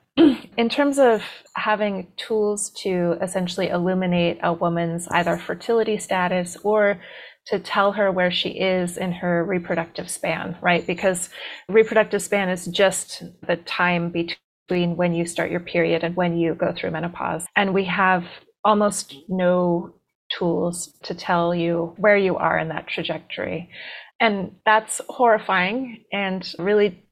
In 0.56 0.68
terms 0.68 0.98
of 0.98 1.22
having 1.54 2.08
tools 2.16 2.70
to 2.82 3.16
essentially 3.22 3.68
illuminate 3.68 4.38
a 4.42 4.52
woman's 4.52 5.06
either 5.08 5.36
fertility 5.36 5.96
status 5.98 6.56
or 6.64 7.00
to 7.46 7.58
tell 7.58 7.92
her 7.92 8.10
where 8.10 8.30
she 8.30 8.50
is 8.50 8.98
in 8.98 9.12
her 9.12 9.44
reproductive 9.44 10.10
span, 10.10 10.56
right? 10.60 10.86
Because 10.86 11.30
reproductive 11.68 12.20
span 12.20 12.48
is 12.48 12.66
just 12.66 13.22
the 13.46 13.56
time 13.56 14.10
between 14.10 14.96
when 14.96 15.14
you 15.14 15.24
start 15.24 15.50
your 15.50 15.60
period 15.60 16.02
and 16.02 16.16
when 16.16 16.36
you 16.36 16.54
go 16.54 16.74
through 16.76 16.90
menopause. 16.90 17.46
And 17.56 17.72
we 17.72 17.84
have 17.84 18.24
almost 18.64 19.14
no 19.28 19.94
tools 20.36 20.98
to 21.04 21.14
tell 21.14 21.54
you 21.54 21.94
where 21.96 22.16
you 22.16 22.36
are 22.36 22.58
in 22.58 22.68
that 22.68 22.88
trajectory. 22.88 23.70
And 24.20 24.56
that's 24.66 25.00
horrifying 25.08 26.04
and 26.12 26.46
really 26.58 27.07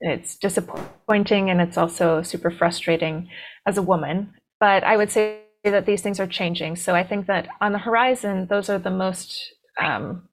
it's 0.00 0.36
disappointing 0.36 1.50
and 1.50 1.60
it's 1.60 1.78
also 1.78 2.22
super 2.22 2.50
frustrating 2.50 3.28
as 3.66 3.78
a 3.78 3.82
woman. 3.82 4.34
But 4.60 4.84
I 4.84 4.96
would 4.96 5.10
say 5.10 5.40
that 5.64 5.86
these 5.86 6.02
things 6.02 6.20
are 6.20 6.26
changing. 6.26 6.76
So 6.76 6.94
I 6.94 7.02
think 7.02 7.26
that 7.26 7.48
on 7.60 7.72
the 7.72 7.78
horizon, 7.78 8.46
those 8.48 8.68
are 8.68 8.78
the 8.78 8.90
most, 8.90 9.52
um, 9.80 10.28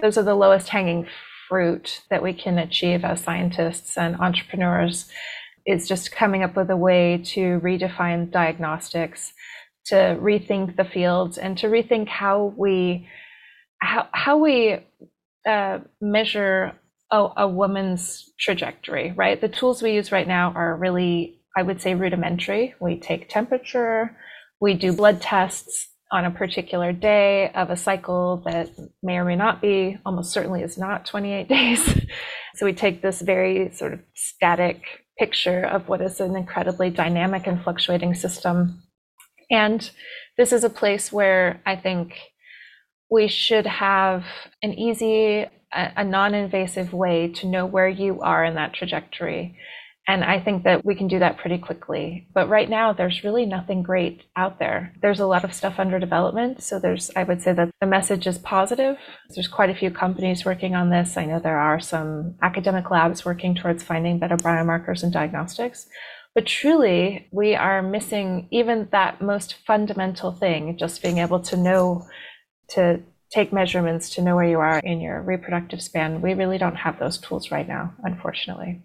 those 0.00 0.18
are 0.18 0.22
the 0.22 0.34
lowest 0.34 0.68
hanging 0.68 1.06
fruit 1.48 2.02
that 2.10 2.22
we 2.22 2.32
can 2.32 2.58
achieve 2.58 3.04
as 3.04 3.20
scientists 3.20 3.96
and 3.96 4.16
entrepreneurs 4.16 5.10
is 5.66 5.86
just 5.86 6.12
coming 6.12 6.42
up 6.42 6.56
with 6.56 6.70
a 6.70 6.76
way 6.76 7.18
to 7.24 7.60
redefine 7.60 8.30
diagnostics, 8.30 9.32
to 9.86 9.94
rethink 10.20 10.76
the 10.76 10.84
fields, 10.84 11.38
and 11.38 11.56
to 11.58 11.68
rethink 11.68 12.08
how 12.08 12.54
we 12.56 13.08
how, 13.80 14.08
how 14.12 14.38
we 14.38 14.78
uh, 15.46 15.78
measure 16.00 16.72
a, 17.12 17.28
a 17.36 17.48
woman's 17.48 18.32
trajectory. 18.40 19.12
Right, 19.12 19.40
the 19.40 19.48
tools 19.48 19.82
we 19.82 19.92
use 19.92 20.10
right 20.10 20.26
now 20.26 20.52
are 20.56 20.76
really, 20.76 21.40
I 21.56 21.62
would 21.62 21.80
say, 21.80 21.94
rudimentary. 21.94 22.74
We 22.80 22.98
take 22.98 23.28
temperature, 23.28 24.16
we 24.60 24.74
do 24.74 24.92
blood 24.92 25.20
tests 25.20 25.88
on 26.12 26.26
a 26.26 26.30
particular 26.30 26.92
day 26.92 27.50
of 27.54 27.70
a 27.70 27.76
cycle 27.76 28.42
that 28.44 28.70
may 29.02 29.16
or 29.16 29.24
may 29.24 29.34
not 29.34 29.62
be, 29.62 29.98
almost 30.04 30.32
certainly 30.32 30.62
is 30.62 30.76
not 30.76 31.06
28 31.06 31.48
days. 31.48 32.06
so 32.54 32.66
we 32.66 32.72
take 32.72 33.00
this 33.00 33.22
very 33.22 33.72
sort 33.72 33.94
of 33.94 34.00
static 34.14 34.82
picture 35.18 35.64
of 35.64 35.88
what 35.88 36.00
is 36.00 36.20
an 36.20 36.36
incredibly 36.36 36.90
dynamic 36.90 37.46
and 37.46 37.62
fluctuating 37.62 38.14
system. 38.14 38.82
And 39.50 39.90
this 40.36 40.52
is 40.52 40.64
a 40.64 40.70
place 40.70 41.10
where 41.10 41.60
I 41.66 41.76
think 41.76 42.14
we 43.10 43.28
should 43.28 43.66
have 43.66 44.24
an 44.62 44.74
easy, 44.74 45.46
a, 45.72 46.04
non 46.04 46.34
invasive 46.34 46.92
way 46.92 47.28
to 47.36 47.46
know 47.46 47.66
where 47.66 47.88
you 47.88 48.20
are 48.20 48.44
in 48.44 48.54
that 48.54 48.74
trajectory. 48.74 49.56
And 50.08 50.24
I 50.24 50.40
think 50.40 50.64
that 50.64 50.84
we 50.84 50.96
can 50.96 51.06
do 51.06 51.20
that 51.20 51.38
pretty 51.38 51.58
quickly. 51.58 52.26
But 52.34 52.48
right 52.48 52.68
now, 52.68 52.92
there's 52.92 53.22
really 53.22 53.46
nothing 53.46 53.84
great 53.84 54.24
out 54.34 54.58
there. 54.58 54.92
There's 55.00 55.20
a 55.20 55.26
lot 55.26 55.44
of 55.44 55.54
stuff 55.54 55.78
under 55.78 56.00
development. 56.00 56.60
So 56.60 56.80
there's, 56.80 57.12
I 57.14 57.22
would 57.22 57.40
say 57.40 57.52
that 57.52 57.70
the 57.80 57.86
message 57.86 58.26
is 58.26 58.38
positive. 58.38 58.96
There's 59.30 59.46
quite 59.46 59.70
a 59.70 59.76
few 59.76 59.92
companies 59.92 60.44
working 60.44 60.74
on 60.74 60.90
this. 60.90 61.16
I 61.16 61.26
know 61.26 61.38
there 61.38 61.58
are 61.58 61.78
some 61.78 62.34
academic 62.42 62.90
labs 62.90 63.24
working 63.24 63.54
towards 63.54 63.84
finding 63.84 64.18
better 64.18 64.36
biomarkers 64.36 65.04
and 65.04 65.12
diagnostics. 65.12 65.86
But 66.34 66.46
truly, 66.46 67.28
we 67.30 67.54
are 67.54 67.80
missing 67.80 68.48
even 68.50 68.88
that 68.90 69.20
most 69.20 69.54
fundamental 69.66 70.32
thing, 70.32 70.78
just 70.78 71.00
being 71.00 71.18
able 71.18 71.40
to 71.40 71.56
know, 71.56 72.06
to 72.68 73.02
take 73.32 73.52
measurements, 73.52 74.10
to 74.10 74.22
know 74.22 74.36
where 74.36 74.48
you 74.48 74.60
are 74.60 74.78
in 74.78 75.00
your 75.00 75.22
reproductive 75.22 75.80
span. 75.80 76.20
We 76.20 76.34
really 76.34 76.58
don't 76.58 76.76
have 76.76 76.98
those 76.98 77.18
tools 77.18 77.50
right 77.50 77.66
now, 77.66 77.94
unfortunately. 78.02 78.82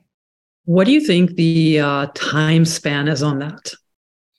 What 0.65 0.85
do 0.85 0.91
you 0.91 1.01
think 1.01 1.35
the 1.35 1.79
uh, 1.79 2.07
time 2.13 2.65
span 2.65 3.07
is 3.07 3.23
on 3.23 3.39
that? 3.39 3.73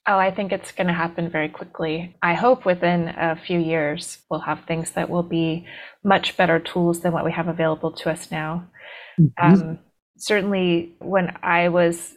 Oh, 0.06 0.18
I 0.18 0.30
think 0.30 0.52
it's 0.52 0.72
going 0.72 0.86
to 0.86 0.92
happen 0.94 1.30
very 1.30 1.50
quickly. 1.50 2.16
I 2.22 2.32
hope 2.32 2.64
within 2.64 3.08
a 3.08 3.36
few 3.36 3.58
years 3.58 4.18
we'll 4.30 4.40
have 4.40 4.64
things 4.64 4.92
that 4.92 5.10
will 5.10 5.22
be 5.22 5.66
much 6.02 6.36
better 6.36 6.58
tools 6.58 7.00
than 7.00 7.12
what 7.12 7.26
we 7.26 7.32
have 7.32 7.48
available 7.48 7.92
to 7.92 8.10
us 8.10 8.30
now. 8.30 8.66
Mm-hmm. 9.20 9.44
Um, 9.62 9.78
certainly, 10.16 10.96
when 11.00 11.36
I 11.42 11.68
was 11.68 12.14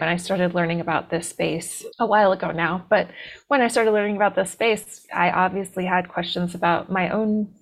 when 0.00 0.08
I 0.08 0.16
started 0.16 0.54
learning 0.54 0.80
about 0.80 1.10
this 1.10 1.28
space 1.28 1.84
a 1.98 2.06
while 2.06 2.32
ago 2.32 2.50
now, 2.50 2.84
but 2.88 3.08
when 3.48 3.60
I 3.60 3.68
started 3.68 3.92
learning 3.92 4.16
about 4.16 4.34
this 4.34 4.50
space, 4.50 5.06
I 5.12 5.30
obviously 5.30 5.84
had 5.84 6.08
questions 6.08 6.54
about 6.54 6.90
my 6.90 7.10
own 7.10 7.54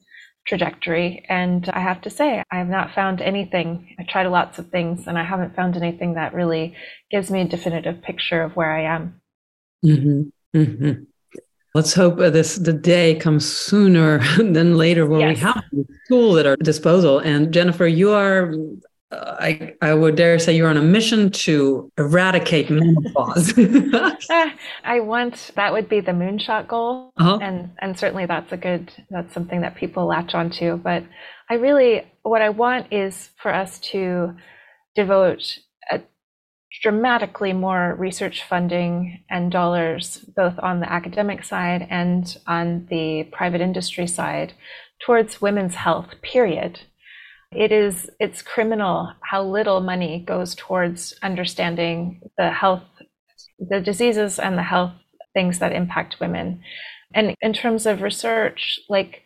trajectory. 0.46 1.24
And 1.28 1.68
I 1.70 1.80
have 1.80 2.00
to 2.02 2.10
say, 2.10 2.42
I 2.50 2.58
have 2.58 2.68
not 2.68 2.94
found 2.94 3.20
anything. 3.20 3.94
I 3.98 4.04
tried 4.04 4.26
lots 4.26 4.58
of 4.58 4.70
things 4.70 5.06
and 5.06 5.18
I 5.18 5.24
haven't 5.24 5.54
found 5.54 5.76
anything 5.76 6.14
that 6.14 6.34
really 6.34 6.74
gives 7.10 7.30
me 7.30 7.42
a 7.42 7.48
definitive 7.48 8.02
picture 8.02 8.42
of 8.42 8.56
where 8.56 8.72
I 8.72 8.82
am. 8.82 9.20
Mm-hmm. 9.84 10.58
Mm-hmm. 10.58 11.02
Let's 11.72 11.94
hope 11.94 12.18
this 12.18 12.56
the 12.56 12.72
day 12.72 13.14
comes 13.14 13.46
sooner 13.46 14.18
than 14.38 14.76
later 14.76 15.06
when 15.06 15.20
yes. 15.20 15.36
we 15.36 15.40
have 15.42 15.64
the 15.72 15.86
tool 16.08 16.38
at 16.38 16.46
our 16.46 16.56
disposal. 16.56 17.20
And 17.20 17.52
Jennifer, 17.52 17.86
you 17.86 18.10
are 18.10 18.52
I, 19.12 19.74
I 19.82 19.92
would 19.92 20.14
dare 20.14 20.38
say 20.38 20.54
you're 20.54 20.68
on 20.68 20.76
a 20.76 20.82
mission 20.82 21.30
to 21.30 21.90
eradicate 21.98 22.70
menopause. 22.70 23.52
I 24.84 25.00
want 25.00 25.50
that 25.56 25.72
would 25.72 25.88
be 25.88 26.00
the 26.00 26.12
moonshot 26.12 26.68
goal, 26.68 27.12
uh-huh. 27.16 27.38
and 27.42 27.70
and 27.80 27.98
certainly 27.98 28.26
that's 28.26 28.52
a 28.52 28.56
good 28.56 28.92
that's 29.10 29.34
something 29.34 29.62
that 29.62 29.74
people 29.74 30.06
latch 30.06 30.34
onto. 30.34 30.76
But 30.76 31.04
I 31.48 31.54
really 31.54 32.02
what 32.22 32.40
I 32.40 32.50
want 32.50 32.92
is 32.92 33.30
for 33.42 33.52
us 33.52 33.80
to 33.90 34.36
devote 34.94 35.58
a 35.90 36.02
dramatically 36.80 37.52
more 37.52 37.96
research 37.98 38.44
funding 38.44 39.24
and 39.28 39.50
dollars, 39.50 40.24
both 40.36 40.54
on 40.60 40.78
the 40.78 40.90
academic 40.90 41.42
side 41.42 41.84
and 41.90 42.36
on 42.46 42.86
the 42.90 43.24
private 43.32 43.60
industry 43.60 44.06
side, 44.06 44.52
towards 45.04 45.42
women's 45.42 45.74
health. 45.74 46.10
Period 46.22 46.80
it 47.52 47.72
is 47.72 48.08
it's 48.20 48.42
criminal 48.42 49.12
how 49.22 49.42
little 49.42 49.80
money 49.80 50.24
goes 50.26 50.54
towards 50.54 51.14
understanding 51.22 52.20
the 52.38 52.50
health 52.50 52.82
the 53.58 53.80
diseases 53.80 54.38
and 54.38 54.56
the 54.56 54.62
health 54.62 54.92
things 55.34 55.58
that 55.58 55.72
impact 55.72 56.18
women. 56.20 56.60
And 57.14 57.34
in 57.40 57.52
terms 57.52 57.86
of 57.86 58.02
research 58.02 58.80
like 58.88 59.22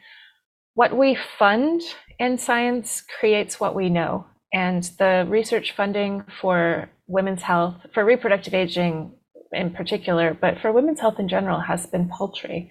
what 0.75 0.97
we 0.97 1.17
fund 1.39 1.83
in 2.19 2.39
science 2.39 3.03
creates 3.21 3.61
what 3.61 3.75
we 3.75 3.89
know. 3.89 4.27
And 4.53 4.85
the 4.99 5.27
research 5.29 5.73
funding 5.77 6.25
for 6.41 6.89
women's 7.07 7.43
health 7.43 7.77
for 7.93 8.05
reproductive 8.05 8.55
aging 8.55 9.13
in 9.53 9.71
particular 9.71 10.37
but 10.41 10.59
for 10.61 10.73
women's 10.73 11.01
health 11.01 11.19
in 11.19 11.29
general 11.29 11.61
has 11.61 11.87
been 11.87 12.09
paltry. 12.09 12.71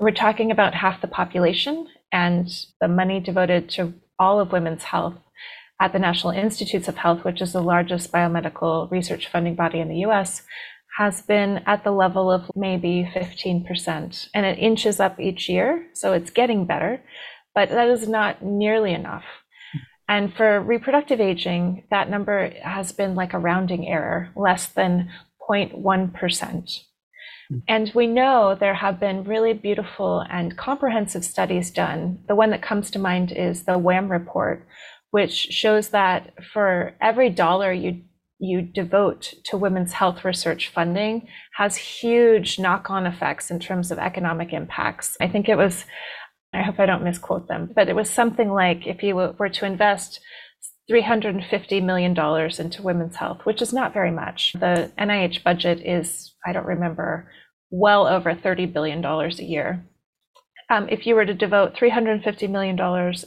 We're 0.00 0.12
talking 0.12 0.52
about 0.52 0.74
half 0.74 1.00
the 1.00 1.08
population 1.08 1.88
and 2.12 2.48
the 2.80 2.88
money 2.88 3.18
devoted 3.18 3.68
to 3.70 3.92
all 4.18 4.40
of 4.40 4.52
women's 4.52 4.84
health 4.84 5.18
at 5.80 5.92
the 5.92 5.98
National 5.98 6.32
Institutes 6.32 6.88
of 6.88 6.96
Health, 6.96 7.24
which 7.24 7.42
is 7.42 7.52
the 7.52 7.62
largest 7.62 8.12
biomedical 8.12 8.90
research 8.90 9.28
funding 9.28 9.54
body 9.54 9.80
in 9.80 9.88
the 9.88 10.06
US, 10.06 10.42
has 10.96 11.20
been 11.20 11.62
at 11.66 11.84
the 11.84 11.90
level 11.90 12.30
of 12.30 12.50
maybe 12.54 13.10
15%. 13.14 14.28
And 14.34 14.46
it 14.46 14.58
inches 14.58 14.98
up 14.98 15.20
each 15.20 15.48
year, 15.48 15.86
so 15.92 16.14
it's 16.14 16.30
getting 16.30 16.64
better, 16.64 17.02
but 17.54 17.68
that 17.68 17.88
is 17.88 18.08
not 18.08 18.42
nearly 18.42 18.94
enough. 18.94 19.24
And 20.08 20.32
for 20.32 20.60
reproductive 20.60 21.20
aging, 21.20 21.84
that 21.90 22.08
number 22.08 22.52
has 22.62 22.92
been 22.92 23.14
like 23.14 23.34
a 23.34 23.38
rounding 23.38 23.86
error, 23.86 24.30
less 24.36 24.68
than 24.68 25.10
0.1%. 25.48 26.82
Mm. 27.52 27.62
And 27.68 27.92
we 27.94 28.06
know 28.06 28.54
there 28.54 28.74
have 28.74 29.00
been 29.00 29.24
really 29.24 29.52
beautiful 29.52 30.24
and 30.30 30.56
comprehensive 30.56 31.24
studies 31.24 31.70
done. 31.70 32.20
The 32.28 32.34
one 32.34 32.50
that 32.50 32.62
comes 32.62 32.90
to 32.92 32.98
mind 32.98 33.32
is 33.32 33.64
the 33.64 33.78
WHAM 33.78 34.10
report, 34.10 34.66
which 35.10 35.32
shows 35.32 35.90
that 35.90 36.32
for 36.52 36.94
every 37.00 37.30
dollar 37.30 37.72
you 37.72 38.02
you 38.38 38.60
devote 38.60 39.32
to 39.44 39.56
women's 39.56 39.94
health 39.94 40.22
research 40.22 40.68
funding 40.68 41.26
has 41.54 41.74
huge 41.76 42.58
knock-on 42.58 43.06
effects 43.06 43.50
in 43.50 43.58
terms 43.58 43.90
of 43.90 43.98
economic 43.98 44.52
impacts. 44.52 45.16
I 45.22 45.28
think 45.28 45.48
it 45.48 45.56
was 45.56 45.86
I 46.52 46.62
hope 46.62 46.78
I 46.78 46.86
don't 46.86 47.04
misquote 47.04 47.48
them, 47.48 47.70
but 47.74 47.88
it 47.88 47.96
was 47.96 48.10
something 48.10 48.50
like 48.50 48.86
if 48.86 49.02
you 49.02 49.16
were 49.16 49.48
to 49.48 49.66
invest 49.66 50.20
$350 50.90 51.82
million 51.82 52.16
into 52.60 52.82
women's 52.82 53.16
health, 53.16 53.40
which 53.44 53.60
is 53.60 53.72
not 53.72 53.92
very 53.92 54.12
much. 54.12 54.52
The 54.52 54.90
NIH 54.98 55.42
budget 55.42 55.80
is, 55.80 56.32
I 56.46 56.52
don't 56.52 56.66
remember, 56.66 57.30
well 57.70 58.06
over 58.06 58.34
$30 58.34 58.72
billion 58.72 59.04
a 59.04 59.28
year. 59.42 59.84
Um, 60.68 60.88
if 60.88 61.06
you 61.06 61.14
were 61.14 61.26
to 61.26 61.34
devote 61.34 61.74
$350 61.74 62.50
million 62.50 62.78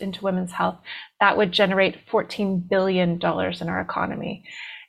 into 0.01 0.23
women's 0.23 0.51
health, 0.51 0.79
that 1.19 1.37
would 1.37 1.51
generate 1.51 2.07
$14 2.07 2.67
billion 2.67 3.13
in 3.13 3.69
our 3.69 3.81
economy. 3.81 4.43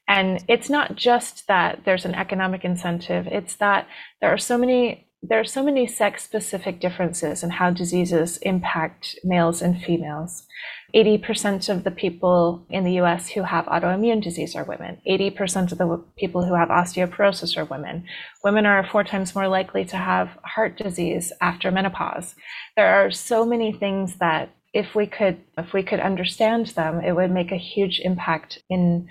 And 0.09 0.45
it's 0.49 0.69
not 0.69 0.97
just 0.97 1.47
that 1.47 1.83
there's 1.85 2.05
an 2.05 2.17
economic 2.17 2.65
incentive, 2.65 3.29
it's 3.29 3.55
that 3.57 3.87
there 4.21 4.33
are 4.33 4.39
so 4.39 4.59
many 4.59 5.07
there 5.23 5.39
are 5.39 5.45
so 5.45 5.63
many 5.63 5.87
sex 5.87 6.25
specific 6.25 6.81
differences 6.81 7.43
in 7.43 7.51
how 7.51 7.71
diseases 7.71 8.39
impact 8.39 9.19
males 9.23 9.61
and 9.61 9.83
females. 9.83 10.47
80% 10.95 11.69
of 11.69 11.85
the 11.85 11.91
people 11.91 12.65
in 12.71 12.85
the 12.85 13.01
US 13.01 13.29
who 13.31 13.43
have 13.43 13.67
autoimmune 13.67 14.23
disease 14.23 14.55
are 14.57 14.65
women. 14.65 15.01
80% 15.09 15.73
of 15.73 15.79
the 15.79 16.03
people 16.17 16.45
who 16.45 16.55
have 16.55 16.69
osteoporosis 16.69 17.57
are 17.57 17.65
women. 17.65 18.05
Women 18.45 18.67
are 18.67 18.87
four 18.87 19.05
times 19.05 19.35
more 19.35 19.49
likely 19.49 19.85
to 19.87 19.97
have 19.97 20.31
heart 20.45 20.77
disease 20.77 21.33
after 21.41 21.71
menopause. 21.71 22.35
There 22.77 22.89
are 22.89 23.11
so 23.11 23.45
many 23.45 23.73
things 23.73 24.17
that 24.17 24.51
if 24.73 24.95
we 24.95 25.07
could 25.07 25.39
if 25.59 25.73
we 25.73 25.83
could 25.83 25.99
understand 26.01 26.69
them, 26.69 27.01
it 27.01 27.13
would 27.13 27.31
make 27.31 27.51
a 27.51 27.57
huge 27.57 28.01
impact 28.05 28.63
in 28.69 29.09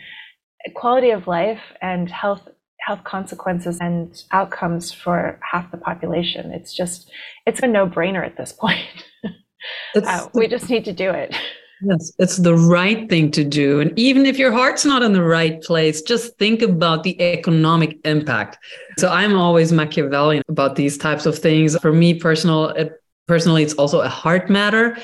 quality 0.74 1.10
of 1.10 1.28
life 1.28 1.62
and 1.82 2.10
health 2.10 2.48
health 2.80 3.04
consequences 3.04 3.78
and 3.80 4.24
outcomes 4.32 4.92
for 4.92 5.40
half 5.52 5.70
the 5.72 5.78
population. 5.78 6.52
It's 6.52 6.74
just, 6.74 7.12
it's 7.46 7.60
a 7.60 7.68
no 7.68 7.88
brainer 7.88 8.26
at 8.26 8.38
this 8.38 8.52
point. 8.52 9.06
uh, 9.96 10.28
we 10.34 10.48
just 10.48 10.70
need 10.70 10.86
to 10.86 10.94
do 10.94 11.12
it. 11.12 11.36
Yes, 11.82 12.12
it's 12.20 12.38
the 12.38 12.56
right 12.56 13.10
thing 13.10 13.32
to 13.32 13.44
do. 13.44 13.80
And 13.80 13.98
even 13.98 14.26
if 14.26 14.38
your 14.38 14.52
heart's 14.52 14.84
not 14.84 15.02
in 15.02 15.14
the 15.14 15.24
right 15.24 15.62
place, 15.62 16.02
just 16.02 16.38
think 16.38 16.62
about 16.62 17.04
the 17.04 17.20
economic 17.22 18.00
impact. 18.06 18.58
So 18.98 19.10
I'm 19.10 19.38
always 19.38 19.72
Machiavellian 19.72 20.44
about 20.50 20.76
these 20.76 20.98
types 20.98 21.26
of 21.26 21.38
things. 21.38 21.78
For 21.78 21.94
me 21.94 22.14
personal, 22.16 22.70
it, 22.70 23.02
personally, 23.28 23.64
it's 23.64 23.76
also 23.76 24.02
a 24.02 24.10
heart 24.10 24.50
matter. 24.50 24.98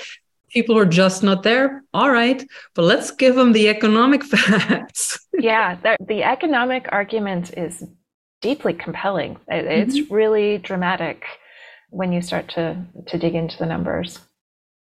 People 0.49 0.77
are 0.77 0.85
just 0.85 1.23
not 1.23 1.43
there. 1.43 1.83
All 1.93 2.11
right, 2.11 2.45
but 2.73 2.83
let's 2.83 3.11
give 3.11 3.35
them 3.35 3.53
the 3.53 3.69
economic 3.69 4.23
facts. 4.33 5.17
yeah, 5.33 5.75
the, 5.75 5.97
the, 6.05 6.23
economic 6.23 6.87
argument 6.91 7.57
is 7.57 7.83
deeply 8.41 8.73
compelling. 8.73 9.37
It, 9.47 9.65
it's 9.65 9.97
mm-hmm. 9.97 10.13
really 10.13 10.57
dramatic 10.57 11.25
when 11.89 12.11
you 12.11 12.21
start 12.21 12.49
to 12.49 12.83
to 13.07 13.17
dig 13.17 13.35
into 13.35 13.57
the 13.57 13.65
numbers. 13.65 14.19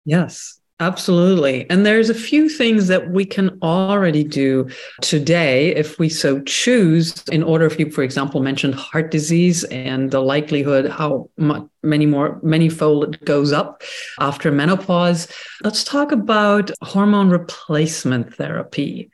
Yes. 0.04 0.61
Absolutely. 0.82 1.64
And 1.70 1.86
there's 1.86 2.10
a 2.10 2.14
few 2.14 2.48
things 2.48 2.88
that 2.88 3.10
we 3.10 3.24
can 3.24 3.56
already 3.62 4.24
do 4.24 4.68
today 5.00 5.72
if 5.76 5.96
we 6.00 6.08
so 6.08 6.40
choose, 6.40 7.22
in 7.28 7.44
order 7.44 7.66
if 7.66 7.78
you, 7.78 7.88
for 7.88 8.02
example, 8.02 8.42
mentioned 8.42 8.74
heart 8.74 9.12
disease 9.12 9.62
and 9.62 10.10
the 10.10 10.18
likelihood 10.18 10.90
how 10.90 11.30
much, 11.36 11.62
many 11.84 12.04
more, 12.04 12.40
many 12.42 12.68
fold 12.68 13.14
it 13.14 13.24
goes 13.24 13.52
up 13.52 13.84
after 14.18 14.50
menopause. 14.50 15.28
Let's 15.62 15.84
talk 15.84 16.10
about 16.10 16.72
hormone 16.82 17.30
replacement 17.30 18.34
therapy. 18.34 19.12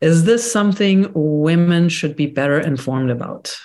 Is 0.00 0.24
this 0.24 0.50
something 0.50 1.12
women 1.14 1.88
should 1.88 2.16
be 2.16 2.26
better 2.26 2.58
informed 2.58 3.12
about? 3.12 3.56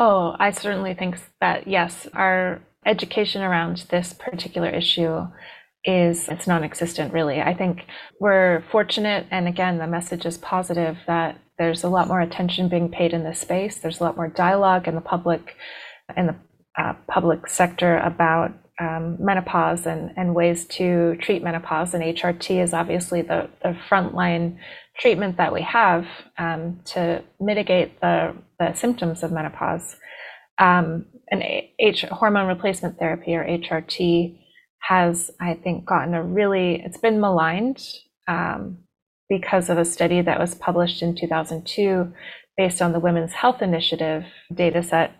Oh, 0.00 0.34
I 0.38 0.52
certainly 0.52 0.94
think 0.94 1.18
that, 1.42 1.68
yes, 1.68 2.08
our 2.14 2.62
education 2.86 3.42
around 3.42 3.84
this 3.90 4.14
particular 4.14 4.70
issue 4.70 5.26
is 5.88 6.28
it's 6.28 6.46
non-existent 6.46 7.12
really. 7.12 7.40
I 7.40 7.54
think 7.54 7.86
we're 8.20 8.62
fortunate 8.70 9.26
and 9.30 9.48
again 9.48 9.78
the 9.78 9.86
message 9.86 10.26
is 10.26 10.36
positive 10.36 10.98
that 11.06 11.38
there's 11.56 11.82
a 11.82 11.88
lot 11.88 12.08
more 12.08 12.20
attention 12.20 12.68
being 12.68 12.90
paid 12.90 13.12
in 13.12 13.24
this 13.24 13.40
space. 13.40 13.78
There's 13.78 14.00
a 14.00 14.04
lot 14.04 14.16
more 14.16 14.28
dialogue 14.28 14.86
in 14.86 14.94
the 14.94 15.00
public 15.00 15.56
in 16.16 16.26
the 16.26 16.36
uh, 16.78 16.94
public 17.08 17.48
sector 17.48 17.98
about 17.98 18.52
um, 18.80 19.16
menopause 19.18 19.86
and, 19.86 20.12
and 20.16 20.34
ways 20.34 20.64
to 20.66 21.16
treat 21.20 21.42
menopause. 21.42 21.94
And 21.94 22.02
hrt 22.02 22.62
is 22.62 22.72
obviously 22.72 23.22
the, 23.22 23.48
the 23.62 23.76
frontline 23.88 24.58
treatment 24.98 25.36
that 25.36 25.52
we 25.52 25.62
have 25.62 26.06
um, 26.38 26.80
to 26.86 27.22
mitigate 27.40 28.00
the, 28.00 28.36
the 28.58 28.74
symptoms 28.74 29.22
of 29.22 29.32
menopause. 29.32 29.96
Um, 30.58 31.06
and 31.30 31.42
H- 31.78 32.04
hormone 32.10 32.48
replacement 32.48 32.98
therapy 32.98 33.34
or 33.34 33.44
hrt 33.44 34.38
has, 34.80 35.30
I 35.40 35.54
think, 35.54 35.84
gotten 35.84 36.14
a 36.14 36.22
really, 36.22 36.82
it's 36.84 36.98
been 36.98 37.20
maligned 37.20 37.82
um, 38.26 38.78
because 39.28 39.68
of 39.68 39.78
a 39.78 39.84
study 39.84 40.20
that 40.22 40.40
was 40.40 40.54
published 40.54 41.02
in 41.02 41.14
2002 41.14 42.12
based 42.56 42.82
on 42.82 42.92
the 42.92 43.00
Women's 43.00 43.32
Health 43.32 43.62
Initiative 43.62 44.24
dataset. 44.52 45.10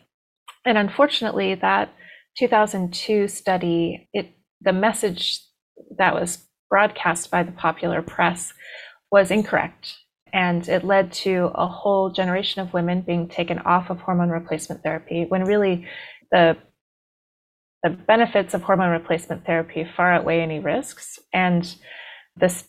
And 0.65 0.79
unfortunately, 0.79 1.55
that 1.57 1.93
2002 2.39 3.29
study, 3.29 4.09
it 4.13 4.35
the 4.61 4.73
message 4.73 5.41
that 5.99 6.15
was 6.15 6.47
broadcast 6.69 7.31
by 7.31 7.43
the 7.43 7.53
popular 7.53 8.03
press 8.03 8.53
was 9.11 9.31
incorrect. 9.31 9.97
And 10.33 10.69
it 10.69 10.85
led 10.85 11.13
to 11.25 11.51
a 11.55 11.67
whole 11.67 12.11
generation 12.11 12.61
of 12.61 12.75
women 12.75 13.01
being 13.01 13.29
taken 13.29 13.59
off 13.61 13.89
of 13.89 14.01
hormone 14.01 14.29
replacement 14.29 14.83
therapy 14.83 15.25
when 15.29 15.45
really 15.45 15.87
the 16.31 16.57
the 17.89 17.97
benefits 17.97 18.55
of 18.55 18.63
hormone 18.63 18.91
replacement 18.91 19.47
therapy 19.47 19.89
far 19.97 20.13
outweigh 20.13 20.41
any 20.41 20.61
risks. 20.61 21.19
And 21.33 21.75
this 22.37 22.65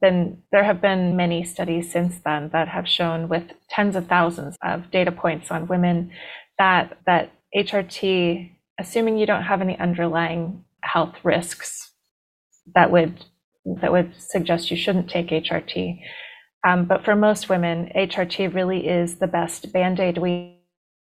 been 0.00 0.42
there 0.52 0.64
have 0.64 0.80
been 0.82 1.16
many 1.16 1.42
studies 1.42 1.90
since 1.90 2.20
then 2.24 2.50
that 2.52 2.68
have 2.68 2.86
shown 2.86 3.28
with 3.28 3.44
tens 3.70 3.96
of 3.96 4.06
thousands 4.06 4.56
of 4.62 4.90
data 4.90 5.10
points 5.10 5.50
on 5.50 5.66
women 5.66 6.10
that 6.58 6.98
that 7.06 7.32
HRT, 7.56 8.52
assuming 8.78 9.16
you 9.16 9.26
don't 9.26 9.44
have 9.44 9.62
any 9.62 9.78
underlying 9.78 10.64
health 10.82 11.14
risks 11.24 11.92
that 12.74 12.90
would 12.90 13.24
that 13.80 13.90
would 13.90 14.12
suggest 14.18 14.70
you 14.70 14.76
shouldn't 14.76 15.08
take 15.08 15.28
HRT. 15.28 15.98
Um, 16.66 16.84
but 16.84 17.04
for 17.04 17.16
most 17.16 17.48
women, 17.48 17.90
HRT 17.96 18.54
really 18.54 18.86
is 18.86 19.16
the 19.16 19.26
best 19.26 19.72
band 19.72 19.98
aid 19.98 20.18
we 20.18 20.60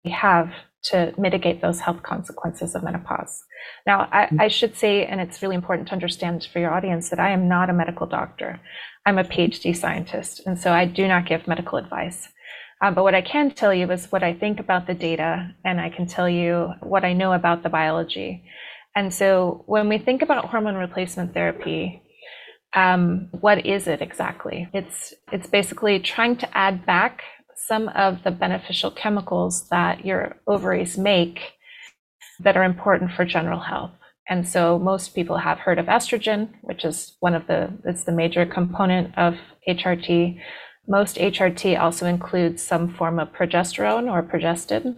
have 0.05 0.51
to 0.83 1.13
mitigate 1.17 1.61
those 1.61 1.79
health 1.79 2.03
consequences 2.03 2.75
of 2.75 2.83
menopause. 2.83 3.43
Now, 3.85 4.07
I, 4.11 4.25
mm-hmm. 4.25 4.41
I, 4.41 4.47
should 4.47 4.75
say, 4.75 5.05
and 5.05 5.19
it's 5.19 5.41
really 5.41 5.55
important 5.55 5.87
to 5.89 5.93
understand 5.93 6.47
for 6.51 6.59
your 6.59 6.73
audience, 6.73 7.09
that 7.09 7.19
I 7.19 7.31
am 7.31 7.47
not 7.47 7.69
a 7.69 7.73
medical 7.73 8.07
doctor. 8.07 8.59
I'm 9.05 9.17
a 9.17 9.23
PhD 9.23 9.75
scientist, 9.75 10.41
and 10.45 10.59
so 10.59 10.71
I 10.71 10.85
do 10.85 11.07
not 11.07 11.25
give 11.25 11.47
medical 11.47 11.77
advice. 11.77 12.29
Um, 12.81 12.93
but 12.93 13.03
what 13.03 13.15
I 13.15 13.21
can 13.21 13.51
tell 13.51 13.73
you 13.73 13.89
is 13.91 14.11
what 14.11 14.23
I 14.23 14.33
think 14.33 14.59
about 14.59 14.85
the 14.85 14.93
data, 14.93 15.55
and 15.65 15.81
I 15.81 15.89
can 15.89 16.05
tell 16.05 16.29
you 16.29 16.73
what 16.81 17.03
I 17.03 17.13
know 17.13 17.33
about 17.33 17.63
the 17.63 17.69
biology. 17.69 18.43
And 18.95 19.13
so 19.13 19.63
when 19.67 19.89
we 19.89 19.97
think 19.97 20.21
about 20.21 20.45
hormone 20.45 20.75
replacement 20.75 21.33
therapy, 21.33 22.03
um, 22.73 23.29
what 23.31 23.65
is 23.65 23.87
it 23.87 24.01
exactly? 24.01 24.69
It's 24.73 25.13
it's 25.31 25.47
basically 25.47 25.99
trying 25.99 26.37
to 26.37 26.57
add 26.57 26.85
back 26.85 27.23
some 27.57 27.89
of 27.89 28.23
the 28.23 28.31
beneficial 28.31 28.91
chemicals 28.91 29.67
that 29.69 30.05
your 30.05 30.37
ovaries 30.47 30.97
make 30.97 31.53
that 32.39 32.55
are 32.55 32.63
important 32.63 33.11
for 33.11 33.25
general 33.25 33.59
health. 33.59 33.91
And 34.29 34.47
so 34.47 34.77
most 34.77 35.15
people 35.15 35.37
have 35.37 35.59
heard 35.59 35.79
of 35.79 35.87
estrogen, 35.87 36.49
which 36.61 36.85
is 36.85 37.15
one 37.19 37.33
of 37.33 37.47
the, 37.47 37.73
it's 37.85 38.03
the 38.03 38.11
major 38.11 38.45
component 38.45 39.17
of 39.17 39.35
HRT. 39.67 40.39
Most 40.87 41.15
HRT 41.15 41.79
also 41.79 42.05
includes 42.05 42.61
some 42.61 42.93
form 42.93 43.19
of 43.19 43.33
progesterone 43.33 44.11
or 44.11 44.21
progestin, 44.21 44.97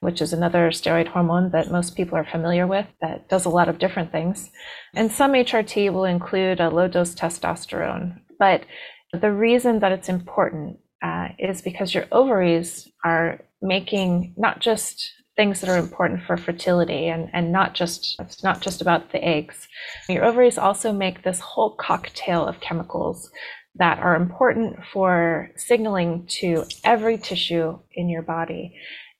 which 0.00 0.20
is 0.20 0.32
another 0.32 0.70
steroid 0.70 1.08
hormone 1.08 1.50
that 1.50 1.70
most 1.70 1.96
people 1.96 2.16
are 2.18 2.24
familiar 2.24 2.66
with 2.66 2.86
that 3.00 3.28
does 3.28 3.44
a 3.44 3.50
lot 3.50 3.68
of 3.68 3.78
different 3.78 4.10
things. 4.10 4.50
And 4.94 5.12
some 5.12 5.32
HRT 5.32 5.92
will 5.92 6.04
include 6.04 6.58
a 6.58 6.70
low 6.70 6.88
dose 6.88 7.14
testosterone. 7.14 8.20
But 8.38 8.64
the 9.12 9.30
reason 9.30 9.78
that 9.80 9.92
it's 9.92 10.08
important 10.08 10.78
uh, 11.02 11.28
is 11.38 11.62
because 11.62 11.94
your 11.94 12.06
ovaries 12.12 12.88
are 13.04 13.40
making 13.60 14.34
not 14.36 14.60
just 14.60 15.12
things 15.36 15.60
that 15.60 15.70
are 15.70 15.78
important 15.78 16.22
for 16.22 16.36
fertility 16.36 17.08
and, 17.08 17.30
and 17.32 17.50
not 17.50 17.74
just 17.74 18.16
it's 18.20 18.42
not 18.42 18.60
just 18.60 18.80
about 18.80 19.12
the 19.12 19.24
eggs. 19.24 19.66
Your 20.08 20.24
ovaries 20.24 20.58
also 20.58 20.92
make 20.92 21.22
this 21.22 21.40
whole 21.40 21.74
cocktail 21.76 22.46
of 22.46 22.60
chemicals 22.60 23.30
that 23.76 23.98
are 23.98 24.14
important 24.14 24.76
for 24.92 25.50
signaling 25.56 26.26
to 26.28 26.64
every 26.84 27.16
tissue 27.16 27.78
in 27.94 28.08
your 28.08 28.22
body. 28.22 28.74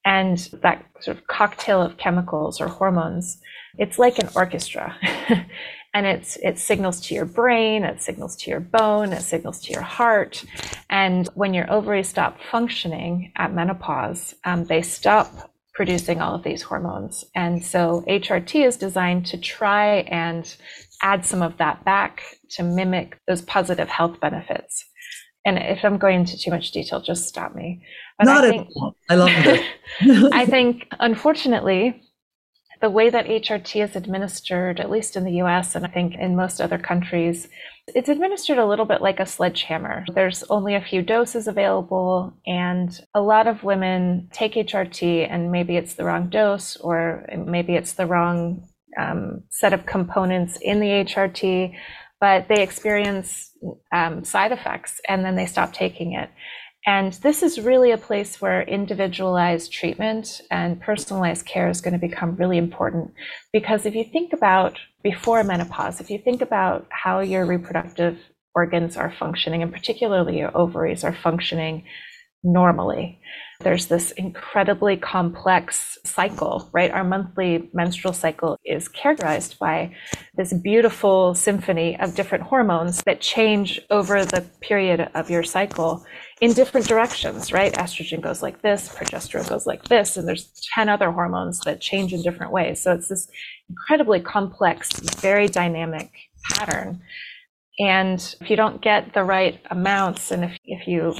And 0.04 0.36
that 0.62 0.84
sort 1.00 1.16
of 1.16 1.26
cocktail 1.26 1.80
of 1.80 1.96
chemicals 1.96 2.60
or 2.60 2.68
hormones, 2.68 3.40
it's 3.78 3.98
like 3.98 4.18
an 4.18 4.28
orchestra. 4.34 4.94
and 5.94 6.06
it's 6.06 6.36
it 6.36 6.58
signals 6.58 7.00
to 7.00 7.14
your 7.14 7.24
brain 7.24 7.84
it 7.84 8.02
signals 8.02 8.36
to 8.36 8.50
your 8.50 8.60
bone 8.60 9.12
it 9.12 9.22
signals 9.22 9.60
to 9.60 9.72
your 9.72 9.82
heart 9.82 10.44
and 10.90 11.28
when 11.34 11.54
your 11.54 11.70
ovaries 11.70 12.08
stop 12.08 12.38
functioning 12.50 13.32
at 13.36 13.52
menopause 13.52 14.34
um, 14.44 14.64
they 14.64 14.82
stop 14.82 15.50
producing 15.74 16.20
all 16.20 16.34
of 16.34 16.42
these 16.42 16.62
hormones 16.62 17.24
and 17.34 17.64
so 17.64 18.04
hrt 18.08 18.66
is 18.66 18.76
designed 18.76 19.24
to 19.26 19.38
try 19.38 19.98
and 20.08 20.56
add 21.02 21.24
some 21.24 21.42
of 21.42 21.56
that 21.58 21.84
back 21.84 22.22
to 22.48 22.62
mimic 22.62 23.18
those 23.26 23.42
positive 23.42 23.88
health 23.88 24.20
benefits 24.20 24.84
and 25.44 25.58
if 25.58 25.84
i'm 25.84 25.98
going 25.98 26.20
into 26.20 26.38
too 26.38 26.50
much 26.50 26.72
detail 26.72 27.00
just 27.00 27.26
stop 27.26 27.54
me 27.54 27.82
but 28.18 28.26
Not 28.26 28.44
I 28.44 28.50
think, 28.50 28.68
at 28.68 28.72
all. 28.76 28.96
I 29.08 29.14
love 29.16 29.30
it. 29.32 30.32
I 30.32 30.46
think, 30.46 30.86
unfortunately, 31.00 32.02
the 32.82 32.90
way 32.90 33.08
that 33.08 33.26
HRT 33.26 33.82
is 33.82 33.94
administered, 33.94 34.80
at 34.80 34.90
least 34.90 35.16
in 35.16 35.22
the 35.22 35.40
US 35.44 35.76
and 35.76 35.86
I 35.86 35.88
think 35.88 36.16
in 36.16 36.34
most 36.34 36.60
other 36.60 36.78
countries, 36.78 37.48
it's 37.86 38.08
administered 38.08 38.58
a 38.58 38.66
little 38.66 38.84
bit 38.84 39.00
like 39.00 39.20
a 39.20 39.26
sledgehammer. 39.26 40.04
There's 40.12 40.42
only 40.50 40.74
a 40.74 40.80
few 40.80 41.00
doses 41.00 41.46
available, 41.46 42.34
and 42.44 42.90
a 43.14 43.20
lot 43.20 43.46
of 43.46 43.62
women 43.62 44.28
take 44.32 44.54
HRT 44.54 45.28
and 45.30 45.52
maybe 45.52 45.76
it's 45.76 45.94
the 45.94 46.04
wrong 46.04 46.28
dose 46.28 46.76
or 46.76 47.24
maybe 47.38 47.76
it's 47.76 47.92
the 47.92 48.06
wrong 48.06 48.68
um, 48.98 49.44
set 49.48 49.72
of 49.72 49.86
components 49.86 50.58
in 50.60 50.80
the 50.80 50.86
HRT, 50.86 51.74
but 52.20 52.48
they 52.48 52.62
experience 52.62 53.52
um, 53.92 54.24
side 54.24 54.50
effects 54.50 55.00
and 55.08 55.24
then 55.24 55.36
they 55.36 55.46
stop 55.46 55.72
taking 55.72 56.14
it. 56.14 56.30
And 56.86 57.12
this 57.12 57.42
is 57.44 57.60
really 57.60 57.92
a 57.92 57.98
place 57.98 58.40
where 58.40 58.62
individualized 58.62 59.72
treatment 59.72 60.40
and 60.50 60.80
personalized 60.80 61.46
care 61.46 61.68
is 61.68 61.80
going 61.80 61.92
to 61.92 62.06
become 62.06 62.34
really 62.34 62.58
important. 62.58 63.14
Because 63.52 63.86
if 63.86 63.94
you 63.94 64.04
think 64.04 64.32
about 64.32 64.78
before 65.02 65.44
menopause, 65.44 66.00
if 66.00 66.10
you 66.10 66.18
think 66.18 66.42
about 66.42 66.86
how 66.90 67.20
your 67.20 67.46
reproductive 67.46 68.18
organs 68.54 68.96
are 68.96 69.14
functioning, 69.16 69.62
and 69.62 69.72
particularly 69.72 70.38
your 70.38 70.56
ovaries 70.56 71.04
are 71.04 71.14
functioning 71.14 71.84
normally. 72.44 73.18
There's 73.60 73.86
this 73.86 74.10
incredibly 74.12 74.96
complex 74.96 75.98
cycle, 76.04 76.68
right? 76.72 76.90
Our 76.90 77.04
monthly 77.04 77.70
menstrual 77.72 78.12
cycle 78.12 78.58
is 78.64 78.88
characterized 78.88 79.58
by 79.58 79.94
this 80.36 80.52
beautiful 80.52 81.34
symphony 81.34 81.98
of 82.00 82.16
different 82.16 82.44
hormones 82.44 83.02
that 83.04 83.20
change 83.20 83.80
over 83.90 84.24
the 84.24 84.44
period 84.60 85.08
of 85.14 85.30
your 85.30 85.44
cycle 85.44 86.04
in 86.40 86.52
different 86.54 86.88
directions, 86.88 87.52
right? 87.52 87.72
Estrogen 87.74 88.20
goes 88.20 88.42
like 88.42 88.62
this, 88.62 88.88
progesterone 88.88 89.48
goes 89.48 89.64
like 89.64 89.84
this, 89.84 90.16
and 90.16 90.26
there's 90.26 90.52
10 90.74 90.88
other 90.88 91.12
hormones 91.12 91.60
that 91.60 91.80
change 91.80 92.12
in 92.12 92.22
different 92.22 92.52
ways. 92.52 92.82
So 92.82 92.92
it's 92.92 93.08
this 93.08 93.28
incredibly 93.68 94.20
complex, 94.20 94.90
very 95.20 95.46
dynamic 95.46 96.10
pattern. 96.50 97.00
And 97.78 98.18
if 98.40 98.50
you 98.50 98.56
don't 98.56 98.82
get 98.82 99.14
the 99.14 99.22
right 99.22 99.60
amounts, 99.70 100.32
and 100.32 100.44
if, 100.44 100.58
if 100.64 100.88
you 100.88 101.14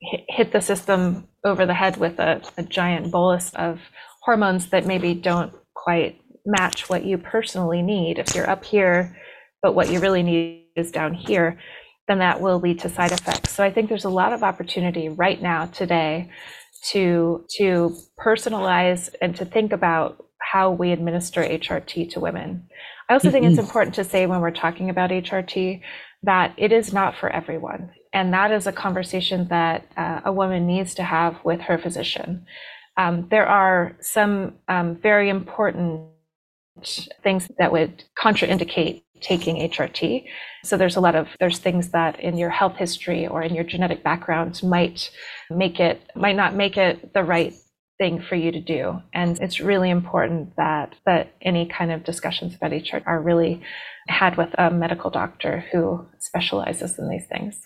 hit 0.00 0.52
the 0.52 0.60
system 0.60 1.28
over 1.44 1.66
the 1.66 1.74
head 1.74 1.96
with 1.96 2.18
a, 2.18 2.42
a 2.56 2.62
giant 2.62 3.10
bolus 3.10 3.52
of 3.54 3.80
hormones 4.22 4.68
that 4.70 4.86
maybe 4.86 5.14
don't 5.14 5.52
quite 5.74 6.20
match 6.44 6.88
what 6.88 7.04
you 7.04 7.18
personally 7.18 7.82
need. 7.82 8.18
If 8.18 8.34
you're 8.34 8.48
up 8.48 8.64
here, 8.64 9.16
but 9.62 9.74
what 9.74 9.90
you 9.90 10.00
really 10.00 10.22
need 10.22 10.66
is 10.76 10.90
down 10.90 11.14
here, 11.14 11.58
then 12.08 12.18
that 12.18 12.40
will 12.40 12.58
lead 12.58 12.80
to 12.80 12.88
side 12.88 13.12
effects. 13.12 13.52
So 13.52 13.62
I 13.62 13.70
think 13.70 13.88
there's 13.88 14.04
a 14.04 14.10
lot 14.10 14.32
of 14.32 14.42
opportunity 14.42 15.08
right 15.08 15.40
now 15.40 15.66
today 15.66 16.30
to 16.92 17.44
to 17.58 17.94
personalize 18.18 19.10
and 19.20 19.36
to 19.36 19.44
think 19.44 19.72
about 19.72 20.24
how 20.40 20.70
we 20.70 20.92
administer 20.92 21.42
HRT 21.42 22.10
to 22.12 22.20
women. 22.20 22.68
I 23.08 23.14
also 23.14 23.30
think 23.30 23.44
it's 23.44 23.56
mm-hmm. 23.56 23.66
important 23.66 23.94
to 23.96 24.04
say 24.04 24.26
when 24.26 24.40
we're 24.40 24.50
talking 24.50 24.88
about 24.88 25.10
HRT 25.10 25.82
that 26.22 26.54
it 26.56 26.72
is 26.72 26.92
not 26.92 27.16
for 27.16 27.28
everyone. 27.28 27.90
And 28.12 28.32
that 28.32 28.50
is 28.50 28.66
a 28.66 28.72
conversation 28.72 29.48
that 29.48 29.86
uh, 29.96 30.20
a 30.24 30.32
woman 30.32 30.66
needs 30.66 30.94
to 30.94 31.02
have 31.02 31.36
with 31.44 31.60
her 31.62 31.78
physician. 31.78 32.46
Um, 32.96 33.28
there 33.30 33.46
are 33.46 33.96
some 34.00 34.54
um, 34.68 34.96
very 34.96 35.28
important 35.28 36.08
things 37.22 37.48
that 37.58 37.72
would 37.72 38.04
contraindicate 38.18 39.02
taking 39.20 39.56
HRT. 39.56 40.24
So 40.64 40.76
there's 40.76 40.96
a 40.96 41.00
lot 41.00 41.14
of 41.14 41.28
there's 41.38 41.58
things 41.58 41.90
that 41.90 42.18
in 42.20 42.36
your 42.36 42.50
health 42.50 42.76
history 42.76 43.26
or 43.26 43.42
in 43.42 43.54
your 43.54 43.64
genetic 43.64 44.02
background 44.02 44.60
might 44.62 45.10
make 45.50 45.78
it 45.78 46.00
might 46.14 46.36
not 46.36 46.54
make 46.54 46.76
it 46.76 47.12
the 47.12 47.22
right 47.22 47.54
thing 47.98 48.22
for 48.22 48.34
you 48.34 48.50
to 48.50 48.60
do. 48.60 49.00
And 49.12 49.38
it's 49.40 49.60
really 49.60 49.90
important 49.90 50.56
that 50.56 50.94
that 51.04 51.34
any 51.42 51.66
kind 51.66 51.92
of 51.92 52.04
discussions 52.04 52.54
about 52.54 52.72
HRT 52.72 53.02
are 53.06 53.20
really 53.20 53.62
had 54.08 54.36
with 54.36 54.50
a 54.58 54.70
medical 54.70 55.10
doctor 55.10 55.64
who 55.70 56.06
specializes 56.18 56.98
in 56.98 57.08
these 57.08 57.26
things. 57.26 57.60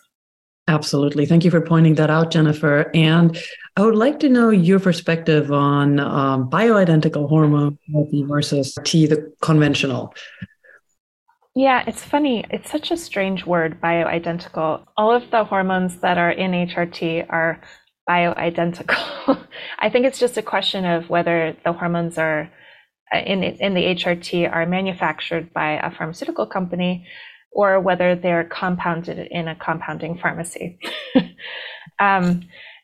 Absolutely. 0.67 1.27
Thank 1.27 1.45
you 1.45 1.51
for 1.51 1.61
pointing 1.61 1.95
that 1.97 2.09
out, 2.09 2.31
Jennifer. 2.31 2.91
And 2.95 3.37
I 3.77 3.83
would 3.83 3.97
like 3.97 4.19
to 4.21 4.31
know 4.31 4.49
your 4.49 4.81
perspective 4.81 5.53
on 5.53 6.01
um, 6.01 6.49
bioidentical 6.49 7.29
hormone 7.29 7.79
therapy 7.93 8.23
versus 8.23 8.75
T, 8.85 9.07
the 9.07 9.31
conventional. 9.43 10.15
Yeah, 11.55 11.85
it's 11.87 12.03
funny. 12.03 12.45
It's 12.51 12.71
such 12.71 12.91
a 12.91 12.97
strange 12.97 13.45
word, 13.45 13.81
bioidentical. 13.81 14.87
All 14.97 15.13
of 15.13 15.31
the 15.31 15.45
hormones 15.45 15.99
that 15.99 16.17
are 16.17 16.31
in 16.31 16.53
HRT 16.53 17.27
are 17.29 17.61
bioidentical. 18.09 19.47
I 19.79 19.91
think 19.91 20.07
it's 20.07 20.19
just 20.19 20.39
a 20.39 20.43
question 20.43 20.87
of 20.87 21.11
whether 21.11 21.57
the 21.65 21.73
hormones 21.75 22.17
are 22.17 22.51
uh, 23.15 23.19
in 23.19 23.43
in 23.43 23.75
the 23.75 23.83
HRT 23.83 24.51
are 24.51 24.67
manufactured 24.67 25.53
by 25.53 25.73
a 25.73 25.91
pharmaceutical 25.91 26.47
company 26.47 27.07
or 27.55 27.81
whether 27.81 28.15
they're 28.15 28.45
compounded 28.45 29.29
in 29.31 29.49
a 29.49 29.55
compounding 29.55 30.19
pharmacy. 30.19 30.79
um, 32.01 32.43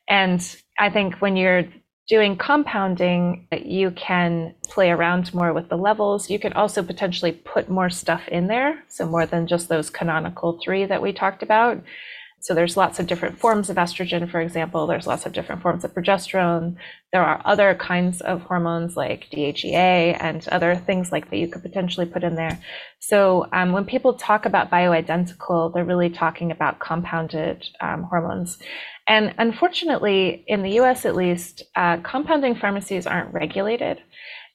and 0.09 0.57
I 0.79 0.91
think 0.91 1.17
when 1.17 1.37
you're 1.37 1.65
doing 2.09 2.37
compounding, 2.37 3.47
you 3.53 3.91
can 3.93 4.55
play 4.65 4.91
around 4.91 5.33
more 5.33 5.53
with 5.53 5.69
the 5.69 5.77
levels. 5.77 6.29
You 6.29 6.39
can 6.41 6.53
also 6.55 6.83
potentially 6.83 7.33
put 7.33 7.69
more 7.69 7.91
stuff 7.91 8.27
in 8.29 8.49
there, 8.49 8.83
so 8.89 9.07
more 9.07 9.27
than 9.27 9.47
just 9.47 9.69
those 9.69 9.91
canonical 9.91 10.59
three 10.65 10.87
that 10.87 11.03
we 11.03 11.13
talked 11.13 11.43
about. 11.43 11.81
So 12.41 12.55
there's 12.55 12.77
lots 12.77 12.99
of 12.99 13.07
different 13.07 13.39
forms 13.39 13.69
of 13.69 13.77
estrogen, 13.77 14.31
for 14.31 14.41
example. 14.41 14.87
There's 14.87 15.07
lots 15.07 15.27
of 15.27 15.33
different 15.33 15.61
forms 15.61 15.85
of 15.85 15.93
progesterone. 15.93 16.77
There 17.13 17.23
are 17.23 17.43
other 17.45 17.75
kinds 17.75 18.23
of 18.23 18.41
hormones 18.43 18.97
like 18.97 19.29
DHEA 19.31 20.17
and 20.19 20.49
other 20.49 20.75
things 20.75 21.13
like 21.13 21.31
that 21.31 21.37
you 21.37 21.49
could 21.49 21.63
potentially 21.63 22.07
put 22.07 22.25
in 22.25 22.37
there. 22.37 22.59
So 22.99 23.47
um, 23.53 23.73
when 23.73 23.85
people 23.85 24.15
talk 24.15 24.47
about 24.47 24.71
bioidentical, 24.71 25.73
they're 25.75 25.85
really 25.85 26.09
talking 26.09 26.51
about 26.51 26.79
compounded 26.79 27.67
um, 27.83 28.05
hormones. 28.05 28.59
And 29.07 29.35
unfortunately, 29.37 30.45
in 30.47 30.63
the 30.63 30.81
US 30.81 31.05
at 31.05 31.17
least, 31.17 31.63
uh, 31.77 31.99
compounding 31.99 32.55
pharmacies 32.55 33.07
aren't 33.07 33.35
regulated. 33.35 34.01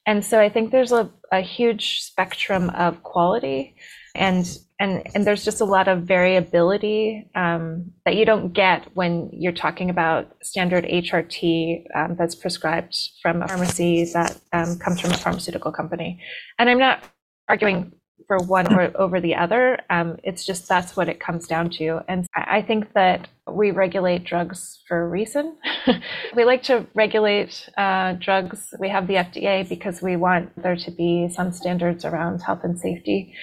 And 0.08 0.26
so 0.26 0.40
I 0.40 0.50
think 0.50 0.72
there's 0.72 0.92
a, 0.92 1.12
a 1.32 1.42
huge 1.42 2.02
spectrum 2.02 2.72
of 2.72 3.04
quality 3.04 3.76
and 4.16 4.48
and 4.80 5.04
and 5.16 5.26
there's 5.26 5.46
just 5.46 5.62
a 5.62 5.66
lot 5.66 5.88
of 5.88 6.04
variability 6.04 7.30
um, 7.36 7.92
that 8.06 8.16
you 8.16 8.26
don't 8.26 8.52
get 8.54 8.88
when 8.94 9.30
you're 9.32 9.54
talking 9.54 9.90
about 9.90 10.36
standard 10.44 10.84
HRT 10.86 11.86
um, 11.96 12.16
that's 12.18 12.36
prescribed 12.36 12.98
from 13.22 13.42
a 13.42 13.48
pharmacy 13.48 14.06
that 14.14 14.40
um, 14.52 14.78
comes 14.78 15.00
from 15.00 15.12
a 15.12 15.18
pharmaceutical 15.18 15.72
company. 15.72 16.20
And 16.60 16.70
I'm 16.70 16.80
not 16.80 17.04
arguing 17.48 17.94
for 18.28 18.38
one 18.40 18.74
or 18.74 18.92
over 18.96 19.22
the 19.22 19.36
other. 19.36 19.80
Um, 19.90 20.18
it's 20.24 20.46
just 20.46 20.68
that's 20.68 20.96
what 20.98 21.10
it 21.10 21.20
comes 21.20 21.48
down 21.48 21.70
to. 21.72 22.00
And 22.08 22.26
I 22.36 22.62
think 22.62 22.94
that 22.94 23.28
we 23.50 23.72
regulate 23.72 24.24
drugs 24.24 24.82
for 24.88 25.04
a 25.04 25.08
reason. 25.08 25.58
we 26.36 26.46
like 26.46 26.64
to 26.64 26.88
regulate 26.96 27.70
uh, 27.78 28.14
drugs. 28.14 28.74
We 28.80 28.90
have 28.90 29.08
the 29.08 29.16
FDA 29.16 29.68
because 29.68 30.02
we 30.02 30.16
want 30.16 30.52
there 30.62 30.76
to 30.76 30.92
be 30.92 31.30
some 31.30 31.52
standards 31.52 32.04
around 32.06 32.42
health 32.42 32.62
and 32.64 32.80
safety. 32.80 33.34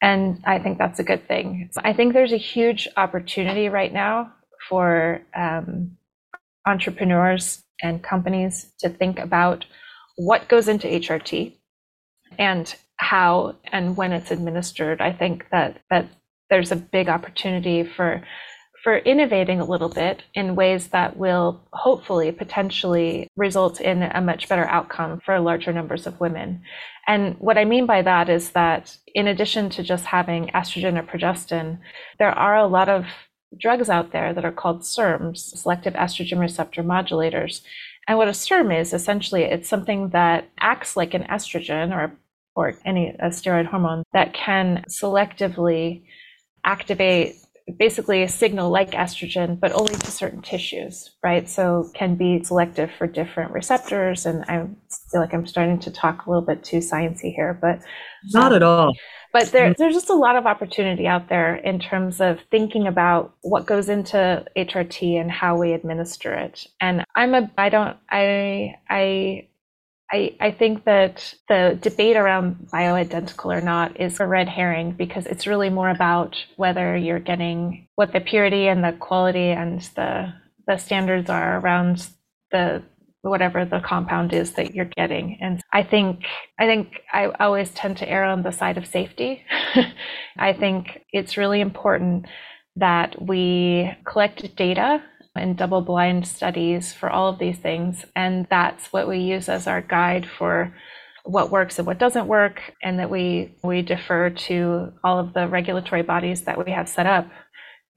And 0.00 0.42
I 0.46 0.58
think 0.58 0.78
that's 0.78 1.00
a 1.00 1.04
good 1.04 1.26
thing. 1.26 1.70
I 1.82 1.92
think 1.92 2.12
there's 2.12 2.32
a 2.32 2.38
huge 2.38 2.88
opportunity 2.96 3.68
right 3.68 3.92
now 3.92 4.32
for 4.68 5.20
um, 5.34 5.96
entrepreneurs 6.66 7.62
and 7.82 8.02
companies 8.02 8.72
to 8.80 8.88
think 8.88 9.18
about 9.18 9.64
what 10.16 10.48
goes 10.48 10.68
into 10.68 10.86
HRT 10.88 11.54
and 12.38 12.74
how 12.96 13.56
and 13.72 13.96
when 13.96 14.12
it's 14.12 14.30
administered. 14.30 15.00
I 15.00 15.12
think 15.12 15.46
that 15.50 15.80
that 15.90 16.08
there's 16.50 16.72
a 16.72 16.76
big 16.76 17.08
opportunity 17.08 17.84
for 17.84 18.22
for 18.82 18.98
innovating 18.98 19.60
a 19.60 19.64
little 19.64 19.88
bit 19.88 20.22
in 20.34 20.54
ways 20.54 20.88
that 20.88 21.16
will 21.16 21.60
hopefully 21.72 22.30
potentially 22.32 23.28
result 23.36 23.80
in 23.80 24.02
a 24.02 24.20
much 24.20 24.48
better 24.48 24.66
outcome 24.66 25.20
for 25.24 25.38
larger 25.40 25.72
numbers 25.72 26.06
of 26.06 26.20
women. 26.20 26.62
And 27.06 27.36
what 27.38 27.58
I 27.58 27.64
mean 27.64 27.86
by 27.86 28.02
that 28.02 28.28
is 28.28 28.50
that 28.50 28.96
in 29.14 29.26
addition 29.26 29.70
to 29.70 29.82
just 29.82 30.04
having 30.04 30.48
estrogen 30.48 30.98
or 30.98 31.02
progestin, 31.02 31.78
there 32.18 32.30
are 32.30 32.56
a 32.56 32.66
lot 32.66 32.88
of 32.88 33.06
drugs 33.58 33.88
out 33.88 34.12
there 34.12 34.32
that 34.32 34.44
are 34.44 34.52
called 34.52 34.82
SERMs, 34.82 35.38
selective 35.38 35.94
estrogen 35.94 36.38
receptor 36.38 36.82
modulators. 36.82 37.62
And 38.06 38.16
what 38.18 38.28
a 38.28 38.32
SERM 38.32 38.78
is 38.78 38.92
essentially, 38.92 39.42
it's 39.42 39.68
something 39.68 40.10
that 40.10 40.48
acts 40.60 40.96
like 40.96 41.14
an 41.14 41.24
estrogen 41.24 41.92
or 41.92 42.12
or 42.58 42.74
any 42.84 43.14
steroid 43.22 43.66
hormone 43.66 44.02
that 44.12 44.34
can 44.34 44.84
selectively 44.90 46.02
activate 46.64 47.36
basically 47.78 48.22
a 48.22 48.28
signal 48.28 48.70
like 48.70 48.92
estrogen, 48.92 49.58
but 49.58 49.72
only 49.72 49.94
to 49.94 50.10
certain 50.10 50.42
tissues, 50.42 51.10
right? 51.22 51.48
So 51.48 51.90
can 51.94 52.14
be 52.14 52.42
selective 52.42 52.90
for 52.96 53.06
different 53.06 53.52
receptors. 53.52 54.26
And 54.26 54.44
I 54.44 54.66
feel 55.10 55.20
like 55.20 55.34
I'm 55.34 55.46
starting 55.46 55.78
to 55.80 55.90
talk 55.90 56.26
a 56.26 56.30
little 56.30 56.44
bit 56.44 56.64
too 56.64 56.78
sciencey 56.78 57.34
here, 57.34 57.58
but 57.60 57.80
not 58.32 58.52
um, 58.52 58.56
at 58.56 58.62
all. 58.62 58.94
But 59.32 59.52
there, 59.52 59.74
there's 59.76 59.94
just 59.94 60.08
a 60.08 60.14
lot 60.14 60.36
of 60.36 60.46
opportunity 60.46 61.06
out 61.06 61.28
there 61.28 61.56
in 61.56 61.78
terms 61.78 62.20
of 62.20 62.40
thinking 62.50 62.86
about 62.86 63.34
what 63.42 63.66
goes 63.66 63.88
into 63.88 64.44
HRT 64.56 65.20
and 65.20 65.30
how 65.30 65.58
we 65.58 65.72
administer 65.72 66.32
it. 66.32 66.66
And 66.80 67.04
I'm 67.14 67.34
a, 67.34 67.50
I 67.58 67.68
don't, 67.68 67.96
I, 68.10 68.76
I 68.88 69.48
I, 70.10 70.34
I 70.40 70.50
think 70.52 70.84
that 70.84 71.34
the 71.48 71.78
debate 71.80 72.16
around 72.16 72.68
bioidentical 72.72 73.54
or 73.54 73.60
not 73.60 74.00
is 74.00 74.20
a 74.20 74.26
red 74.26 74.48
herring 74.48 74.92
because 74.92 75.26
it's 75.26 75.46
really 75.46 75.68
more 75.68 75.90
about 75.90 76.36
whether 76.56 76.96
you're 76.96 77.18
getting 77.18 77.88
what 77.96 78.12
the 78.12 78.20
purity 78.20 78.68
and 78.68 78.82
the 78.82 78.92
quality 78.92 79.50
and 79.50 79.82
the 79.96 80.32
the 80.66 80.76
standards 80.76 81.28
are 81.28 81.58
around 81.58 82.08
the 82.52 82.82
whatever 83.22 83.64
the 83.64 83.80
compound 83.80 84.32
is 84.32 84.52
that 84.52 84.74
you're 84.74 84.84
getting. 84.96 85.38
And 85.40 85.60
I 85.72 85.82
think 85.82 86.24
I 86.58 86.66
think 86.66 87.00
I 87.12 87.26
always 87.40 87.70
tend 87.70 87.98
to 87.98 88.08
err 88.08 88.24
on 88.24 88.42
the 88.42 88.52
side 88.52 88.78
of 88.78 88.86
safety. 88.86 89.42
I 90.38 90.52
think 90.52 91.04
it's 91.12 91.36
really 91.36 91.60
important 91.60 92.26
that 92.76 93.20
we 93.20 93.90
collect 94.06 94.56
data 94.56 95.02
and 95.38 95.56
double 95.56 95.80
blind 95.80 96.26
studies 96.26 96.92
for 96.92 97.10
all 97.10 97.28
of 97.28 97.38
these 97.38 97.58
things. 97.58 98.04
And 98.16 98.46
that's 98.50 98.92
what 98.92 99.08
we 99.08 99.18
use 99.18 99.48
as 99.48 99.66
our 99.66 99.80
guide 99.82 100.26
for 100.38 100.74
what 101.24 101.50
works 101.50 101.78
and 101.78 101.86
what 101.86 101.98
doesn't 101.98 102.26
work, 102.26 102.60
and 102.82 102.98
that 102.98 103.10
we, 103.10 103.54
we 103.62 103.82
defer 103.82 104.30
to 104.30 104.92
all 105.04 105.18
of 105.18 105.34
the 105.34 105.48
regulatory 105.48 106.02
bodies 106.02 106.42
that 106.42 106.64
we 106.64 106.72
have 106.72 106.88
set 106.88 107.06
up 107.06 107.28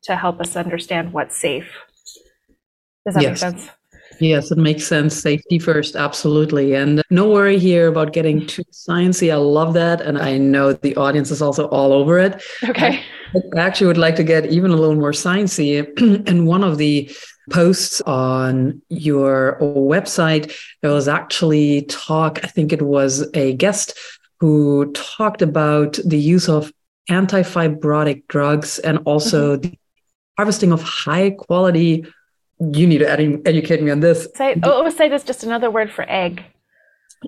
to 0.03 0.15
help 0.15 0.41
us 0.41 0.55
understand 0.55 1.13
what's 1.13 1.37
safe. 1.37 1.71
Does 3.05 3.15
that 3.15 3.21
Yes. 3.21 3.29
make 3.29 3.37
sense? 3.37 3.69
Yes, 4.22 4.51
it 4.51 4.57
makes 4.59 4.86
sense. 4.86 5.19
Safety 5.19 5.57
first, 5.57 5.95
absolutely. 5.95 6.76
And 6.76 7.01
no 7.09 7.28
worry 7.28 7.57
here 7.57 7.88
about 7.88 8.13
getting 8.13 8.45
too 8.45 8.63
sciencey. 8.65 9.34
I 9.34 9.38
love 9.38 9.74
that. 9.74 9.99
And 9.99 10.19
I 10.19 10.38
know 10.38 10.74
the 10.74 10.95
audience 10.95 11.32
is 11.32 11.41
also 11.41 11.67
all 11.69 11.91
over 11.91 12.19
it. 12.19 12.41
Okay. 12.63 13.01
I 13.34 13.59
actually 13.59 13.88
would 13.88 13.97
like 13.97 14.15
to 14.17 14.24
get 14.24 14.45
even 14.45 14.69
a 14.69 14.76
little 14.76 14.95
more 14.95 15.11
sciencey. 15.11 15.88
and 16.28 16.45
one 16.45 16.63
of 16.63 16.78
the 16.78 17.11
posts 17.49 17.99
on 18.01 18.80
your 18.89 19.57
website, 19.59 20.55
there 20.82 20.91
was 20.91 21.07
actually 21.07 21.82
talk, 21.84 22.39
I 22.43 22.47
think 22.47 22.72
it 22.72 22.84
was 22.84 23.28
a 23.34 23.53
guest 23.53 23.97
who 24.39 24.91
talked 24.91 25.41
about 25.41 25.97
the 26.05 26.19
use 26.19 26.47
of 26.47 26.72
antifibrotic 27.09 28.28
drugs 28.28 28.78
and 28.80 28.99
also 29.05 29.57
mm-hmm. 29.57 29.72
the 29.72 29.80
harvesting 30.38 30.72
of 30.72 30.84
high 30.84 31.32
quality. 31.32 32.05
You 32.62 32.86
need 32.86 32.99
to 32.99 33.09
ed- 33.09 33.41
educate 33.45 33.82
me 33.82 33.89
on 33.89 34.01
this. 34.01 34.28
Say, 34.36 34.59
oh, 34.64 34.84
oocyte 34.84 35.12
is 35.14 35.24
just 35.24 35.43
another 35.43 35.72
word 35.72 35.91
for 35.91 36.05
egg. 36.07 36.43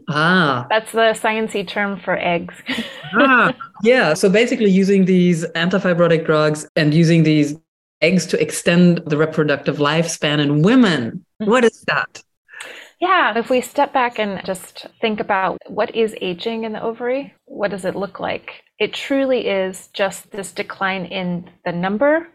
Ah, 0.09 0.65
That's 0.69 0.91
the 0.91 1.13
sciencey 1.13 1.67
term 1.67 1.99
for 1.99 2.17
eggs. 2.17 2.55
ah, 3.15 3.53
yeah. 3.83 4.13
So 4.13 4.29
basically, 4.29 4.69
using 4.69 5.05
these 5.05 5.45
antifibrotic 5.55 6.25
drugs 6.25 6.67
and 6.75 6.93
using 6.93 7.23
these 7.23 7.55
eggs 8.01 8.25
to 8.27 8.41
extend 8.41 9.01
the 9.07 9.17
reproductive 9.17 9.77
lifespan 9.77 10.39
in 10.39 10.61
women. 10.61 11.25
What 11.39 11.63
is 11.63 11.81
that? 11.87 12.21
Yeah, 12.99 13.37
if 13.37 13.49
we 13.49 13.61
step 13.61 13.91
back 13.91 14.17
and 14.19 14.41
just 14.45 14.87
think 15.01 15.19
about 15.19 15.57
what 15.67 15.93
is 15.95 16.15
aging 16.21 16.63
in 16.63 16.73
the 16.73 16.81
ovary, 16.81 17.33
what 17.45 17.71
does 17.71 17.85
it 17.85 17.95
look 17.95 18.19
like? 18.19 18.63
It 18.79 18.93
truly 18.93 19.47
is 19.47 19.89
just 19.93 20.31
this 20.31 20.51
decline 20.51 21.05
in 21.05 21.49
the 21.65 21.71
number 21.71 22.27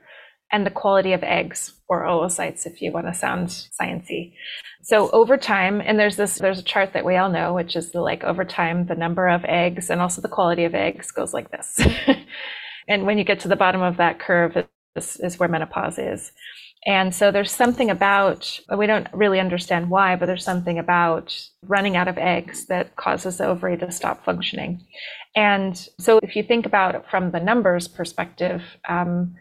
and 0.51 0.65
the 0.65 0.71
quality 0.71 1.13
of 1.13 1.23
eggs 1.23 1.75
or 1.89 2.05
oocytes, 2.05 2.67
if 2.67 2.81
you 2.81 2.93
want 2.93 3.07
to 3.07 3.15
sound 3.15 3.49
sciencey. 3.49 4.35
So 4.83 5.11
over 5.11 5.37
time, 5.37 5.81
and 5.81 5.99
there's 5.99 6.17
this, 6.17 6.37
there's 6.37 6.59
a 6.59 6.63
chart 6.63 6.93
that 6.93 7.05
we 7.05 7.17
all 7.17 7.31
know, 7.31 7.55
which 7.55 7.77
is 7.77 7.93
the 7.93 8.01
like 8.01 8.25
over 8.25 8.45
time, 8.45 8.87
the 8.87 8.95
number 8.95 9.29
of 9.29 9.45
eggs 9.45 9.91
and 9.91 10.01
also 10.01 10.23
the 10.23 10.29
quality 10.29 10.65
of 10.65 10.75
eggs 10.75 11.11
goes 11.11 11.35
like 11.35 11.51
this. 11.51 11.79
and 12.89 13.07
when 13.07 13.19
you 13.19 13.25
get 13.25 13.41
to 13.41 13.49
the 13.49 13.57
bottom 13.57 13.83
of 13.83 13.99
that 13.99 14.19
curve, 14.19 14.57
this 14.95 15.17
is 15.21 15.39
where 15.39 15.49
menopause 15.49 15.99
is. 15.99 16.33
And 16.87 17.15
so 17.15 17.31
there's 17.31 17.51
something 17.51 17.91
about, 17.91 18.59
we 18.77 18.87
don't 18.87 19.09
really 19.13 19.41
understand 19.41 19.91
why, 19.91 20.17
but 20.17 20.27
there's 20.27 20.45
something 20.45 20.79
about 20.79 21.39
running 21.63 21.97
out 21.97 22.09
of 22.09 22.17
eggs 22.17 22.67
that 22.67 22.97
causes 22.97 23.39
the 23.39 23.47
ovary 23.47 23.77
to 23.79 23.91
stop 23.91 24.25
functioning. 24.25 24.87
And 25.35 25.77
so 25.99 26.19
if 26.23 26.37
you 26.37 26.43
think 26.43 26.67
about 26.67 26.95
it 26.95 27.05
from 27.11 27.31
the 27.31 27.41
numbers 27.41 27.89
perspective, 27.89 28.63
um, 28.89 29.35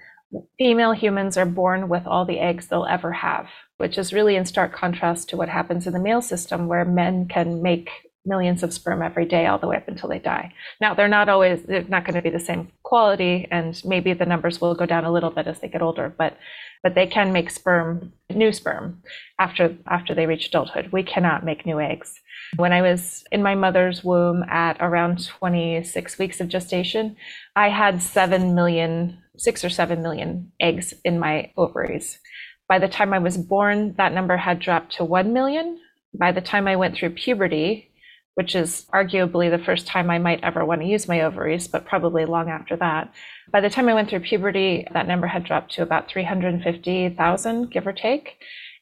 female 0.57 0.91
humans 0.91 1.37
are 1.37 1.45
born 1.45 1.89
with 1.89 2.05
all 2.05 2.25
the 2.25 2.39
eggs 2.39 2.67
they'll 2.67 2.85
ever 2.85 3.11
have, 3.11 3.47
which 3.77 3.97
is 3.97 4.13
really 4.13 4.35
in 4.35 4.45
stark 4.45 4.73
contrast 4.73 5.29
to 5.29 5.37
what 5.37 5.49
happens 5.49 5.87
in 5.87 5.93
the 5.93 5.99
male 5.99 6.21
system, 6.21 6.67
where 6.67 6.85
men 6.85 7.27
can 7.27 7.61
make 7.61 7.89
millions 8.25 8.61
of 8.61 8.73
sperm 8.73 9.01
every 9.01 9.25
day 9.25 9.47
all 9.47 9.57
the 9.57 9.67
way 9.67 9.77
up 9.77 9.87
until 9.87 10.09
they 10.09 10.19
die. 10.19 10.53
Now, 10.81 10.93
they're 10.93 11.07
not 11.07 11.29
always, 11.29 11.63
they're 11.63 11.83
not 11.83 12.03
going 12.03 12.15
to 12.15 12.21
be 12.21 12.29
the 12.29 12.39
same 12.39 12.71
quality, 12.83 13.47
and 13.49 13.81
maybe 13.85 14.13
the 14.13 14.25
numbers 14.25 14.59
will 14.59 14.75
go 14.75 14.85
down 14.85 15.05
a 15.05 15.11
little 15.11 15.31
bit 15.31 15.47
as 15.47 15.59
they 15.59 15.69
get 15.69 15.81
older, 15.81 16.13
but 16.15 16.37
but 16.83 16.93
they 16.93 17.07
can 17.07 17.33
make 17.33 17.49
sperm, 17.49 18.13
new 18.29 18.51
sperm, 18.51 19.01
after 19.39 19.75
after 19.87 20.13
they 20.13 20.27
reach 20.27 20.47
adulthood. 20.47 20.91
We 20.91 21.03
cannot 21.03 21.43
make 21.43 21.65
new 21.65 21.79
eggs. 21.79 22.21
When 22.55 22.71
I 22.71 22.81
was 22.81 23.23
in 23.31 23.41
my 23.43 23.55
mother's 23.55 24.03
womb 24.03 24.43
at 24.43 24.77
around 24.79 25.25
26 25.27 26.17
weeks 26.17 26.39
of 26.39 26.47
gestation, 26.47 27.17
I 27.55 27.69
had 27.69 28.01
7 28.01 28.55
million, 28.55 29.17
six 29.37 29.63
or 29.63 29.69
7 29.69 30.01
million 30.01 30.51
eggs 30.59 30.93
in 31.03 31.19
my 31.19 31.51
ovaries. 31.57 32.19
By 32.67 32.79
the 32.79 32.87
time 32.87 33.13
I 33.13 33.19
was 33.19 33.37
born, 33.37 33.93
that 33.97 34.13
number 34.13 34.37
had 34.37 34.59
dropped 34.59 34.95
to 34.95 35.05
1 35.05 35.31
million. 35.31 35.79
By 36.13 36.31
the 36.31 36.41
time 36.41 36.67
I 36.67 36.75
went 36.75 36.95
through 36.95 37.11
puberty, 37.11 37.91
which 38.35 38.55
is 38.55 38.85
arguably 38.93 39.49
the 39.49 39.63
first 39.63 39.87
time 39.87 40.11
I 40.11 40.19
might 40.19 40.43
ever 40.43 40.63
want 40.63 40.81
to 40.81 40.87
use 40.87 41.07
my 41.07 41.21
ovaries, 41.21 41.67
but 41.67 41.85
probably 41.85 42.25
long 42.25 42.49
after 42.49 42.75
that. 42.77 43.11
By 43.51 43.61
the 43.61 43.69
time 43.69 43.89
I 43.89 43.93
went 43.93 44.09
through 44.09 44.19
puberty, 44.19 44.85
that 44.93 45.07
number 45.07 45.25
had 45.25 45.43
dropped 45.43 45.71
to 45.73 45.81
about 45.81 46.07
350,000, 46.07 47.71
give 47.71 47.87
or 47.87 47.93
take. 47.93 48.37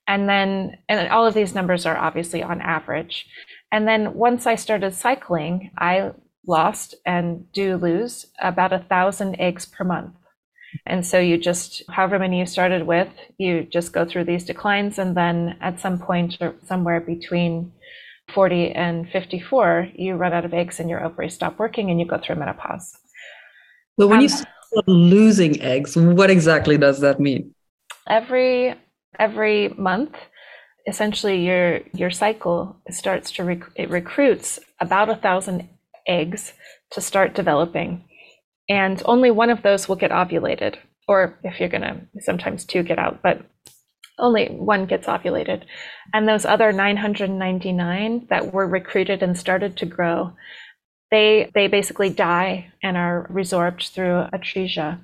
And 0.07 0.27
then, 0.27 0.77
and 0.89 1.07
all 1.09 1.25
of 1.25 1.33
these 1.33 1.55
numbers 1.55 1.85
are 1.85 1.97
obviously 1.97 2.43
on 2.43 2.59
average. 2.61 3.27
And 3.71 3.87
then 3.87 4.13
once 4.13 4.45
I 4.45 4.55
started 4.55 4.93
cycling, 4.93 5.71
I 5.77 6.11
lost 6.45 6.95
and 7.05 7.51
do 7.53 7.77
lose 7.77 8.25
about 8.39 8.73
a 8.73 8.85
thousand 8.89 9.39
eggs 9.39 9.65
per 9.65 9.83
month. 9.83 10.15
And 10.85 11.05
so 11.05 11.19
you 11.19 11.37
just, 11.37 11.83
however 11.89 12.19
many 12.19 12.39
you 12.39 12.45
started 12.45 12.85
with, 12.87 13.09
you 13.37 13.63
just 13.63 13.93
go 13.93 14.05
through 14.05 14.25
these 14.25 14.45
declines. 14.45 14.99
And 14.99 15.15
then 15.15 15.57
at 15.61 15.79
some 15.79 15.99
point, 15.99 16.37
or 16.41 16.55
somewhere 16.65 16.99
between 17.01 17.71
40 18.33 18.71
and 18.71 19.09
54, 19.09 19.89
you 19.95 20.15
run 20.15 20.33
out 20.33 20.45
of 20.45 20.53
eggs 20.53 20.79
and 20.79 20.89
your 20.89 21.03
ovaries 21.03 21.35
stop 21.35 21.59
working 21.59 21.89
and 21.91 21.99
you 21.99 22.05
go 22.07 22.17
through 22.19 22.35
menopause. 22.37 22.97
So 23.99 24.07
when 24.07 24.21
you 24.21 24.27
Um, 24.27 24.29
start 24.29 24.87
losing 24.87 25.61
eggs, 25.61 25.95
what 25.95 26.29
exactly 26.29 26.77
does 26.77 26.99
that 27.01 27.19
mean? 27.19 27.53
Every 28.07 28.75
every 29.19 29.69
month, 29.77 30.15
essentially 30.87 31.45
your 31.45 31.81
your 31.93 32.11
cycle 32.11 32.77
starts 32.89 33.31
to 33.31 33.43
rec- 33.43 33.71
it 33.75 33.89
recruits 33.89 34.59
about 34.79 35.09
a 35.09 35.15
thousand 35.15 35.69
eggs 36.07 36.53
to 36.91 37.01
start 37.01 37.33
developing, 37.33 38.03
and 38.69 39.01
only 39.05 39.31
one 39.31 39.49
of 39.49 39.61
those 39.61 39.87
will 39.87 39.95
get 39.95 40.11
ovulated, 40.11 40.75
or 41.07 41.37
if 41.43 41.59
you're 41.59 41.69
gonna, 41.69 42.01
sometimes 42.19 42.65
two 42.65 42.83
get 42.83 42.99
out, 42.99 43.21
but 43.21 43.41
only 44.17 44.47
one 44.47 44.85
gets 44.85 45.07
ovulated. 45.07 45.63
And 46.13 46.27
those 46.27 46.45
other 46.45 46.71
999 46.71 48.27
that 48.29 48.53
were 48.53 48.67
recruited 48.67 49.21
and 49.21 49.37
started 49.37 49.77
to 49.77 49.85
grow, 49.85 50.33
they 51.11 51.51
they 51.53 51.67
basically 51.67 52.09
die 52.09 52.71
and 52.81 52.97
are 52.97 53.29
resorbed 53.31 53.91
through 53.91 54.27
atresia. 54.33 54.99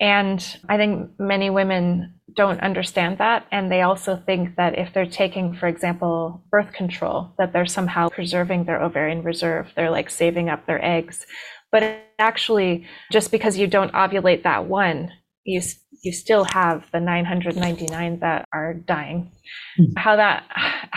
And 0.00 0.44
I 0.68 0.76
think 0.76 1.12
many 1.18 1.48
women 1.48 2.14
don't 2.34 2.60
understand 2.60 3.18
that. 3.18 3.46
And 3.52 3.70
they 3.70 3.82
also 3.82 4.16
think 4.16 4.56
that 4.56 4.76
if 4.76 4.92
they're 4.92 5.06
taking, 5.06 5.54
for 5.54 5.68
example, 5.68 6.42
birth 6.50 6.72
control, 6.72 7.32
that 7.38 7.52
they're 7.52 7.66
somehow 7.66 8.08
preserving 8.08 8.64
their 8.64 8.82
ovarian 8.82 9.22
reserve. 9.22 9.72
They're 9.76 9.90
like 9.90 10.10
saving 10.10 10.48
up 10.48 10.66
their 10.66 10.84
eggs. 10.84 11.24
But 11.72 12.02
actually, 12.18 12.86
just 13.10 13.30
because 13.32 13.58
you 13.58 13.66
don't 13.66 13.92
ovulate 13.92 14.44
that 14.44 14.66
one, 14.66 15.10
you, 15.44 15.60
you 16.02 16.12
still 16.12 16.44
have 16.52 16.84
the 16.92 17.00
999 17.00 18.20
that 18.20 18.46
are 18.52 18.74
dying. 18.74 19.32
Mhm. 19.80 19.98
How 19.98 20.16
that, 20.16 20.44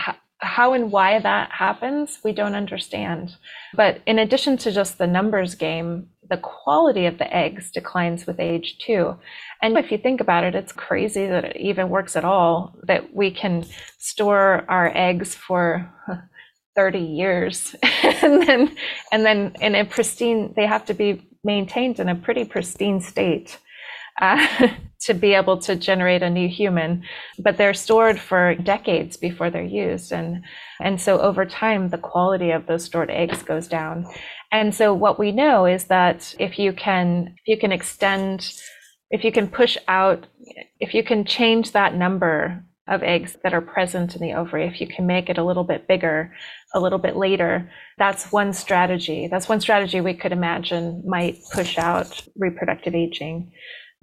h- 0.08 0.14
how 0.40 0.74
and 0.74 0.92
why 0.92 1.18
that 1.18 1.50
happens, 1.50 2.20
we 2.22 2.32
don't 2.32 2.54
understand. 2.54 3.34
But 3.74 4.00
in 4.06 4.18
addition 4.18 4.56
to 4.58 4.70
just 4.72 4.98
the 4.98 5.06
numbers 5.06 5.54
game, 5.54 6.08
the 6.28 6.36
quality 6.36 7.06
of 7.06 7.18
the 7.18 7.34
eggs 7.34 7.70
declines 7.70 8.26
with 8.26 8.38
age 8.40 8.78
too. 8.78 9.16
And 9.62 9.78
if 9.78 9.90
you 9.90 9.98
think 9.98 10.20
about 10.20 10.44
it, 10.44 10.54
it's 10.54 10.72
crazy 10.72 11.26
that 11.26 11.44
it 11.44 11.56
even 11.56 11.88
works 11.88 12.16
at 12.16 12.24
all, 12.24 12.74
that 12.86 13.14
we 13.14 13.30
can 13.30 13.64
store 13.98 14.64
our 14.68 14.92
eggs 14.94 15.34
for 15.34 15.90
30 16.76 16.98
years. 16.98 17.74
And 18.22 18.46
then 18.46 18.76
and 19.12 19.26
then 19.26 19.54
in 19.60 19.74
a 19.74 19.84
pristine 19.84 20.52
they 20.56 20.66
have 20.66 20.84
to 20.86 20.94
be 20.94 21.28
maintained 21.44 22.00
in 22.00 22.08
a 22.08 22.14
pretty 22.14 22.44
pristine 22.44 23.00
state 23.00 23.58
uh, 24.20 24.68
to 25.00 25.14
be 25.14 25.34
able 25.34 25.58
to 25.58 25.76
generate 25.76 26.22
a 26.22 26.30
new 26.30 26.48
human. 26.48 27.02
But 27.38 27.56
they're 27.56 27.74
stored 27.74 28.18
for 28.18 28.54
decades 28.54 29.16
before 29.16 29.50
they're 29.50 29.62
used. 29.62 30.12
And 30.12 30.44
and 30.80 31.00
so 31.00 31.20
over 31.20 31.44
time 31.44 31.90
the 31.90 31.98
quality 31.98 32.50
of 32.50 32.66
those 32.66 32.84
stored 32.84 33.10
eggs 33.10 33.42
goes 33.42 33.68
down. 33.68 34.06
And 34.52 34.74
so 34.74 34.94
what 34.94 35.18
we 35.18 35.32
know 35.32 35.66
is 35.66 35.84
that 35.84 36.34
if 36.38 36.58
you 36.58 36.72
can 36.72 37.34
if 37.36 37.46
you 37.46 37.58
can 37.58 37.72
extend 37.72 38.52
if 39.10 39.24
you 39.24 39.32
can 39.32 39.48
push 39.48 39.76
out 39.88 40.26
if 40.80 40.94
you 40.94 41.02
can 41.04 41.24
change 41.24 41.72
that 41.72 41.94
number 41.94 42.64
of 42.88 43.02
eggs 43.02 43.36
that 43.42 43.54
are 43.54 43.60
present 43.60 44.14
in 44.14 44.22
the 44.22 44.34
ovary 44.34 44.66
if 44.66 44.80
you 44.80 44.86
can 44.86 45.06
make 45.06 45.28
it 45.28 45.38
a 45.38 45.44
little 45.44 45.64
bit 45.64 45.88
bigger 45.88 46.32
a 46.74 46.80
little 46.80 46.98
bit 46.98 47.16
later 47.16 47.70
that's 47.98 48.32
one 48.32 48.52
strategy 48.52 49.28
that's 49.28 49.48
one 49.48 49.60
strategy 49.60 50.00
we 50.00 50.14
could 50.14 50.32
imagine 50.32 51.02
might 51.06 51.38
push 51.52 51.78
out 51.78 52.22
reproductive 52.36 52.94
aging 52.94 53.50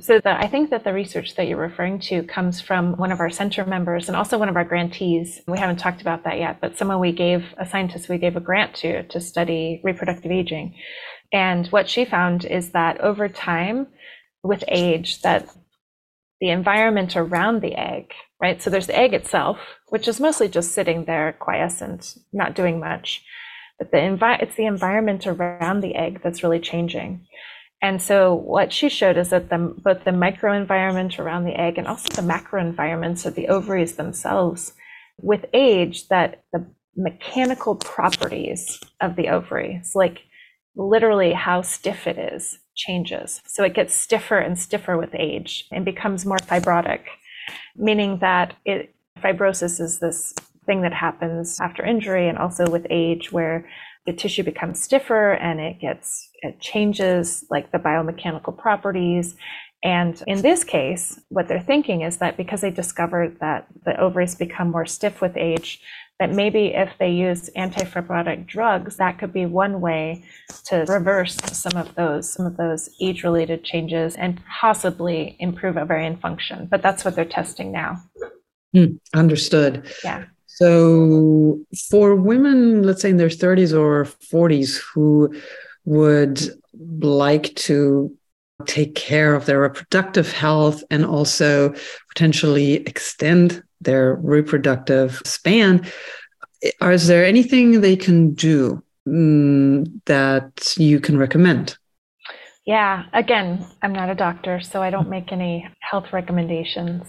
so 0.01 0.19
the, 0.19 0.37
I 0.37 0.47
think 0.47 0.71
that 0.71 0.83
the 0.83 0.93
research 0.93 1.35
that 1.35 1.47
you're 1.47 1.57
referring 1.57 1.99
to 2.01 2.23
comes 2.23 2.59
from 2.59 2.97
one 2.97 3.11
of 3.11 3.19
our 3.19 3.29
center 3.29 3.63
members 3.63 4.07
and 4.07 4.17
also 4.17 4.39
one 4.39 4.49
of 4.49 4.55
our 4.55 4.63
grantees. 4.65 5.39
We 5.47 5.59
haven't 5.59 5.77
talked 5.77 6.01
about 6.01 6.23
that 6.23 6.39
yet, 6.39 6.59
but 6.59 6.77
someone 6.77 6.99
we 6.99 7.11
gave 7.11 7.45
a 7.57 7.65
scientist 7.65 8.09
we 8.09 8.17
gave 8.17 8.35
a 8.35 8.41
grant 8.41 8.73
to 8.77 9.03
to 9.03 9.21
study 9.21 9.81
reproductive 9.83 10.31
aging. 10.31 10.75
And 11.31 11.67
what 11.67 11.89
she 11.89 12.05
found 12.05 12.43
is 12.43 12.71
that 12.71 13.01
over 13.01 13.29
time, 13.29 13.87
with 14.43 14.63
age, 14.67 15.21
that 15.21 15.47
the 16.41 16.49
environment 16.49 17.15
around 17.15 17.61
the 17.61 17.75
egg, 17.75 18.11
right? 18.43 18.61
So 18.61 18.69
there's 18.69 18.87
the 18.87 18.99
egg 18.99 19.13
itself, 19.13 19.57
which 19.87 20.05
is 20.05 20.19
mostly 20.19 20.49
just 20.49 20.73
sitting 20.73 21.05
there 21.05 21.31
quiescent, 21.39 22.17
not 22.33 22.55
doing 22.55 22.77
much. 22.77 23.23
But 23.79 23.91
the 23.91 23.97
envi- 23.97 24.43
it's 24.43 24.55
the 24.55 24.65
environment 24.65 25.25
around 25.25 25.79
the 25.79 25.95
egg 25.95 26.19
that's 26.21 26.43
really 26.43 26.59
changing. 26.59 27.25
And 27.81 28.01
so 28.01 28.33
what 28.33 28.73
she 28.73 28.89
showed 28.89 29.17
is 29.17 29.29
that 29.29 29.49
the, 29.49 29.73
both 29.77 30.03
the 30.03 30.11
microenvironment 30.11 31.19
around 31.19 31.45
the 31.45 31.57
egg 31.57 31.77
and 31.77 31.87
also 31.87 32.09
the 32.09 32.33
macroenvironments 32.33 33.25
of 33.25 33.35
the 33.35 33.47
ovaries 33.47 33.95
themselves, 33.95 34.73
with 35.17 35.45
age, 35.53 36.09
that 36.09 36.43
the 36.51 36.65
mechanical 36.97 37.75
properties 37.75 38.77
of 38.99 39.15
the 39.15 39.29
ovary, 39.29 39.69
ovaries, 39.69 39.95
like 39.95 40.19
literally 40.75 41.31
how 41.31 41.61
stiff 41.61 42.07
it 42.07 42.17
is, 42.17 42.59
changes. 42.75 43.41
So 43.47 43.63
it 43.63 43.73
gets 43.73 43.93
stiffer 43.93 44.37
and 44.37 44.59
stiffer 44.59 44.97
with 44.97 45.15
age 45.15 45.65
and 45.71 45.85
becomes 45.85 46.25
more 46.25 46.37
fibrotic, 46.37 47.03
meaning 47.75 48.19
that 48.19 48.55
it, 48.65 48.93
fibrosis 49.19 49.79
is 49.79 49.99
this 49.99 50.33
thing 50.65 50.81
that 50.81 50.93
happens 50.93 51.59
after 51.59 51.83
injury 51.83 52.27
and 52.27 52.37
also 52.37 52.69
with 52.69 52.87
age 52.89 53.31
where 53.31 53.67
the 54.05 54.13
tissue 54.13 54.43
becomes 54.43 54.81
stiffer 54.81 55.33
and 55.33 55.59
it 55.59 55.79
gets 55.79 56.29
it 56.41 56.59
changes 56.59 57.45
like 57.49 57.71
the 57.71 57.77
biomechanical 57.77 58.57
properties. 58.57 59.35
And 59.83 60.21
in 60.27 60.41
this 60.41 60.63
case 60.63 61.19
what 61.29 61.47
they're 61.47 61.61
thinking 61.61 62.01
is 62.01 62.17
that 62.17 62.37
because 62.37 62.61
they 62.61 62.71
discovered 62.71 63.39
that 63.39 63.67
the 63.85 63.99
ovaries 63.99 64.35
become 64.35 64.71
more 64.71 64.85
stiff 64.85 65.21
with 65.21 65.37
age 65.37 65.81
that 66.19 66.31
maybe 66.31 66.67
if 66.67 66.91
they 66.99 67.09
use 67.09 67.49
antifibrotic 67.57 68.45
drugs 68.45 68.97
that 68.97 69.17
could 69.17 69.33
be 69.33 69.45
one 69.45 69.81
way 69.81 70.23
to 70.65 70.85
reverse 70.87 71.35
some 71.51 71.77
of 71.79 71.93
those 71.95 72.31
some 72.31 72.45
of 72.45 72.55
those 72.57 72.89
age 73.01 73.23
related 73.23 73.63
changes 73.63 74.15
and 74.15 74.41
possibly 74.45 75.35
improve 75.39 75.77
ovarian 75.77 76.17
function. 76.17 76.67
But 76.69 76.81
that's 76.81 77.03
what 77.03 77.15
they're 77.15 77.25
testing 77.25 77.71
now. 77.71 78.01
Mm, 78.75 78.99
understood. 79.13 79.85
Yeah. 80.03 80.25
So, 80.47 81.59
for 81.89 82.15
women, 82.15 82.83
let's 82.83 83.01
say 83.01 83.09
in 83.09 83.17
their 83.17 83.27
30s 83.27 83.77
or 83.77 84.05
40s, 84.05 84.79
who 84.93 85.33
would 85.85 86.41
like 86.73 87.55
to 87.55 88.15
take 88.67 88.93
care 88.95 89.33
of 89.33 89.45
their 89.45 89.61
reproductive 89.61 90.31
health 90.31 90.83
and 90.91 91.05
also 91.05 91.73
potentially 92.09 92.75
extend 92.75 93.63
their 93.83 94.15
reproductive 94.15 95.21
span, 95.25 95.85
is 96.81 97.07
there 97.07 97.25
anything 97.25 97.81
they 97.81 97.95
can 97.95 98.33
do 98.33 98.83
mm, 99.07 99.85
that 100.05 100.75
you 100.77 100.99
can 100.99 101.17
recommend? 101.17 101.77
Yeah, 102.65 103.03
again, 103.11 103.65
I'm 103.81 103.93
not 103.93 104.09
a 104.09 104.15
doctor, 104.15 104.61
so 104.61 104.81
I 104.81 104.89
don't 104.89 105.09
make 105.09 105.31
any 105.31 105.67
health 105.81 106.13
recommendations. 106.13 107.07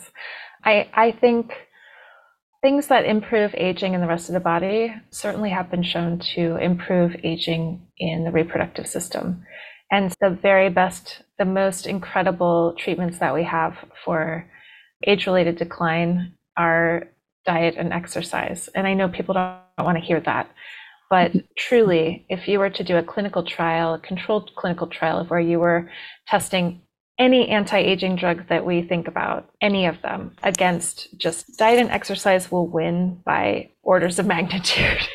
I, 0.64 0.88
I 0.92 1.12
think 1.12 1.52
Things 2.64 2.86
that 2.86 3.04
improve 3.04 3.54
aging 3.58 3.92
in 3.92 4.00
the 4.00 4.06
rest 4.06 4.30
of 4.30 4.32
the 4.32 4.40
body 4.40 4.94
certainly 5.10 5.50
have 5.50 5.70
been 5.70 5.82
shown 5.82 6.18
to 6.34 6.56
improve 6.56 7.14
aging 7.22 7.86
in 7.98 8.24
the 8.24 8.30
reproductive 8.30 8.86
system. 8.86 9.44
And 9.90 10.10
the 10.18 10.30
very 10.30 10.70
best, 10.70 11.24
the 11.38 11.44
most 11.44 11.86
incredible 11.86 12.74
treatments 12.78 13.18
that 13.18 13.34
we 13.34 13.44
have 13.44 13.76
for 14.02 14.50
age 15.06 15.26
related 15.26 15.56
decline 15.56 16.38
are 16.56 17.08
diet 17.46 17.74
and 17.76 17.92
exercise. 17.92 18.68
And 18.74 18.86
I 18.86 18.94
know 18.94 19.08
people 19.08 19.34
don't 19.34 19.84
want 19.84 19.98
to 19.98 20.04
hear 20.04 20.20
that. 20.20 20.50
But 21.10 21.32
truly, 21.56 22.26
if 22.28 22.48
you 22.48 22.58
were 22.58 22.70
to 22.70 22.84
do 22.84 22.96
a 22.96 23.02
clinical 23.02 23.44
trial, 23.44 23.94
a 23.94 23.98
controlled 23.98 24.54
clinical 24.56 24.86
trial 24.86 25.18
of 25.18 25.30
where 25.30 25.40
you 25.40 25.60
were 25.60 25.90
testing 26.26 26.80
any 27.18 27.48
anti-aging 27.48 28.16
drug 28.16 28.48
that 28.48 28.66
we 28.66 28.82
think 28.82 29.06
about, 29.06 29.48
any 29.60 29.86
of 29.86 30.02
them, 30.02 30.34
against 30.42 31.16
just 31.16 31.56
diet 31.56 31.78
and 31.78 31.90
exercise 31.90 32.50
will 32.50 32.66
win 32.66 33.20
by 33.24 33.70
orders 33.82 34.18
of 34.18 34.26
magnitude. 34.34 35.06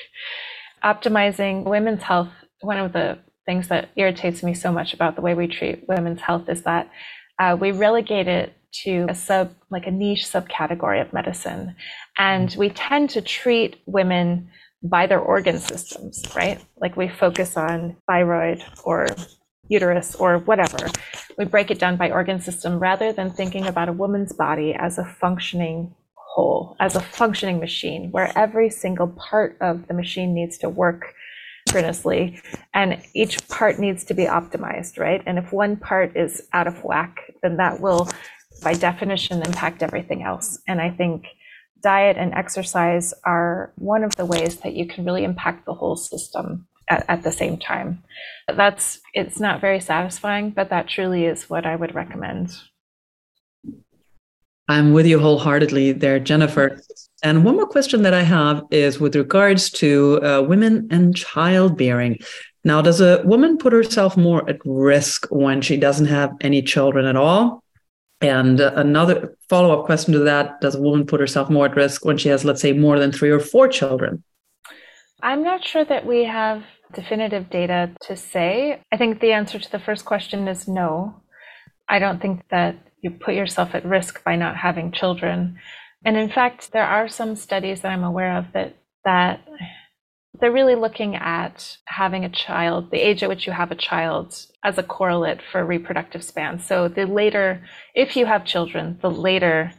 Optimizing 0.83 1.65
women's 1.65 2.03
health, 2.03 2.29
one 2.61 2.77
of 2.77 2.93
the 2.93 3.19
things 3.45 3.67
that 3.67 3.89
irritates 3.95 4.43
me 4.43 4.53
so 4.53 4.71
much 4.71 4.93
about 4.93 5.15
the 5.15 5.21
way 5.21 5.33
we 5.33 5.47
treat 5.47 5.87
women's 5.89 6.21
health 6.21 6.47
is 6.47 6.63
that 6.63 6.89
uh, 7.37 7.57
we 7.59 7.71
relegate 7.71 8.27
it 8.27 8.53
to 8.71 9.05
a 9.09 9.15
sub, 9.15 9.53
like 9.69 9.87
a 9.87 9.91
niche 9.91 10.25
subcategory 10.25 11.01
of 11.01 11.13
medicine. 11.13 11.75
And 12.17 12.53
we 12.57 12.69
tend 12.69 13.09
to 13.11 13.21
treat 13.21 13.81
women 13.85 14.49
by 14.83 15.07
their 15.07 15.19
organ 15.19 15.59
systems, 15.59 16.23
right? 16.35 16.63
Like 16.77 16.95
we 16.95 17.09
focus 17.09 17.57
on 17.57 17.97
thyroid 18.07 18.63
or 18.83 19.07
uterus 19.67 20.15
or 20.15 20.39
whatever. 20.39 20.77
We 21.37 21.45
break 21.45 21.71
it 21.71 21.79
down 21.79 21.97
by 21.97 22.11
organ 22.11 22.41
system 22.41 22.79
rather 22.79 23.11
than 23.11 23.31
thinking 23.31 23.67
about 23.67 23.89
a 23.89 23.93
woman's 23.93 24.33
body 24.33 24.73
as 24.73 24.97
a 24.97 25.05
functioning 25.05 25.95
whole, 26.15 26.75
as 26.79 26.95
a 26.95 27.01
functioning 27.01 27.59
machine 27.59 28.11
where 28.11 28.31
every 28.37 28.69
single 28.69 29.07
part 29.07 29.57
of 29.61 29.87
the 29.87 29.93
machine 29.93 30.33
needs 30.33 30.57
to 30.59 30.69
work 30.69 31.13
synchronously 31.67 32.41
and 32.73 33.01
each 33.13 33.47
part 33.47 33.79
needs 33.79 34.03
to 34.05 34.13
be 34.13 34.25
optimized, 34.25 34.97
right? 34.99 35.21
And 35.25 35.37
if 35.37 35.51
one 35.51 35.77
part 35.77 36.15
is 36.15 36.41
out 36.53 36.67
of 36.67 36.83
whack, 36.83 37.19
then 37.43 37.57
that 37.57 37.79
will 37.79 38.09
by 38.61 38.73
definition 38.73 39.41
impact 39.41 39.83
everything 39.83 40.23
else. 40.23 40.59
And 40.67 40.81
I 40.81 40.89
think 40.89 41.27
diet 41.81 42.17
and 42.17 42.33
exercise 42.33 43.13
are 43.23 43.71
one 43.75 44.03
of 44.03 44.15
the 44.15 44.25
ways 44.25 44.57
that 44.57 44.73
you 44.73 44.85
can 44.85 45.05
really 45.05 45.23
impact 45.23 45.65
the 45.65 45.73
whole 45.73 45.95
system 45.95 46.67
at, 46.87 47.05
at 47.07 47.23
the 47.23 47.31
same 47.31 47.57
time. 47.57 48.03
That's 48.47 48.99
it's 49.13 49.39
not 49.39 49.61
very 49.61 49.79
satisfying, 49.79 50.51
but 50.51 50.69
that 50.69 50.87
truly 50.87 51.25
is 51.25 51.49
what 51.49 51.65
I 51.65 51.75
would 51.75 51.95
recommend. 51.95 52.57
I'm 54.67 54.93
with 54.93 55.07
you 55.07 55.19
wholeheartedly 55.19 55.93
there, 55.93 56.19
Jennifer. 56.19 56.79
And 57.23 57.43
one 57.43 57.55
more 57.55 57.65
question 57.65 58.03
that 58.03 58.13
I 58.13 58.21
have 58.21 58.63
is 58.69 58.99
with 58.99 59.15
regards 59.15 59.71
to 59.71 60.19
uh, 60.23 60.41
women 60.43 60.87
and 60.91 61.15
childbearing. 61.15 62.19
Now, 62.63 62.81
does 62.81 63.01
a 63.01 63.23
woman 63.25 63.57
put 63.57 63.73
herself 63.73 64.15
more 64.15 64.47
at 64.47 64.59
risk 64.65 65.25
when 65.31 65.61
she 65.61 65.75
doesn't 65.75 66.05
have 66.05 66.31
any 66.41 66.61
children 66.61 67.05
at 67.05 67.15
all? 67.15 67.63
And 68.21 68.59
another 68.59 69.37
follow 69.47 69.77
up 69.77 69.85
question 69.85 70.13
to 70.13 70.19
that 70.19 70.59
Does 70.61 70.75
a 70.75 70.81
woman 70.81 71.05
put 71.05 71.21
herself 71.21 71.49
more 71.49 71.65
at 71.65 71.75
risk 71.75 72.03
when 72.03 72.17
she 72.17 72.29
has, 72.29 72.43
let's 72.43 72.61
say, 72.61 72.73
more 72.73 72.99
than 72.99 73.11
three 73.11 73.29
or 73.29 73.39
four 73.39 73.67
children? 73.67 74.23
I'm 75.21 75.43
not 75.43 75.65
sure 75.65 75.85
that 75.85 76.05
we 76.05 76.25
have 76.25 76.63
definitive 76.93 77.49
data 77.49 77.91
to 78.07 78.15
say. 78.15 78.81
I 78.91 78.97
think 78.97 79.19
the 79.19 79.31
answer 79.31 79.59
to 79.59 79.71
the 79.71 79.79
first 79.79 80.05
question 80.05 80.47
is 80.47 80.67
no. 80.67 81.21
I 81.87 81.99
don't 81.99 82.21
think 82.21 82.41
that 82.49 82.77
you 83.01 83.11
put 83.11 83.35
yourself 83.35 83.73
at 83.73 83.85
risk 83.85 84.23
by 84.23 84.35
not 84.35 84.57
having 84.57 84.91
children. 84.91 85.57
And 86.03 86.17
in 86.17 86.29
fact, 86.29 86.71
there 86.71 86.85
are 86.85 87.07
some 87.07 87.35
studies 87.35 87.81
that 87.81 87.91
I'm 87.91 88.03
aware 88.03 88.37
of 88.37 88.45
that 88.53 88.75
that 89.05 89.41
they're 90.39 90.51
really 90.51 90.75
looking 90.75 91.15
at 91.15 91.77
having 91.85 92.23
a 92.23 92.29
child, 92.29 92.91
the 92.91 92.99
age 92.99 93.23
at 93.23 93.29
which 93.29 93.45
you 93.45 93.53
have 93.53 93.71
a 93.71 93.75
child, 93.75 94.45
as 94.63 94.77
a 94.77 94.83
correlate 94.83 95.39
for 95.51 95.65
reproductive 95.65 96.23
span. 96.23 96.59
So 96.59 96.87
the 96.87 97.05
later, 97.05 97.63
if 97.95 98.15
you 98.15 98.25
have 98.25 98.45
children, 98.45 98.97
the 99.01 99.11
later 99.11 99.71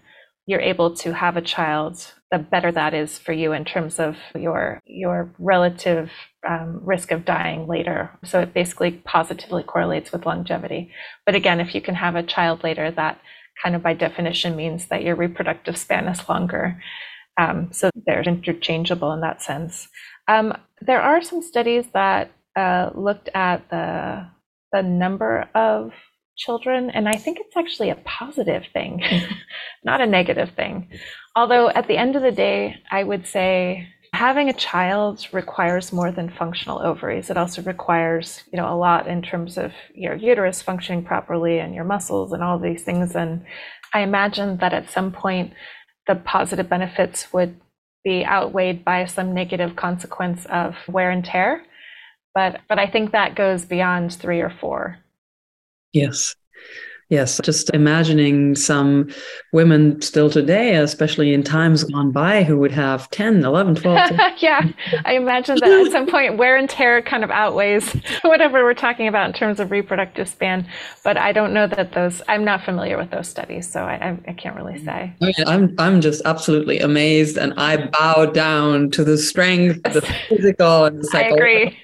you're 0.46 0.60
able 0.60 0.96
to 0.96 1.14
have 1.14 1.36
a 1.36 1.42
child, 1.42 2.12
the 2.30 2.38
better 2.38 2.72
that 2.72 2.94
is 2.94 3.18
for 3.18 3.32
you 3.32 3.52
in 3.52 3.64
terms 3.64 3.98
of 3.98 4.16
your 4.34 4.80
your 4.84 5.32
relative 5.38 6.10
um, 6.48 6.80
risk 6.82 7.12
of 7.12 7.24
dying 7.24 7.66
later. 7.66 8.10
So 8.24 8.40
it 8.40 8.54
basically 8.54 8.92
positively 9.04 9.62
correlates 9.62 10.12
with 10.12 10.26
longevity. 10.26 10.92
But 11.26 11.34
again, 11.34 11.60
if 11.60 11.74
you 11.74 11.80
can 11.80 11.94
have 11.94 12.16
a 12.16 12.22
child 12.22 12.64
later, 12.64 12.90
that 12.90 13.20
kind 13.62 13.76
of 13.76 13.82
by 13.82 13.94
definition 13.94 14.56
means 14.56 14.88
that 14.88 15.02
your 15.02 15.16
reproductive 15.16 15.76
span 15.76 16.08
is 16.08 16.28
longer. 16.28 16.82
Um, 17.38 17.68
so 17.72 17.90
they're 18.06 18.22
interchangeable 18.22 19.12
in 19.12 19.20
that 19.20 19.42
sense. 19.42 19.88
Um, 20.30 20.54
there 20.80 21.02
are 21.02 21.22
some 21.22 21.42
studies 21.42 21.86
that 21.92 22.30
uh, 22.56 22.90
looked 22.94 23.28
at 23.34 23.68
the 23.70 24.28
the 24.72 24.82
number 24.82 25.48
of 25.54 25.92
children, 26.36 26.90
and 26.90 27.08
I 27.08 27.14
think 27.14 27.38
it's 27.40 27.56
actually 27.56 27.90
a 27.90 27.96
positive 27.96 28.64
thing, 28.72 29.02
not 29.84 30.00
a 30.00 30.06
negative 30.06 30.50
thing. 30.54 30.88
Although 31.34 31.70
at 31.70 31.88
the 31.88 31.96
end 31.96 32.14
of 32.14 32.22
the 32.22 32.30
day, 32.30 32.76
I 32.90 33.02
would 33.02 33.26
say 33.26 33.88
having 34.12 34.48
a 34.48 34.52
child 34.52 35.26
requires 35.32 35.92
more 35.92 36.12
than 36.12 36.30
functional 36.30 36.80
ovaries. 36.80 37.30
It 37.30 37.36
also 37.36 37.62
requires, 37.62 38.44
you 38.52 38.56
know, 38.58 38.72
a 38.72 38.76
lot 38.76 39.08
in 39.08 39.22
terms 39.22 39.58
of 39.58 39.72
your 39.94 40.14
uterus 40.14 40.62
functioning 40.62 41.04
properly 41.04 41.58
and 41.58 41.74
your 41.74 41.84
muscles 41.84 42.32
and 42.32 42.42
all 42.42 42.58
these 42.58 42.84
things. 42.84 43.16
And 43.16 43.44
I 43.92 44.00
imagine 44.00 44.58
that 44.58 44.72
at 44.72 44.90
some 44.90 45.10
point 45.10 45.52
the 46.06 46.14
positive 46.14 46.68
benefits 46.68 47.32
would 47.32 47.60
be 48.04 48.24
outweighed 48.24 48.84
by 48.84 49.04
some 49.04 49.34
negative 49.34 49.76
consequence 49.76 50.46
of 50.46 50.74
wear 50.88 51.10
and 51.10 51.24
tear. 51.24 51.64
But 52.34 52.60
but 52.68 52.78
I 52.78 52.86
think 52.86 53.12
that 53.12 53.34
goes 53.34 53.64
beyond 53.64 54.14
three 54.14 54.40
or 54.40 54.50
four. 54.60 54.98
Yes. 55.92 56.34
Yes, 57.10 57.40
just 57.42 57.70
imagining 57.70 58.54
some 58.54 59.10
women 59.52 60.00
still 60.00 60.30
today, 60.30 60.76
especially 60.76 61.34
in 61.34 61.42
times 61.42 61.82
gone 61.82 62.12
by, 62.12 62.44
who 62.44 62.56
would 62.58 62.70
have 62.70 63.10
10, 63.10 63.44
11, 63.44 63.74
12. 63.74 64.10
yeah, 64.38 64.70
I 65.04 65.14
imagine 65.14 65.58
that 65.60 65.86
at 65.86 65.90
some 65.90 66.06
point 66.06 66.38
wear 66.38 66.56
and 66.56 66.70
tear 66.70 67.02
kind 67.02 67.24
of 67.24 67.30
outweighs 67.32 67.90
whatever 68.22 68.62
we're 68.62 68.74
talking 68.74 69.08
about 69.08 69.26
in 69.26 69.32
terms 69.32 69.58
of 69.58 69.72
reproductive 69.72 70.28
span. 70.28 70.68
But 71.02 71.16
I 71.16 71.32
don't 71.32 71.52
know 71.52 71.66
that 71.66 71.92
those, 71.92 72.22
I'm 72.28 72.44
not 72.44 72.64
familiar 72.64 72.96
with 72.96 73.10
those 73.10 73.28
studies, 73.28 73.68
so 73.68 73.82
I, 73.82 74.16
I 74.28 74.32
can't 74.32 74.54
really 74.54 74.78
say. 74.84 75.12
Oh, 75.20 75.32
I'm, 75.48 75.74
I'm 75.78 76.00
just 76.00 76.22
absolutely 76.24 76.78
amazed 76.78 77.36
and 77.36 77.54
I 77.56 77.88
bow 77.88 78.26
down 78.26 78.88
to 78.92 79.02
the 79.02 79.18
strength, 79.18 79.82
the 79.82 80.02
physical 80.28 80.84
and 80.84 81.00
the 81.00 81.04
psychological 81.04 81.74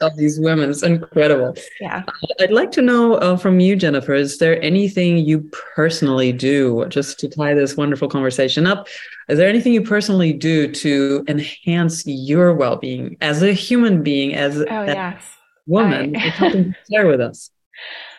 of 0.00 0.16
these 0.16 0.38
women. 0.40 0.70
It's 0.70 0.82
incredible. 0.82 1.56
Yeah. 1.80 2.04
I'd 2.40 2.52
like 2.52 2.70
to 2.72 2.82
know 2.82 3.14
uh, 3.14 3.36
from 3.36 3.60
you, 3.60 3.76
Jennifer, 3.76 4.14
is 4.14 4.38
there 4.38 4.62
anything 4.62 5.18
you 5.18 5.50
personally 5.74 6.32
do 6.32 6.86
just 6.88 7.18
to 7.20 7.28
tie 7.28 7.54
this 7.54 7.76
wonderful 7.76 8.08
conversation 8.08 8.66
up? 8.66 8.88
Is 9.28 9.38
there 9.38 9.48
anything 9.48 9.72
you 9.72 9.82
personally 9.82 10.32
do 10.32 10.70
to 10.72 11.24
enhance 11.28 12.06
your 12.06 12.54
well 12.54 12.76
being 12.76 13.16
as 13.20 13.42
a 13.42 13.52
human 13.52 14.02
being, 14.02 14.34
as 14.34 14.58
oh, 14.58 14.64
a 14.64 14.86
yes. 14.86 15.22
woman? 15.66 16.16
I... 16.16 16.30
something 16.32 16.72
to 16.72 16.78
share 16.92 17.06
with 17.06 17.20
us. 17.20 17.50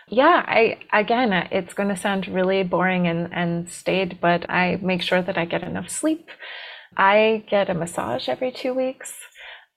Yeah, 0.09 0.45
I 0.47 0.77
again, 0.93 1.33
it's 1.51 1.73
going 1.73 1.89
to 1.89 1.97
sound 1.97 2.29
really 2.29 2.63
boring 2.63 3.07
and, 3.07 3.33
and 3.33 3.69
staid, 3.69 4.19
but 4.21 4.49
I 4.49 4.79
make 4.81 5.01
sure 5.01 5.21
that 5.21 5.37
I 5.37 5.43
get 5.43 5.63
enough 5.63 5.89
sleep. 5.89 6.29
I 6.95 7.43
get 7.49 7.69
a 7.69 7.73
massage 7.73 8.29
every 8.29 8.51
two 8.51 8.73
weeks. 8.73 9.13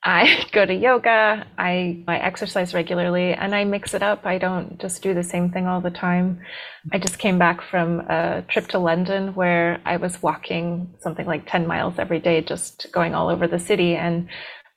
I 0.03 0.47
go 0.53 0.65
to 0.65 0.75
yoga, 0.75 1.47
I, 1.59 2.03
I 2.09 2.17
exercise 2.19 2.75
regularly, 2.75 3.33
and 3.35 3.55
I 3.55 3.65
mix 3.65 3.95
it 3.95 4.03
up. 4.03 4.25
I 4.25 4.39
don't 4.39 4.81
just 4.81 5.03
do 5.03 5.15
the 5.15 5.23
same 5.23 5.51
thing 5.51 5.67
all 5.67 5.81
the 5.81 5.91
time. 5.91 6.41
I 6.93 6.99
just 6.99 7.19
came 7.19 7.39
back 7.39 7.63
from 7.63 8.01
a 8.01 8.43
trip 8.49 8.69
to 8.69 8.79
London 8.79 9.35
where 9.35 9.81
I 9.85 9.99
was 9.99 10.23
walking 10.23 10.95
something 11.01 11.27
like 11.27 11.51
10 11.51 11.67
miles 11.67 11.99
every 11.99 12.21
day, 12.21 12.41
just 12.41 12.87
going 12.93 13.15
all 13.15 13.29
over 13.29 13.47
the 13.47 13.59
city. 13.59 13.95
And 13.97 14.29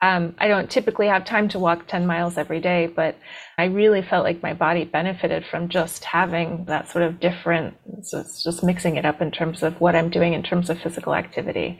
um, 0.01 0.35
I 0.37 0.49
don't 0.49 0.69
typically 0.69 1.07
have 1.07 1.23
time 1.23 1.47
to 1.49 1.59
walk 1.59 1.87
10 1.87 2.05
miles 2.05 2.37
every 2.37 2.59
day, 2.59 2.87
but 2.93 3.17
I 3.57 3.65
really 3.65 4.01
felt 4.01 4.25
like 4.25 4.43
my 4.43 4.53
body 4.53 4.83
benefited 4.83 5.45
from 5.45 5.69
just 5.69 6.03
having 6.03 6.65
that 6.65 6.89
sort 6.89 7.05
of 7.05 7.21
different, 7.21 7.75
so 8.01 8.19
it's 8.19 8.43
just 8.43 8.65
mixing 8.65 8.97
it 8.97 9.05
up 9.05 9.21
in 9.21 9.31
terms 9.31 9.63
of 9.63 9.79
what 9.79 9.95
I'm 9.95 10.09
doing 10.09 10.33
in 10.33 10.43
terms 10.43 10.69
of 10.69 10.81
physical 10.81 11.15
activity. 11.15 11.79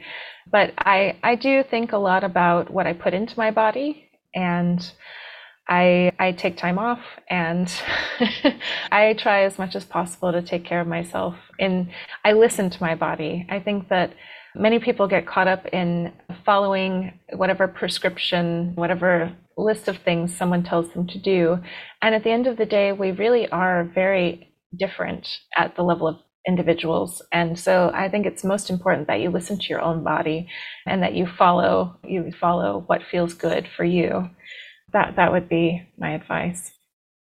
But 0.50 0.74
I, 0.78 1.18
I 1.22 1.34
do 1.34 1.62
think 1.62 1.92
a 1.92 1.98
lot 1.98 2.24
about 2.24 2.70
what 2.70 2.86
I 2.86 2.92
put 2.92 3.14
into 3.14 3.38
my 3.38 3.50
body 3.50 4.10
and 4.34 4.92
I, 5.68 6.12
I 6.18 6.32
take 6.32 6.56
time 6.56 6.78
off 6.78 7.00
and 7.30 7.72
I 8.92 9.14
try 9.14 9.44
as 9.44 9.58
much 9.58 9.74
as 9.74 9.84
possible 9.84 10.32
to 10.32 10.42
take 10.42 10.64
care 10.64 10.80
of 10.80 10.86
myself. 10.86 11.34
And 11.58 11.88
I 12.24 12.32
listen 12.32 12.68
to 12.70 12.82
my 12.82 12.94
body. 12.94 13.46
I 13.48 13.60
think 13.60 13.88
that 13.88 14.12
Many 14.56 14.78
people 14.78 15.08
get 15.08 15.26
caught 15.26 15.48
up 15.48 15.66
in 15.66 16.12
following 16.46 17.18
whatever 17.32 17.66
prescription, 17.66 18.72
whatever 18.76 19.36
list 19.56 19.88
of 19.88 19.96
things 19.98 20.36
someone 20.36 20.62
tells 20.62 20.92
them 20.92 21.08
to 21.08 21.18
do. 21.18 21.58
And 22.00 22.14
at 22.14 22.22
the 22.22 22.30
end 22.30 22.46
of 22.46 22.56
the 22.56 22.66
day, 22.66 22.92
we 22.92 23.10
really 23.10 23.48
are 23.48 23.90
very 23.92 24.54
different 24.76 25.28
at 25.56 25.74
the 25.74 25.82
level 25.82 26.06
of 26.06 26.18
individuals. 26.46 27.22
And 27.32 27.58
so 27.58 27.90
I 27.94 28.08
think 28.08 28.26
it's 28.26 28.44
most 28.44 28.70
important 28.70 29.06
that 29.06 29.20
you 29.20 29.30
listen 29.30 29.58
to 29.58 29.68
your 29.68 29.80
own 29.80 30.02
body 30.02 30.48
and 30.86 31.02
that 31.02 31.14
you 31.14 31.26
follow 31.26 31.96
you 32.04 32.32
follow 32.40 32.84
what 32.86 33.02
feels 33.10 33.34
good 33.34 33.66
for 33.76 33.84
you. 33.84 34.30
That 34.92 35.16
that 35.16 35.32
would 35.32 35.48
be 35.48 35.82
my 35.98 36.10
advice. 36.10 36.72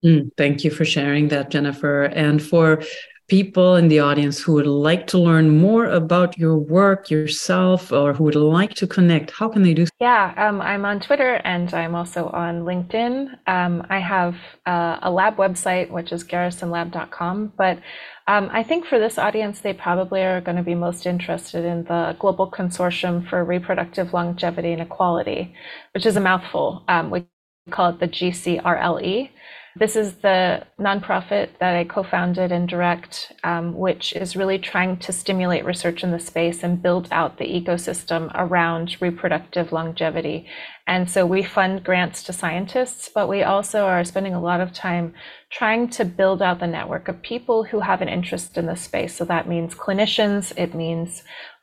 Mm, 0.04 0.30
thank 0.36 0.64
you 0.64 0.70
for 0.70 0.84
sharing 0.84 1.28
that, 1.28 1.50
Jennifer. 1.50 2.04
And 2.04 2.42
for 2.42 2.82
people 3.28 3.74
in 3.74 3.88
the 3.88 3.98
audience 3.98 4.40
who 4.40 4.52
would 4.52 4.66
like 4.66 5.06
to 5.08 5.18
learn 5.18 5.58
more 5.58 5.86
about 5.86 6.38
your 6.38 6.56
work 6.56 7.10
yourself 7.10 7.90
or 7.90 8.12
who 8.12 8.24
would 8.24 8.36
like 8.36 8.74
to 8.74 8.86
connect, 8.86 9.32
how 9.32 9.48
can 9.48 9.62
they 9.62 9.74
do? 9.74 9.86
so? 9.86 9.92
Yeah, 10.00 10.32
um, 10.36 10.60
I'm 10.60 10.84
on 10.84 11.00
Twitter 11.00 11.40
and 11.44 11.72
I'm 11.74 11.94
also 11.94 12.28
on 12.28 12.62
LinkedIn. 12.62 13.36
Um, 13.48 13.84
I 13.90 13.98
have 13.98 14.36
uh, 14.66 14.98
a 15.02 15.10
lab 15.10 15.36
website, 15.36 15.90
which 15.90 16.12
is 16.12 16.22
garrisonlab.com. 16.22 17.54
But 17.56 17.80
um, 18.26 18.50
I 18.52 18.62
think 18.64 18.86
for 18.86 18.98
this 18.98 19.18
audience, 19.18 19.60
they 19.60 19.74
probably 19.74 20.22
are 20.22 20.40
going 20.40 20.56
to 20.56 20.62
be 20.64 20.74
most 20.74 21.06
interested 21.06 21.64
in 21.64 21.84
the 21.84 22.16
Global 22.18 22.50
Consortium 22.50 23.28
for 23.28 23.44
Reproductive 23.44 24.12
Longevity 24.14 24.72
and 24.72 24.82
Equality, 24.82 25.54
which 25.94 26.06
is 26.06 26.16
a 26.16 26.20
mouthful. 26.20 26.84
Um, 26.88 27.10
we 27.10 27.26
call 27.70 27.90
it 27.90 28.00
the 28.00 28.08
GCRLE. 28.08 29.30
This 29.78 29.94
is 29.94 30.14
the 30.14 30.66
nonprofit 30.80 31.50
that 31.60 31.76
I 31.76 31.84
co 31.84 32.02
founded 32.02 32.50
and 32.50 32.66
direct, 32.66 33.32
um, 33.44 33.76
which 33.76 34.14
is 34.14 34.34
really 34.34 34.58
trying 34.58 34.96
to 35.00 35.12
stimulate 35.12 35.66
research 35.66 36.02
in 36.02 36.12
the 36.12 36.18
space 36.18 36.62
and 36.62 36.82
build 36.82 37.08
out 37.10 37.36
the 37.36 37.44
ecosystem 37.44 38.30
around 38.34 38.96
reproductive 39.02 39.72
longevity. 39.72 40.46
And 40.86 41.10
so 41.10 41.26
we 41.26 41.42
fund 41.42 41.84
grants 41.84 42.22
to 42.22 42.32
scientists, 42.32 43.10
but 43.14 43.28
we 43.28 43.42
also 43.42 43.84
are 43.84 44.02
spending 44.04 44.32
a 44.32 44.40
lot 44.40 44.62
of 44.62 44.72
time 44.72 45.12
trying 45.50 45.90
to 45.90 46.06
build 46.06 46.40
out 46.40 46.60
the 46.60 46.66
network 46.66 47.08
of 47.08 47.20
people 47.20 47.64
who 47.64 47.80
have 47.80 48.00
an 48.00 48.08
interest 48.08 48.56
in 48.56 48.64
this 48.64 48.80
space. 48.80 49.14
So 49.14 49.26
that 49.26 49.46
means 49.46 49.74
clinicians, 49.74 50.54
it 50.56 50.74
means 50.74 51.22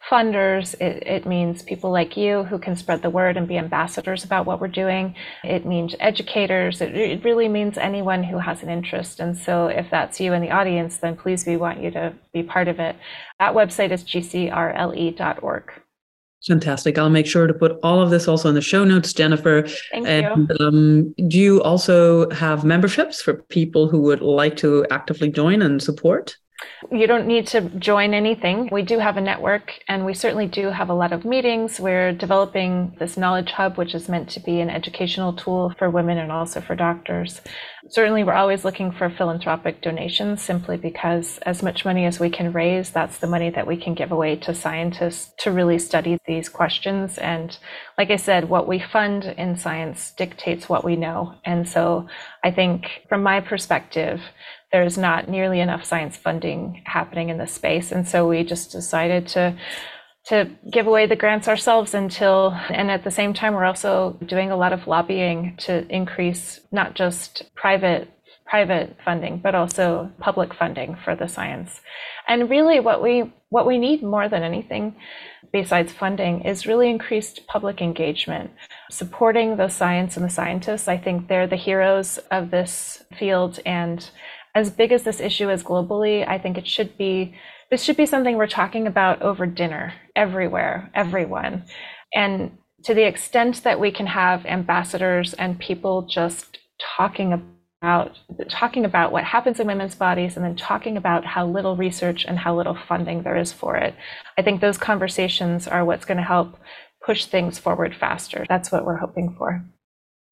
funders. 0.10 0.74
It, 0.82 1.04
it, 1.06 1.26
means 1.26 1.62
people 1.62 1.92
like 1.92 2.18
you 2.18 2.44
who 2.44 2.60
can 2.60 2.76
spread 2.76 3.02
the 3.02 3.10
word 3.10 3.38
and 3.38 3.48
be 3.48 3.58
ambassadors 3.58 4.24
about 4.24 4.46
what 4.46 4.60
we're 4.60 4.68
doing. 4.68 5.16
It 5.44 5.66
means 5.66 5.96
educators. 6.00 6.82
It, 6.82 6.96
it 6.96 7.24
really 7.24 7.48
means 7.48 7.78
anyone 7.78 8.24
who 8.24 8.38
has 8.38 8.64
an 8.64 8.70
interest. 8.70 9.20
And 9.20 9.38
so 9.38 9.68
if 9.68 9.90
that's 9.90 10.20
you 10.20 10.34
in 10.34 10.42
the 10.42 10.52
audience, 10.52 10.98
then 10.98 11.16
please 11.16 11.46
we 11.46 11.58
want 11.58 11.82
you 11.82 11.92
to 11.92 12.14
be 12.34 12.44
part 12.44 12.68
of 12.68 12.80
it. 12.80 12.96
That 13.40 13.54
website 13.54 13.92
is 13.92 14.04
gcrle.org. 14.04 15.72
Fantastic. 16.46 16.98
I'll 16.98 17.10
make 17.10 17.26
sure 17.26 17.48
to 17.48 17.54
put 17.54 17.80
all 17.84 18.02
of 18.02 18.10
this 18.10 18.28
also 18.28 18.50
in 18.50 18.56
the 18.56 18.62
show 18.62 18.84
notes, 18.84 19.14
Jennifer. 19.14 19.66
Thank 19.92 20.08
and, 20.08 20.50
you. 20.50 20.66
Um, 20.66 21.16
do 21.30 21.40
you 21.40 21.62
also 21.64 22.30
have 22.32 22.66
memberships 22.66 23.22
for 23.22 23.36
people 23.44 23.88
who 23.88 24.02
would 24.02 24.22
like 24.22 24.58
to 24.58 24.86
actively 24.92 25.30
join 25.30 25.62
and 25.62 25.82
support? 25.82 26.36
You 26.92 27.08
don't 27.08 27.28
need 27.28 27.48
to 27.48 27.62
join 27.62 28.14
anything. 28.14 28.70
We 28.72 28.84
do 28.84 29.00
have 29.00 29.18
a 29.18 29.22
network 29.22 29.80
and 29.88 30.06
we 30.06 30.14
certainly 30.14 30.48
do 30.48 30.70
have 30.70 30.90
a 30.90 30.94
lot 30.94 31.12
of 31.12 31.26
meetings. 31.26 31.80
We're 31.80 32.12
developing 32.12 32.96
this 33.00 33.18
knowledge 33.18 33.52
hub, 33.52 33.78
which 33.78 33.96
is 33.96 34.08
meant 34.08 34.30
to 34.32 34.40
be 34.40 34.60
an 34.60 34.70
educational 34.70 35.34
tool 35.34 35.74
for 35.78 35.90
women 35.90 36.18
and 36.18 36.32
also 36.32 36.62
for 36.62 36.76
doctors. 36.76 37.42
Certainly, 37.90 38.24
we're 38.24 38.34
always 38.34 38.64
looking 38.64 38.92
for 38.92 39.10
philanthropic 39.10 39.82
donations 39.82 40.42
simply 40.42 40.78
because 40.78 41.38
as 41.40 41.64
much 41.64 41.84
money 41.84 42.06
as 42.06 42.20
we 42.20 42.30
can 42.30 42.54
raise, 42.54 42.92
that's 42.92 43.18
the 43.18 43.28
money 43.28 43.50
that 43.50 43.68
we 43.68 43.76
can 43.76 43.94
give 43.94 44.12
away 44.12 44.36
to 44.38 44.54
scientists 44.54 45.34
to 45.40 45.52
really 45.52 45.80
study 45.80 46.18
these 46.26 46.48
questions. 46.48 47.18
And 47.18 47.58
like 47.98 48.10
I 48.10 48.16
said, 48.16 48.48
what 48.48 48.68
we 48.68 48.80
fund 48.80 49.26
in 49.26 49.58
science 49.58 50.12
dictates 50.12 50.70
what 50.70 50.86
we 50.86 50.96
know. 50.96 51.36
And 51.44 51.68
so 51.68 52.08
I 52.44 52.52
think 52.52 53.02
from 53.10 53.24
my 53.24 53.42
perspective, 53.42 54.22
there's 54.74 54.98
not 54.98 55.30
nearly 55.30 55.62
enough 55.62 55.86
science 55.86 56.18
funding 56.18 56.82
happening 56.86 57.30
in 57.30 57.38
this 57.38 57.54
space. 57.54 57.92
And 57.92 58.08
so 58.08 58.28
we 58.28 58.44
just 58.44 58.72
decided 58.72 59.28
to 59.30 59.56
to 60.26 60.50
give 60.72 60.88
away 60.88 61.06
the 61.06 61.18
grants 61.18 61.48
ourselves 61.48 61.94
until 61.94 62.58
and 62.70 62.90
at 62.90 63.04
the 63.04 63.12
same 63.12 63.34
time 63.34 63.54
we're 63.54 63.66
also 63.66 64.18
doing 64.26 64.52
a 64.52 64.56
lot 64.56 64.74
of 64.74 64.88
lobbying 64.88 65.56
to 65.58 65.86
increase 65.94 66.62
not 66.72 66.96
just 66.96 67.44
private 67.56 68.10
private 68.46 68.96
funding 69.04 69.38
but 69.38 69.54
also 69.54 70.10
public 70.20 70.54
funding 70.54 70.96
for 71.04 71.14
the 71.14 71.28
science 71.28 71.82
and 72.28 72.50
really 72.50 72.80
what 72.80 73.04
we 73.04 73.34
what 73.50 73.68
we 73.68 73.78
need 73.78 74.02
more 74.02 74.30
than 74.30 74.44
anything 74.44 74.96
besides 75.52 75.92
funding 75.92 76.42
is 76.46 76.66
really 76.66 76.90
increased 76.90 77.46
public 77.48 77.82
engagement 77.82 78.50
supporting 78.90 79.58
the 79.58 79.68
science 79.68 80.16
and 80.16 80.26
the 80.26 80.30
scientists 80.30 80.88
i 80.88 80.98
think 80.98 81.28
they're 81.28 81.48
the 81.48 81.58
heroes 81.58 82.18
of 82.32 82.50
this 82.50 83.04
field 83.20 83.60
and 83.66 84.10
as 84.56 84.70
big 84.70 84.92
as 84.92 85.04
this 85.04 85.20
issue 85.20 85.50
is 85.50 85.64
globally, 85.64 86.28
I 86.28 86.38
think 86.38 86.58
it 86.58 86.68
should 86.68 86.98
be 86.98 87.36
this 87.72 87.84
should 87.84 87.98
be 87.98 88.06
something 88.06 88.38
we're 88.38 88.48
talking 88.48 88.86
about 88.86 89.24
over 89.24 89.48
dinner 89.48 89.94
everywhere, 90.16 90.92
everyone. 90.94 91.64
And 92.14 92.58
to 92.84 92.94
the 92.94 93.08
extent 93.08 93.64
that 93.64 93.80
we 93.80 93.92
can 93.92 94.06
have 94.06 94.46
ambassadors 94.46 95.34
and 95.34 95.58
people 95.58 96.04
just 96.04 96.60
talking 96.98 97.34
about 97.34 98.18
talking 98.50 98.86
about 98.86 99.12
what 99.12 99.24
happens 99.26 99.60
in 99.60 99.68
women's 99.68 99.96
bodies 99.96 100.38
and 100.38 100.46
then 100.46 100.56
talking 100.56 100.96
about 100.96 101.26
how 101.26 101.46
little 101.46 101.76
research 101.76 102.24
and 102.26 102.40
how 102.40 102.56
little 102.56 102.78
funding 102.88 103.24
there 103.24 103.36
is 103.36 103.52
for 103.52 103.76
it. 103.76 103.94
I 104.38 104.42
think 104.42 104.62
those 104.62 104.78
conversations 104.78 105.68
are 105.68 105.84
what's 105.84 106.06
going 106.06 106.18
to 106.18 106.24
help 106.24 106.58
push 107.06 107.26
things 107.26 107.60
forward 107.60 107.94
faster. 107.94 108.46
That's 108.48 108.72
what 108.72 108.86
we're 108.86 108.98
hoping 108.98 109.36
for. 109.38 109.66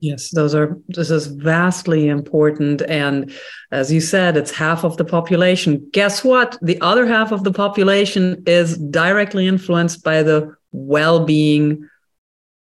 Yes, 0.01 0.31
those 0.31 0.55
are 0.55 0.77
this 0.87 1.11
is 1.11 1.27
vastly 1.27 2.07
important. 2.07 2.81
And 2.81 3.31
as 3.71 3.91
you 3.91 4.01
said, 4.01 4.35
it's 4.35 4.49
half 4.49 4.83
of 4.83 4.97
the 4.97 5.05
population. 5.05 5.87
Guess 5.93 6.23
what? 6.23 6.57
The 6.61 6.81
other 6.81 7.05
half 7.05 7.31
of 7.31 7.43
the 7.43 7.53
population 7.53 8.43
is 8.47 8.79
directly 8.79 9.47
influenced 9.47 10.03
by 10.03 10.23
the 10.23 10.55
well-being 10.71 11.87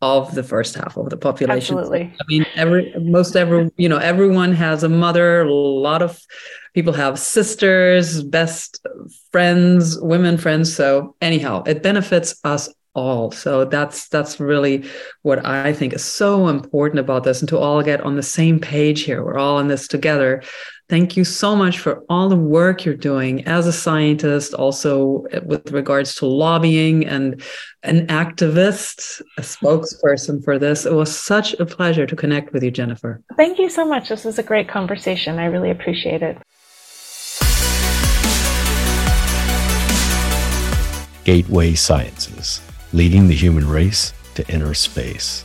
of 0.03 0.35
the 0.35 0.43
first 0.43 0.75
half 0.75 0.99
of 0.99 1.09
the 1.09 1.17
population. 1.17 1.79
Absolutely. 1.79 2.15
I 2.21 2.25
mean, 2.29 2.45
every 2.55 2.93
most 3.01 3.35
every 3.35 3.71
you 3.79 3.89
know, 3.89 3.99
everyone 3.99 4.53
has 4.53 4.83
a 4.83 4.89
mother, 4.91 5.43
a 5.43 5.51
lot 5.51 6.03
of 6.03 6.21
people 6.75 6.93
have 6.93 7.19
sisters, 7.19 8.23
best 8.23 8.85
friends, 9.31 9.99
women 10.01 10.37
friends. 10.37 10.75
So 10.75 11.17
anyhow, 11.23 11.63
it 11.65 11.83
benefits 11.83 12.39
us 12.45 12.69
all. 12.95 13.31
So 13.31 13.65
that's 13.65 14.09
that's 14.09 14.39
really 14.39 14.85
what 15.23 15.45
I 15.47 15.73
think 15.73 15.93
is 15.93 16.05
so 16.05 16.49
important 16.49 17.01
about 17.01 17.25
this 17.25 17.41
and 17.41 17.49
to 17.49 17.59
all 17.59 17.83
get 17.83 18.01
on 18.03 18.17
the 18.17 18.23
same 18.23 18.59
page 18.59 19.03
here. 19.03 19.25
We're 19.25 19.39
all 19.39 19.59
in 19.59 19.69
this 19.69 19.89
together. 19.89 20.43
Thank 20.89 21.17
you 21.17 21.25
so 21.25 21.57
much 21.57 21.79
for 21.79 22.05
all 22.11 22.29
the 22.29 22.37
work 22.37 22.85
you're 22.85 22.95
doing 22.95 23.47
as 23.47 23.67
a 23.67 23.73
scientist, 23.73 24.53
also 24.53 25.25
eh, 25.31 25.41
with 25.43 25.71
regards 25.71 26.15
to 26.17 26.27
lobbying 26.27 27.07
and 27.07 27.41
an 27.83 28.07
activist, 28.09 29.23
a 29.39 29.41
spokesperson 29.41 30.45
for 30.45 30.59
this. 30.59 30.85
It 30.85 30.93
was 30.93 31.17
such 31.17 31.55
a 31.55 31.65
pleasure 31.65 32.05
to 32.05 32.15
connect 32.15 32.53
with 32.53 32.63
you, 32.63 32.71
Jennifer. 32.71 33.23
Thank 33.39 33.59
you 33.59 33.71
so 33.71 33.87
much. 33.87 34.11
This 34.11 34.25
was 34.25 34.39
a 34.39 34.43
great 34.43 34.69
conversation. 34.69 35.39
I 35.39 35.47
really 35.47 35.71
appreciate 35.71 36.23
it. 36.23 36.37
Gateway 41.25 41.75
Sessions, 41.75 42.61
leading 42.93 43.27
the 43.27 43.35
human 43.35 43.67
race 43.69 44.13
to 44.35 44.47
inner 44.49 44.75
space. 44.75 45.45